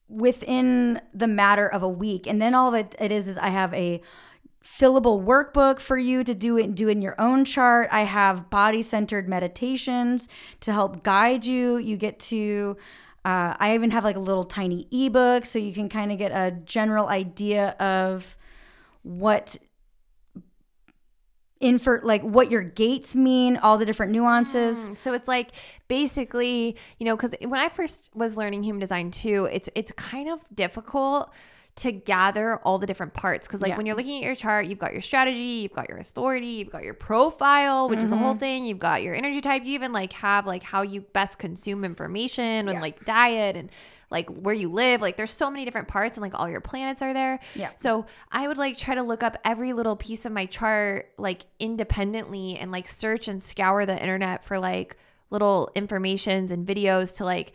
within 0.09 1.01
the 1.13 1.27
matter 1.27 1.67
of 1.67 1.83
a 1.83 1.89
week. 1.89 2.27
And 2.27 2.41
then 2.41 2.55
all 2.55 2.69
of 2.69 2.75
it, 2.75 2.95
it 3.01 3.11
is 3.11 3.27
is 3.27 3.37
I 3.37 3.49
have 3.49 3.75
a 3.75 4.01
fillable 4.65 5.25
workbook 5.25 5.79
for 5.79 5.97
you 5.97 6.25
to 6.25 6.35
do 6.35 6.57
it 6.57 6.65
and 6.65 6.77
do 6.77 6.89
in 6.89 7.03
your 7.03 7.15
own 7.21 7.45
chart. 7.45 7.89
I 7.93 8.03
have 8.03 8.51
body 8.51 8.83
centered 8.83 9.29
meditations 9.29 10.29
to 10.61 10.73
help 10.73 11.03
guide 11.03 11.45
you. 11.45 11.77
You 11.77 11.97
get 11.97 12.19
to 12.21 12.77
uh, 13.27 13.57
I 13.59 13.75
even 13.75 13.91
have 13.91 14.05
like 14.05 14.15
a 14.15 14.21
little 14.21 14.45
tiny 14.45 14.87
ebook 14.93 15.47
so 15.47 15.59
you 15.59 15.73
can 15.73 15.89
kind 15.89 16.13
of 16.13 16.19
get 16.19 16.31
a 16.31 16.53
general 16.65 17.09
idea 17.09 17.71
of 17.81 18.37
what 19.03 19.57
infer 21.61 22.01
like 22.05 22.23
what 22.23 22.53
your 22.53 22.63
gates 22.63 23.17
mean 23.17 23.57
all 23.57 23.79
the 23.79 23.85
different 23.85 24.13
nuances. 24.13 24.87
Mm, 24.87 24.97
so 24.97 25.13
it's 25.13 25.27
like 25.27 25.51
basically 25.89 26.77
you 27.01 27.07
know 27.07 27.17
because 27.17 27.35
when 27.41 27.59
i 27.59 27.69
first 27.69 28.11
was 28.15 28.37
learning 28.37 28.63
human 28.63 28.79
design 28.79 29.11
too 29.11 29.49
it's 29.51 29.69
it's 29.75 29.91
kind 29.93 30.29
of 30.29 30.41
difficult 30.55 31.33
to 31.77 31.93
gather 31.93 32.57
all 32.59 32.79
the 32.79 32.87
different 32.87 33.13
parts. 33.13 33.47
Because, 33.47 33.61
like, 33.61 33.71
yeah. 33.71 33.77
when 33.77 33.85
you're 33.85 33.97
looking 33.97 34.23
at 34.23 34.27
your 34.27 34.35
chart, 34.35 34.67
you've 34.67 34.79
got 34.79 34.93
your 34.93 35.03
strategy, 35.03 35.61
you've 35.63 35.75
got 35.75 35.89
your 35.91 35.99
authority, 35.99 36.47
you've 36.47 36.71
got 36.71 36.83
your 36.83 36.95
profile, 36.95 37.89
which 37.91 37.99
mm-hmm. 37.99 38.07
is 38.07 38.13
a 38.13 38.17
whole 38.17 38.31
mm-hmm. 38.31 38.41
thing. 38.41 38.65
You've 38.65 38.79
got 38.79 39.03
your 39.03 39.15
energy 39.15 39.43
type. 39.43 39.63
You 39.65 39.75
even 39.75 39.93
like 39.93 40.15
have 40.15 40.47
like 40.47 40.63
how 40.63 40.81
you 40.83 41.03
best 41.03 41.39
consume 41.39 41.85
information 41.85 42.45
and 42.45 42.73
yeah. 42.73 42.81
like 42.81 43.05
diet 43.05 43.57
and 43.57 43.69
like 44.11 44.31
where 44.31 44.55
you 44.55 44.71
live. 44.73 45.03
Like, 45.03 45.19
there's 45.19 45.31
so 45.31 45.51
many 45.51 45.67
different 45.67 45.89
parts 45.89 46.17
and 46.17 46.23
like 46.23 46.35
all 46.35 46.49
your 46.49 46.63
planets 46.63 47.03
are 47.03 47.13
there. 47.13 47.41
Yeah. 47.55 47.71
So, 47.77 48.07
I 48.33 48.49
would 48.49 48.57
like 48.57 48.79
try 48.79 48.95
to 48.95 49.03
look 49.03 49.23
up 49.23 49.37
every 49.45 49.75
little 49.75 49.97
piece 49.97 50.25
of 50.25 50.33
my 50.33 50.47
chart 50.47 51.13
like 51.19 51.45
independently 51.59 52.57
and 52.57 52.73
like 52.73 52.89
search 52.89 53.29
and 53.29 53.43
scour 53.43 53.85
the 53.85 54.01
internet 54.01 54.45
for 54.45 54.59
like 54.59 54.97
little 55.29 55.71
informations 55.75 56.51
and 56.51 56.67
videos 56.67 57.17
to 57.17 57.25
like 57.25 57.53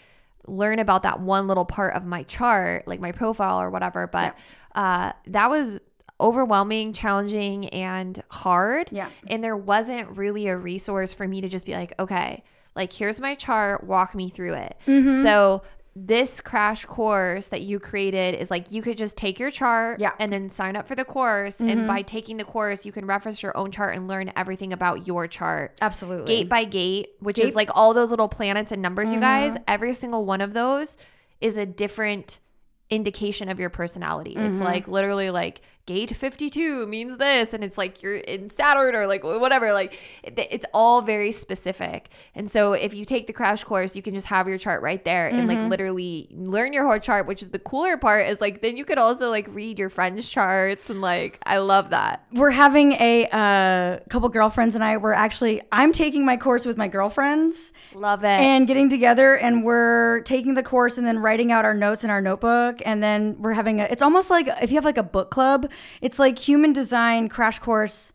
learn 0.47 0.79
about 0.79 1.03
that 1.03 1.19
one 1.19 1.47
little 1.47 1.65
part 1.65 1.93
of 1.95 2.05
my 2.05 2.23
chart, 2.23 2.87
like 2.87 2.99
my 2.99 3.11
profile 3.11 3.61
or 3.61 3.69
whatever. 3.69 4.07
But 4.07 4.35
yeah. 4.75 4.81
uh, 4.81 5.11
that 5.27 5.49
was 5.49 5.79
overwhelming, 6.19 6.93
challenging, 6.93 7.67
and 7.69 8.21
hard. 8.29 8.89
Yeah. 8.91 9.09
And 9.27 9.43
there 9.43 9.57
wasn't 9.57 10.17
really 10.17 10.47
a 10.47 10.57
resource 10.57 11.13
for 11.13 11.27
me 11.27 11.41
to 11.41 11.49
just 11.49 11.65
be 11.65 11.73
like, 11.73 11.93
okay, 11.99 12.43
Like, 12.75 12.93
here's 12.93 13.19
my 13.19 13.35
chart, 13.35 13.83
walk 13.83 14.15
me 14.15 14.29
through 14.29 14.53
it. 14.53 14.77
Mm-hmm. 14.87 15.23
So, 15.23 15.63
this 15.93 16.39
crash 16.39 16.85
course 16.85 17.49
that 17.49 17.61
you 17.63 17.77
created 17.77 18.35
is 18.35 18.49
like 18.49 18.71
you 18.71 18.81
could 18.81 18.97
just 18.97 19.17
take 19.17 19.39
your 19.39 19.51
chart 19.51 19.99
Yeah. 19.99 20.11
Mm-hmm. 20.11 20.21
and 20.21 20.33
then 20.33 20.49
sign 20.49 20.75
up 20.77 20.87
for 20.87 20.95
the 20.95 21.03
course. 21.03 21.59
And 21.59 21.85
by 21.85 22.01
taking 22.01 22.37
the 22.37 22.45
course, 22.45 22.85
you 22.85 22.93
can 22.93 23.05
reference 23.05 23.43
your 23.43 23.55
own 23.57 23.71
chart 23.71 23.95
and 23.95 24.07
learn 24.07 24.31
everything 24.37 24.71
about 24.71 25.05
your 25.05 25.27
chart 25.27 25.77
Absolutely. 25.81 26.25
gate 26.33 26.47
by 26.49 26.63
gate, 26.63 27.09
which 27.19 27.35
Gate- 27.35 27.45
is 27.47 27.55
like 27.55 27.69
all 27.75 27.93
those 27.93 28.09
little 28.09 28.29
planets 28.29 28.71
and 28.71 28.81
numbers, 28.81 29.11
you 29.11 29.19
guys, 29.19 29.51
Mm-hmm. 29.51 29.63
every 29.67 29.93
single 29.93 30.25
one 30.25 30.39
of 30.39 30.53
those 30.53 30.95
is 31.41 31.57
a 31.57 31.65
different 31.65 32.39
indication 32.89 33.49
of 33.49 33.59
your 33.59 33.69
personality. 33.69 34.31
It's 34.31 34.55
Mm-hmm. 34.55 34.63
like 34.63 34.87
literally 34.87 35.29
like 35.29 35.61
gate 35.85 36.15
52 36.15 36.85
means 36.87 37.17
this 37.17 37.53
and 37.53 37.63
it's 37.63 37.77
like 37.77 38.01
you're 38.03 38.17
in 38.17 38.49
Saturn 38.49 38.95
or 38.95 39.07
like 39.07 39.23
whatever 39.23 39.73
like 39.73 39.97
it's 40.23 40.65
all 40.73 41.01
very 41.01 41.31
specific. 41.31 42.09
And 42.35 42.49
so 42.49 42.73
if 42.73 42.93
you 42.93 43.03
take 43.05 43.27
the 43.27 43.33
crash 43.33 43.63
course, 43.63 43.95
you 43.95 44.01
can 44.01 44.13
just 44.13 44.27
have 44.27 44.47
your 44.47 44.57
chart 44.57 44.81
right 44.81 45.03
there 45.03 45.27
and 45.27 45.41
Mm-hmm. 45.49 45.59
like 45.61 45.69
literally 45.69 46.27
learn 46.31 46.71
your 46.71 46.85
whole 46.85 46.99
chart, 46.99 47.25
which 47.25 47.41
is 47.41 47.49
the 47.49 47.59
cooler 47.59 47.97
part 47.97 48.27
is 48.27 48.39
like 48.39 48.61
then 48.61 48.77
you 48.77 48.85
could 48.85 48.97
also 48.99 49.29
like 49.29 49.47
read 49.49 49.79
your 49.79 49.89
friends' 49.89 50.29
charts 50.29 50.89
and 50.89 51.01
like 51.01 51.39
I 51.45 51.57
love 51.57 51.89
that. 51.89 52.25
we're 52.31 52.51
having 52.51 52.91
a 52.93 53.25
uh, 53.31 53.99
couple 54.09 54.29
girlfriends 54.29 54.75
and 54.75 54.83
I 54.83 54.97
were 54.97 55.13
actually 55.13 55.61
I'm 55.71 55.91
taking 55.91 56.25
my 56.25 56.37
course 56.37 56.65
with 56.65 56.77
my 56.77 56.87
girlfriends 56.87 57.73
Love 57.93 58.23
it. 58.23 58.27
and 58.27 58.67
getting 58.67 58.89
together 58.89 59.35
and 59.35 59.63
we're 59.63 60.21
taking 60.21 60.53
the 60.53 60.63
course 60.63 60.97
and 60.97 61.07
then 61.07 61.19
writing 61.19 61.51
out 61.51 61.65
our 61.65 61.73
notes 61.73 62.03
in 62.03 62.09
our 62.09 62.21
notebook 62.21 62.81
and 62.85 63.01
then 63.01 63.35
we're 63.39 63.53
having 63.53 63.79
a 63.81 63.85
it's 63.85 64.01
almost 64.01 64.29
like 64.29 64.47
if 64.61 64.69
you 64.69 64.75
have 64.75 64.85
like 64.85 64.97
a 64.97 65.03
book 65.03 65.31
club 65.31 65.69
it's 66.01 66.19
like 66.19 66.37
human 66.39 66.73
design 66.73 67.29
crash 67.29 67.59
course 67.59 68.13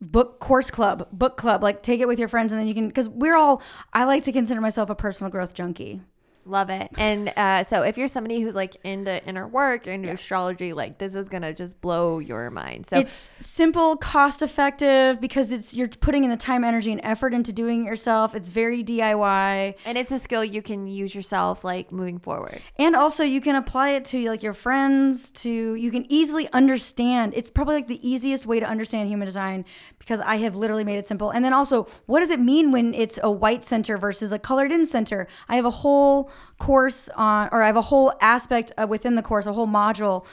book 0.00 0.40
course 0.40 0.70
club 0.70 1.08
book 1.12 1.36
club. 1.36 1.62
Like 1.62 1.82
take 1.82 2.00
it 2.00 2.08
with 2.08 2.18
your 2.18 2.28
friends 2.28 2.52
and 2.52 2.60
then 2.60 2.66
you 2.66 2.74
can 2.74 2.88
because 2.88 3.08
we're 3.08 3.36
all 3.36 3.62
i 3.92 4.04
like 4.04 4.24
to 4.24 4.32
consider 4.32 4.60
myself 4.60 4.90
a 4.90 4.94
personal 4.94 5.30
growth 5.30 5.54
junkie 5.54 6.02
Love 6.44 6.70
it. 6.70 6.90
And 6.96 7.32
uh, 7.36 7.62
so 7.62 7.82
if 7.82 7.96
you're 7.96 8.08
somebody 8.08 8.40
who's 8.40 8.54
like 8.54 8.76
into 8.84 9.24
inner 9.26 9.46
work 9.46 9.86
or 9.86 9.92
into 9.92 10.10
astrology, 10.10 10.72
like 10.72 10.98
this 10.98 11.14
is 11.14 11.28
gonna 11.28 11.54
just 11.54 11.80
blow 11.80 12.18
your 12.18 12.50
mind. 12.50 12.86
So 12.86 12.98
it's 12.98 13.12
simple 13.12 13.96
cost 13.96 14.42
effective 14.42 15.20
because 15.20 15.52
it's 15.52 15.74
you're 15.74 15.88
putting 15.88 16.24
in 16.24 16.30
the 16.30 16.36
time 16.36 16.64
energy 16.64 16.90
and 16.90 17.00
effort 17.04 17.32
into 17.32 17.52
doing 17.52 17.84
it 17.84 17.86
yourself 17.86 18.34
it's 18.34 18.48
very 18.48 18.82
diy 18.82 19.74
and 19.84 19.98
it's 19.98 20.10
a 20.10 20.18
skill 20.18 20.44
you 20.44 20.62
can 20.62 20.86
use 20.86 21.14
yourself 21.14 21.62
like 21.62 21.92
moving 21.92 22.18
forward. 22.18 22.60
And 22.76 22.96
also 22.96 23.22
you 23.22 23.40
can 23.40 23.54
apply 23.54 23.90
it 23.90 24.04
to 24.06 24.28
like 24.28 24.42
your 24.42 24.52
friends 24.52 25.30
to 25.32 25.74
you 25.74 25.90
can 25.90 26.10
easily 26.10 26.48
understand. 26.52 27.34
It's 27.36 27.50
probably 27.50 27.76
like 27.76 27.88
the 27.88 28.08
easiest 28.08 28.46
way 28.46 28.58
to 28.58 28.66
understand 28.66 29.08
human 29.08 29.26
design 29.26 29.64
because 29.98 30.20
I 30.20 30.38
have 30.38 30.56
literally 30.56 30.84
made 30.84 30.98
it 30.98 31.06
simple. 31.06 31.30
And 31.30 31.44
then 31.44 31.52
also, 31.52 31.86
what 32.06 32.20
does 32.20 32.30
it 32.30 32.40
mean 32.40 32.72
when 32.72 32.92
it's 32.92 33.20
a 33.22 33.30
white 33.30 33.64
center 33.64 33.96
versus 33.96 34.32
a 34.32 34.38
colored 34.38 34.72
in 34.72 34.84
center? 34.84 35.28
I 35.48 35.54
have 35.54 35.64
a 35.64 35.70
whole 35.70 36.31
course 36.58 37.08
on 37.16 37.48
or 37.52 37.62
I 37.62 37.66
have 37.66 37.76
a 37.76 37.82
whole 37.82 38.12
aspect 38.20 38.72
uh, 38.80 38.86
within 38.86 39.14
the 39.14 39.22
course, 39.22 39.46
a 39.46 39.52
whole 39.52 39.66
module 39.66 40.24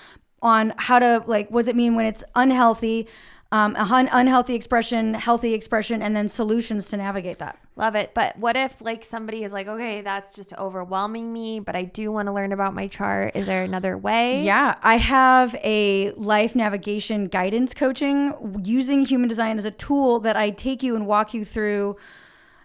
on 0.42 0.74
how 0.78 1.00
to 1.00 1.24
like 1.28 1.50
what 1.50 1.62
does 1.62 1.68
it 1.68 1.76
mean 1.76 1.96
when 1.96 2.06
it's 2.06 2.24
unhealthy? 2.36 3.08
Um, 3.52 3.76
a 3.76 3.86
hun- 3.86 4.10
unhealthy 4.12 4.54
expression, 4.54 5.16
healthy 5.16 5.56
expression, 5.56 6.04
and 6.04 6.16
then 6.16 6.28
solutions 6.28 6.88
to 6.90 6.98
navigate 6.98 7.40
that. 7.40 7.58
Love 7.76 7.96
it. 7.96 8.14
But 8.14 8.38
what 8.38 8.56
if 8.56 8.80
like 8.80 9.04
somebody 9.04 9.44
is 9.44 9.52
like, 9.52 9.68
okay, 9.68 10.02
that's 10.02 10.36
just 10.36 10.54
overwhelming 10.54 11.34
me, 11.34 11.60
but 11.60 11.76
I 11.76 11.86
do 11.86 12.12
want 12.12 12.28
to 12.28 12.32
learn 12.32 12.52
about 12.52 12.76
my 12.76 12.86
chart. 12.88 13.36
Is 13.36 13.48
there 13.48 13.64
another 13.64 13.98
way? 13.98 14.44
Yeah, 14.44 14.76
I 14.84 14.98
have 14.98 15.56
a 15.64 16.12
life 16.12 16.56
navigation 16.56 17.26
guidance 17.26 17.74
coaching 17.74 18.62
using 18.64 19.04
human 19.06 19.28
design 19.28 19.58
as 19.58 19.66
a 19.66 19.72
tool 19.72 20.20
that 20.20 20.38
I 20.38 20.52
take 20.52 20.84
you 20.84 20.96
and 20.96 21.08
walk 21.08 21.34
you 21.34 21.44
through. 21.44 21.96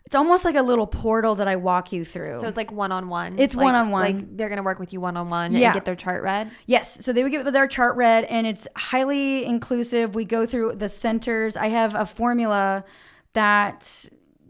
It's 0.06 0.14
almost 0.14 0.44
like 0.44 0.54
a 0.54 0.62
little 0.62 0.86
portal 0.86 1.34
that 1.36 1.48
I 1.48 1.56
walk 1.56 1.90
you 1.90 2.04
through. 2.04 2.38
So 2.40 2.46
it's 2.46 2.58
like 2.58 2.70
one 2.70 2.92
on 2.92 3.08
one. 3.08 3.38
It's 3.38 3.54
one-on-one. 3.54 4.02
Like 4.02 4.36
they're 4.36 4.50
gonna 4.50 4.62
work 4.62 4.78
with 4.78 4.92
you 4.92 5.00
one 5.00 5.16
on 5.16 5.30
one 5.30 5.54
and 5.54 5.74
get 5.74 5.86
their 5.86 5.96
chart 5.96 6.22
read. 6.22 6.50
Yes. 6.66 7.02
So 7.04 7.12
they 7.12 7.22
would 7.22 7.32
get 7.32 7.50
their 7.50 7.66
chart 7.66 7.96
read, 7.96 8.24
and 8.24 8.46
it's 8.46 8.68
highly 8.76 9.46
inclusive. 9.46 10.14
We 10.14 10.26
go 10.26 10.44
through 10.44 10.74
the 10.76 10.90
centers. 10.90 11.56
I 11.56 11.68
have 11.68 11.94
a 11.94 12.04
formula 12.04 12.84
that 13.32 14.06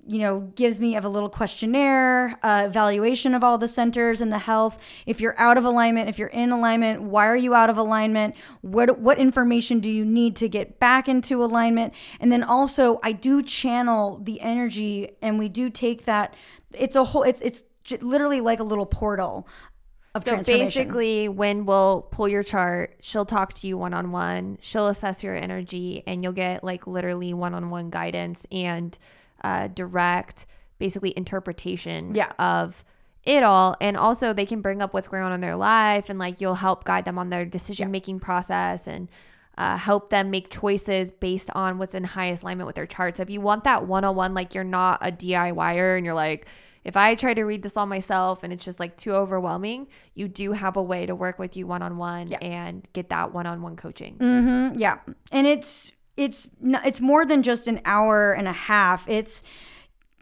you 0.07 0.19
know 0.19 0.41
gives 0.55 0.79
me 0.79 0.97
of 0.97 1.05
a 1.05 1.09
little 1.09 1.29
questionnaire 1.29 2.39
uh, 2.43 2.65
evaluation 2.67 3.35
of 3.35 3.43
all 3.43 3.59
the 3.59 3.69
centers 3.69 4.21
and 4.21 4.33
the 4.33 4.39
health 4.39 4.79
if 5.07 5.21
you're 5.21 5.39
out 5.39 5.57
of 5.57 5.65
alignment 5.65 6.09
if 6.09 6.19
you're 6.19 6.29
in 6.29 6.51
alignment 6.51 7.03
why 7.03 7.27
are 7.27 7.37
you 7.37 7.55
out 7.55 7.71
of 7.71 7.79
alignment 7.79 8.35
what 8.61 8.99
what 8.99 9.19
information 9.19 9.81
do 9.81 9.91
you 9.91 10.05
need 10.05 10.37
to 10.37 10.49
get 10.49 10.79
back 10.79 11.09
into 11.09 11.43
alignment 11.43 11.93
and 12.21 12.31
then 12.31 12.43
also 12.43 12.99
i 13.03 13.13
do 13.13 13.43
channel 13.43 14.21
the 14.23 14.41
energy 14.41 15.17
and 15.23 15.39
we 15.39 15.49
do 15.49 15.71
take 15.71 16.05
that 16.05 16.35
it's 16.73 16.97
a 16.97 17.05
whole 17.05 17.23
it's 17.23 17.41
it's 17.41 17.65
j- 17.83 17.99
literally 17.99 18.41
like 18.41 18.61
a 18.61 18.65
little 18.65 18.87
portal 18.87 19.49
of 20.15 20.23
So 20.23 20.37
basically, 20.45 21.29
Wynd 21.29 21.67
will 21.67 22.07
pull 22.13 22.29
your 22.29 22.45
chart. 22.45 22.99
She'll 23.01 23.25
talk 23.25 23.53
to 23.55 23.67
you 23.67 23.77
one 23.77 23.93
on 23.93 24.13
one. 24.13 24.59
She'll 24.61 24.87
assess 24.87 25.25
your 25.25 25.35
energy, 25.35 26.05
and 26.07 26.23
you'll 26.23 26.33
get 26.33 26.63
like 26.63 26.87
literally 26.87 27.35
one 27.35 27.53
on 27.53 27.69
one 27.69 27.91
guidance 27.91 28.47
and 28.53 28.97
uh, 29.45 29.69
direct, 29.69 30.47
basically 30.81 31.13
interpretation 31.17 32.15
Yeah. 32.17 32.33
of 32.39 32.83
it 33.23 33.43
all. 33.45 33.77
And 33.81 33.97
also, 33.97 34.33
they 34.33 34.47
can 34.47 34.61
bring 34.61 34.83
up 34.83 34.93
what's 34.93 35.09
going 35.09 35.23
on 35.23 35.33
in 35.33 35.41
their 35.41 35.57
life, 35.57 36.11
and 36.11 36.19
like 36.19 36.41
you'll 36.41 36.57
help 36.57 36.83
guide 36.85 37.05
them 37.05 37.19
on 37.19 37.31
their 37.31 37.45
decision 37.45 37.91
making 37.93 38.19
process 38.21 38.87
and. 38.89 39.09
Uh, 39.57 39.77
help 39.77 40.11
them 40.11 40.33
make 40.33 40.51
choices 40.51 41.13
based 41.13 41.49
on 41.55 41.79
what's 41.79 41.95
in 41.95 42.03
highest 42.03 42.43
alignment 42.43 42.67
with 42.67 42.75
their 42.75 42.87
chart. 42.89 43.15
So 43.17 43.23
if 43.23 43.31
you 43.31 43.41
want 43.41 43.63
that 43.63 43.87
one-on-one, 43.87 44.35
like 44.35 44.53
you're 44.53 44.65
not 44.65 44.99
a 45.01 45.13
DIYer 45.13 45.97
and 45.97 46.05
you're 46.05 46.13
like, 46.13 46.47
if 46.83 46.97
I 46.97 47.15
try 47.15 47.35
to 47.35 47.45
read 47.45 47.63
this 47.63 47.77
all 47.77 47.87
myself 47.87 48.43
and 48.43 48.53
it's 48.53 48.65
just 48.65 48.81
like 48.81 48.97
too 48.97 49.13
overwhelming, 49.13 49.87
you 50.17 50.27
do 50.27 50.51
have 50.51 50.77
a 50.77 50.83
way 50.83 51.07
to 51.07 51.15
work 51.15 51.39
with 51.39 51.57
you 51.57 51.69
one 51.69 51.83
on 51.83 51.99
one 51.99 52.33
and 52.33 52.85
get 52.95 53.11
that 53.11 53.33
one 53.33 53.47
on 53.47 53.63
one 53.63 53.77
coaching. 53.77 54.17
Mm-hmm. 54.19 54.77
Yeah, 54.77 54.99
and 55.31 55.47
it's 55.47 55.93
it's 56.17 56.49
it's 56.63 57.01
more 57.01 57.25
than 57.25 57.43
just 57.43 57.67
an 57.67 57.81
hour 57.85 58.33
and 58.33 58.49
a 58.49 58.53
half. 58.53 59.09
It's 59.09 59.43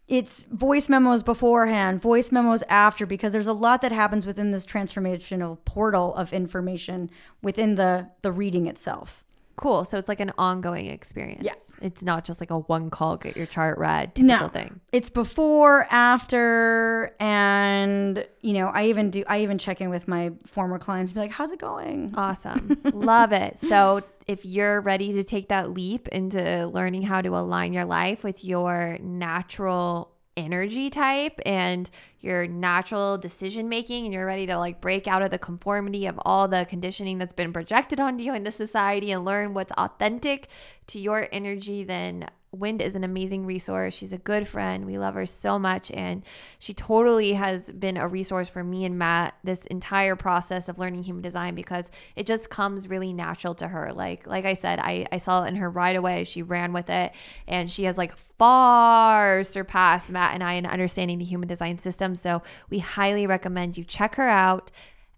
it's 0.09 0.43
voice 0.51 0.89
memos 0.89 1.23
beforehand, 1.23 2.03
voice 2.03 2.31
memos 2.33 2.63
after, 2.69 3.07
because 3.07 3.33
there's 3.33 3.47
a 3.47 3.53
lot 3.53 3.81
that 3.83 3.93
happens 3.93 4.27
within 4.27 4.51
this 4.51 4.67
transformational 4.67 5.59
portal 5.65 6.15
of 6.15 6.33
information 6.33 7.11
within 7.43 7.77
the 7.77 8.09
the 8.23 8.33
reading 8.33 8.67
itself. 8.67 9.25
Cool. 9.57 9.85
So 9.85 9.99
it's 9.99 10.09
like 10.09 10.21
an 10.21 10.33
ongoing 10.39 10.87
experience. 10.87 11.43
Yes. 11.45 11.77
It's 11.81 12.03
not 12.03 12.25
just 12.25 12.41
like 12.41 12.51
a 12.51 12.59
one 12.59 12.91
call, 12.91 13.17
get 13.17 13.37
your 13.37 13.47
chart 13.47 13.79
read 13.79 14.15
typical 14.15 14.47
No. 14.47 14.49
thing. 14.49 14.81
It's 14.93 15.11
before, 15.11 15.87
after, 15.91 17.15
and 17.21 18.27
you 18.41 18.53
know, 18.55 18.69
I 18.69 18.87
even 18.87 19.11
do. 19.11 19.25
I 19.27 19.43
even 19.43 19.59
check 19.59 19.81
in 19.81 19.91
with 19.91 20.09
my 20.09 20.33
former 20.47 20.79
clients, 20.79 21.11
and 21.13 21.15
be 21.17 21.21
like, 21.21 21.31
"How's 21.31 21.53
it 21.53 21.59
going?" 21.59 22.13
Awesome. 22.17 22.81
Love 22.93 23.33
it. 23.33 23.59
So 23.59 24.03
if 24.27 24.45
you're 24.45 24.81
ready 24.81 25.13
to 25.15 25.25
take 25.25 25.49
that 25.49 25.71
leap 25.71 26.09
into 26.09 26.67
learning 26.69 27.03
how 27.03 27.21
to 27.21 27.37
align 27.37 27.73
your 27.73 27.85
life 27.85 28.23
with 28.23 28.45
your 28.45 28.99
natural 29.01 30.12
energy 30.37 30.91
type 30.91 31.41
and 31.45 31.91
your 32.21 32.47
natural 32.47 33.19
decision 33.19 33.69
making 33.69 34.05
and 34.05 34.15
you're 34.15 34.27
ready 34.27 34.47
to 34.47 34.57
like 34.57 34.81
break 34.81 35.07
out 35.07 35.23
of 35.23 35.31
the 35.31 35.39
conformity 35.39 36.07
of 36.07 36.19
all 36.25 36.49
the 36.49 36.67
conditioning 36.69 37.19
that's 37.19 37.33
been 37.33 37.53
projected 37.53 38.01
onto 38.01 38.25
you 38.25 38.35
into 38.35 38.51
society 38.51 39.11
and 39.11 39.25
learn 39.25 39.55
what's 39.55 39.73
authentic 39.73 40.49
to 40.87 40.99
your 40.99 41.29
energy 41.33 41.85
then 41.85 42.27
Wynd 42.53 42.83
is 42.83 42.95
an 42.95 43.03
amazing 43.03 43.47
resource. 43.47 43.95
She's 43.95 44.13
a 44.13 44.19
good 44.19 44.47
friend. 44.47 44.85
We 44.85 44.99
love 44.99 45.15
her 45.15 45.25
so 45.25 45.59
much. 45.59 45.91
And 45.91 46.23
she 46.59 46.75
totally 46.75 47.33
has 47.33 47.73
been 47.73 47.97
a 47.97 48.07
resource 48.07 48.49
for 48.49 48.63
me 48.63 48.85
and 48.85 48.99
Mat 48.99 49.35
this 49.43 49.65
entire 49.67 50.17
process 50.17 50.69
of 50.69 50.79
learning 50.79 51.03
human 51.03 51.23
design 51.23 51.55
because 51.55 51.91
it 52.15 52.27
just 52.27 52.51
comes 52.51 52.89
really 52.89 53.15
natural 53.15 53.55
to 53.55 53.69
her. 53.69 53.93
Like, 53.95 54.27
like 54.27 54.45
I 54.45 54.53
said, 54.53 54.79
I, 54.81 55.07
I 55.11 55.17
saw 55.17 55.45
it 55.45 55.49
in 55.49 55.57
her 55.57 55.71
right 55.71 55.97
away. 55.97 56.25
She 56.25 56.43
ran 56.43 56.75
with 56.75 56.91
it 56.91 57.13
and 57.49 57.71
she 57.71 57.85
has 57.85 57.97
like 57.97 58.15
far 58.17 59.45
surpassed 59.45 60.11
Mat 60.11 60.35
and 60.35 60.45
I 60.45 60.53
in 60.53 60.67
understanding 60.67 61.19
the 61.19 61.25
human 61.25 61.49
design 61.49 61.79
system. 61.79 62.15
So 62.15 62.43
we 62.69 62.81
highly 62.81 63.27
recommend 63.27 63.79
you 63.79 63.85
check 63.85 64.17
her 64.17 64.29
out 64.29 64.71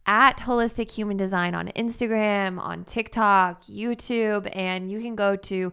at 0.06 0.38
Holistic 0.38 0.90
Human 0.92 1.16
Design 1.16 1.54
on 1.54 1.68
Instagram, 1.68 2.60
on 2.60 2.84
TikTok, 2.84 3.62
YouTube, 3.64 4.48
and 4.54 4.90
you 4.90 5.00
can 5.00 5.16
go 5.16 5.34
to 5.34 5.72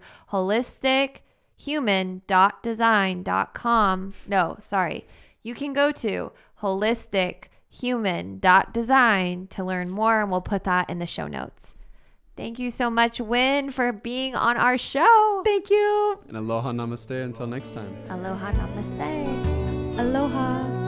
holistichuman.design.com. 1.62 4.14
No, 4.28 4.58
sorry. 4.60 5.08
You 5.44 5.56
can 5.56 5.74
go 5.74 5.92
to 5.92 6.32
holistichuman.design 6.62 9.48
to 9.48 9.64
learn 9.64 9.90
more, 9.90 10.22
and 10.22 10.30
we'll 10.30 10.42
put 10.42 10.64
that 10.66 10.88
in 10.90 11.00
the 11.00 11.06
show 11.06 11.28
notes. 11.28 11.76
Thank 12.38 12.60
you 12.60 12.70
so 12.72 12.90
much, 12.90 13.20
Wynd, 13.20 13.74
for 13.74 13.92
being 13.92 14.36
on 14.36 14.56
our 14.58 14.78
show. 14.78 15.42
Thank 15.44 15.70
you. 15.70 16.22
And 16.28 16.38
aloha 16.38 16.72
namaste 16.72 17.24
until 17.24 17.48
next 17.48 17.74
time. 17.74 17.94
Aloha, 18.10 18.52
namaste. 18.52 20.00
Aloha. 20.00 20.81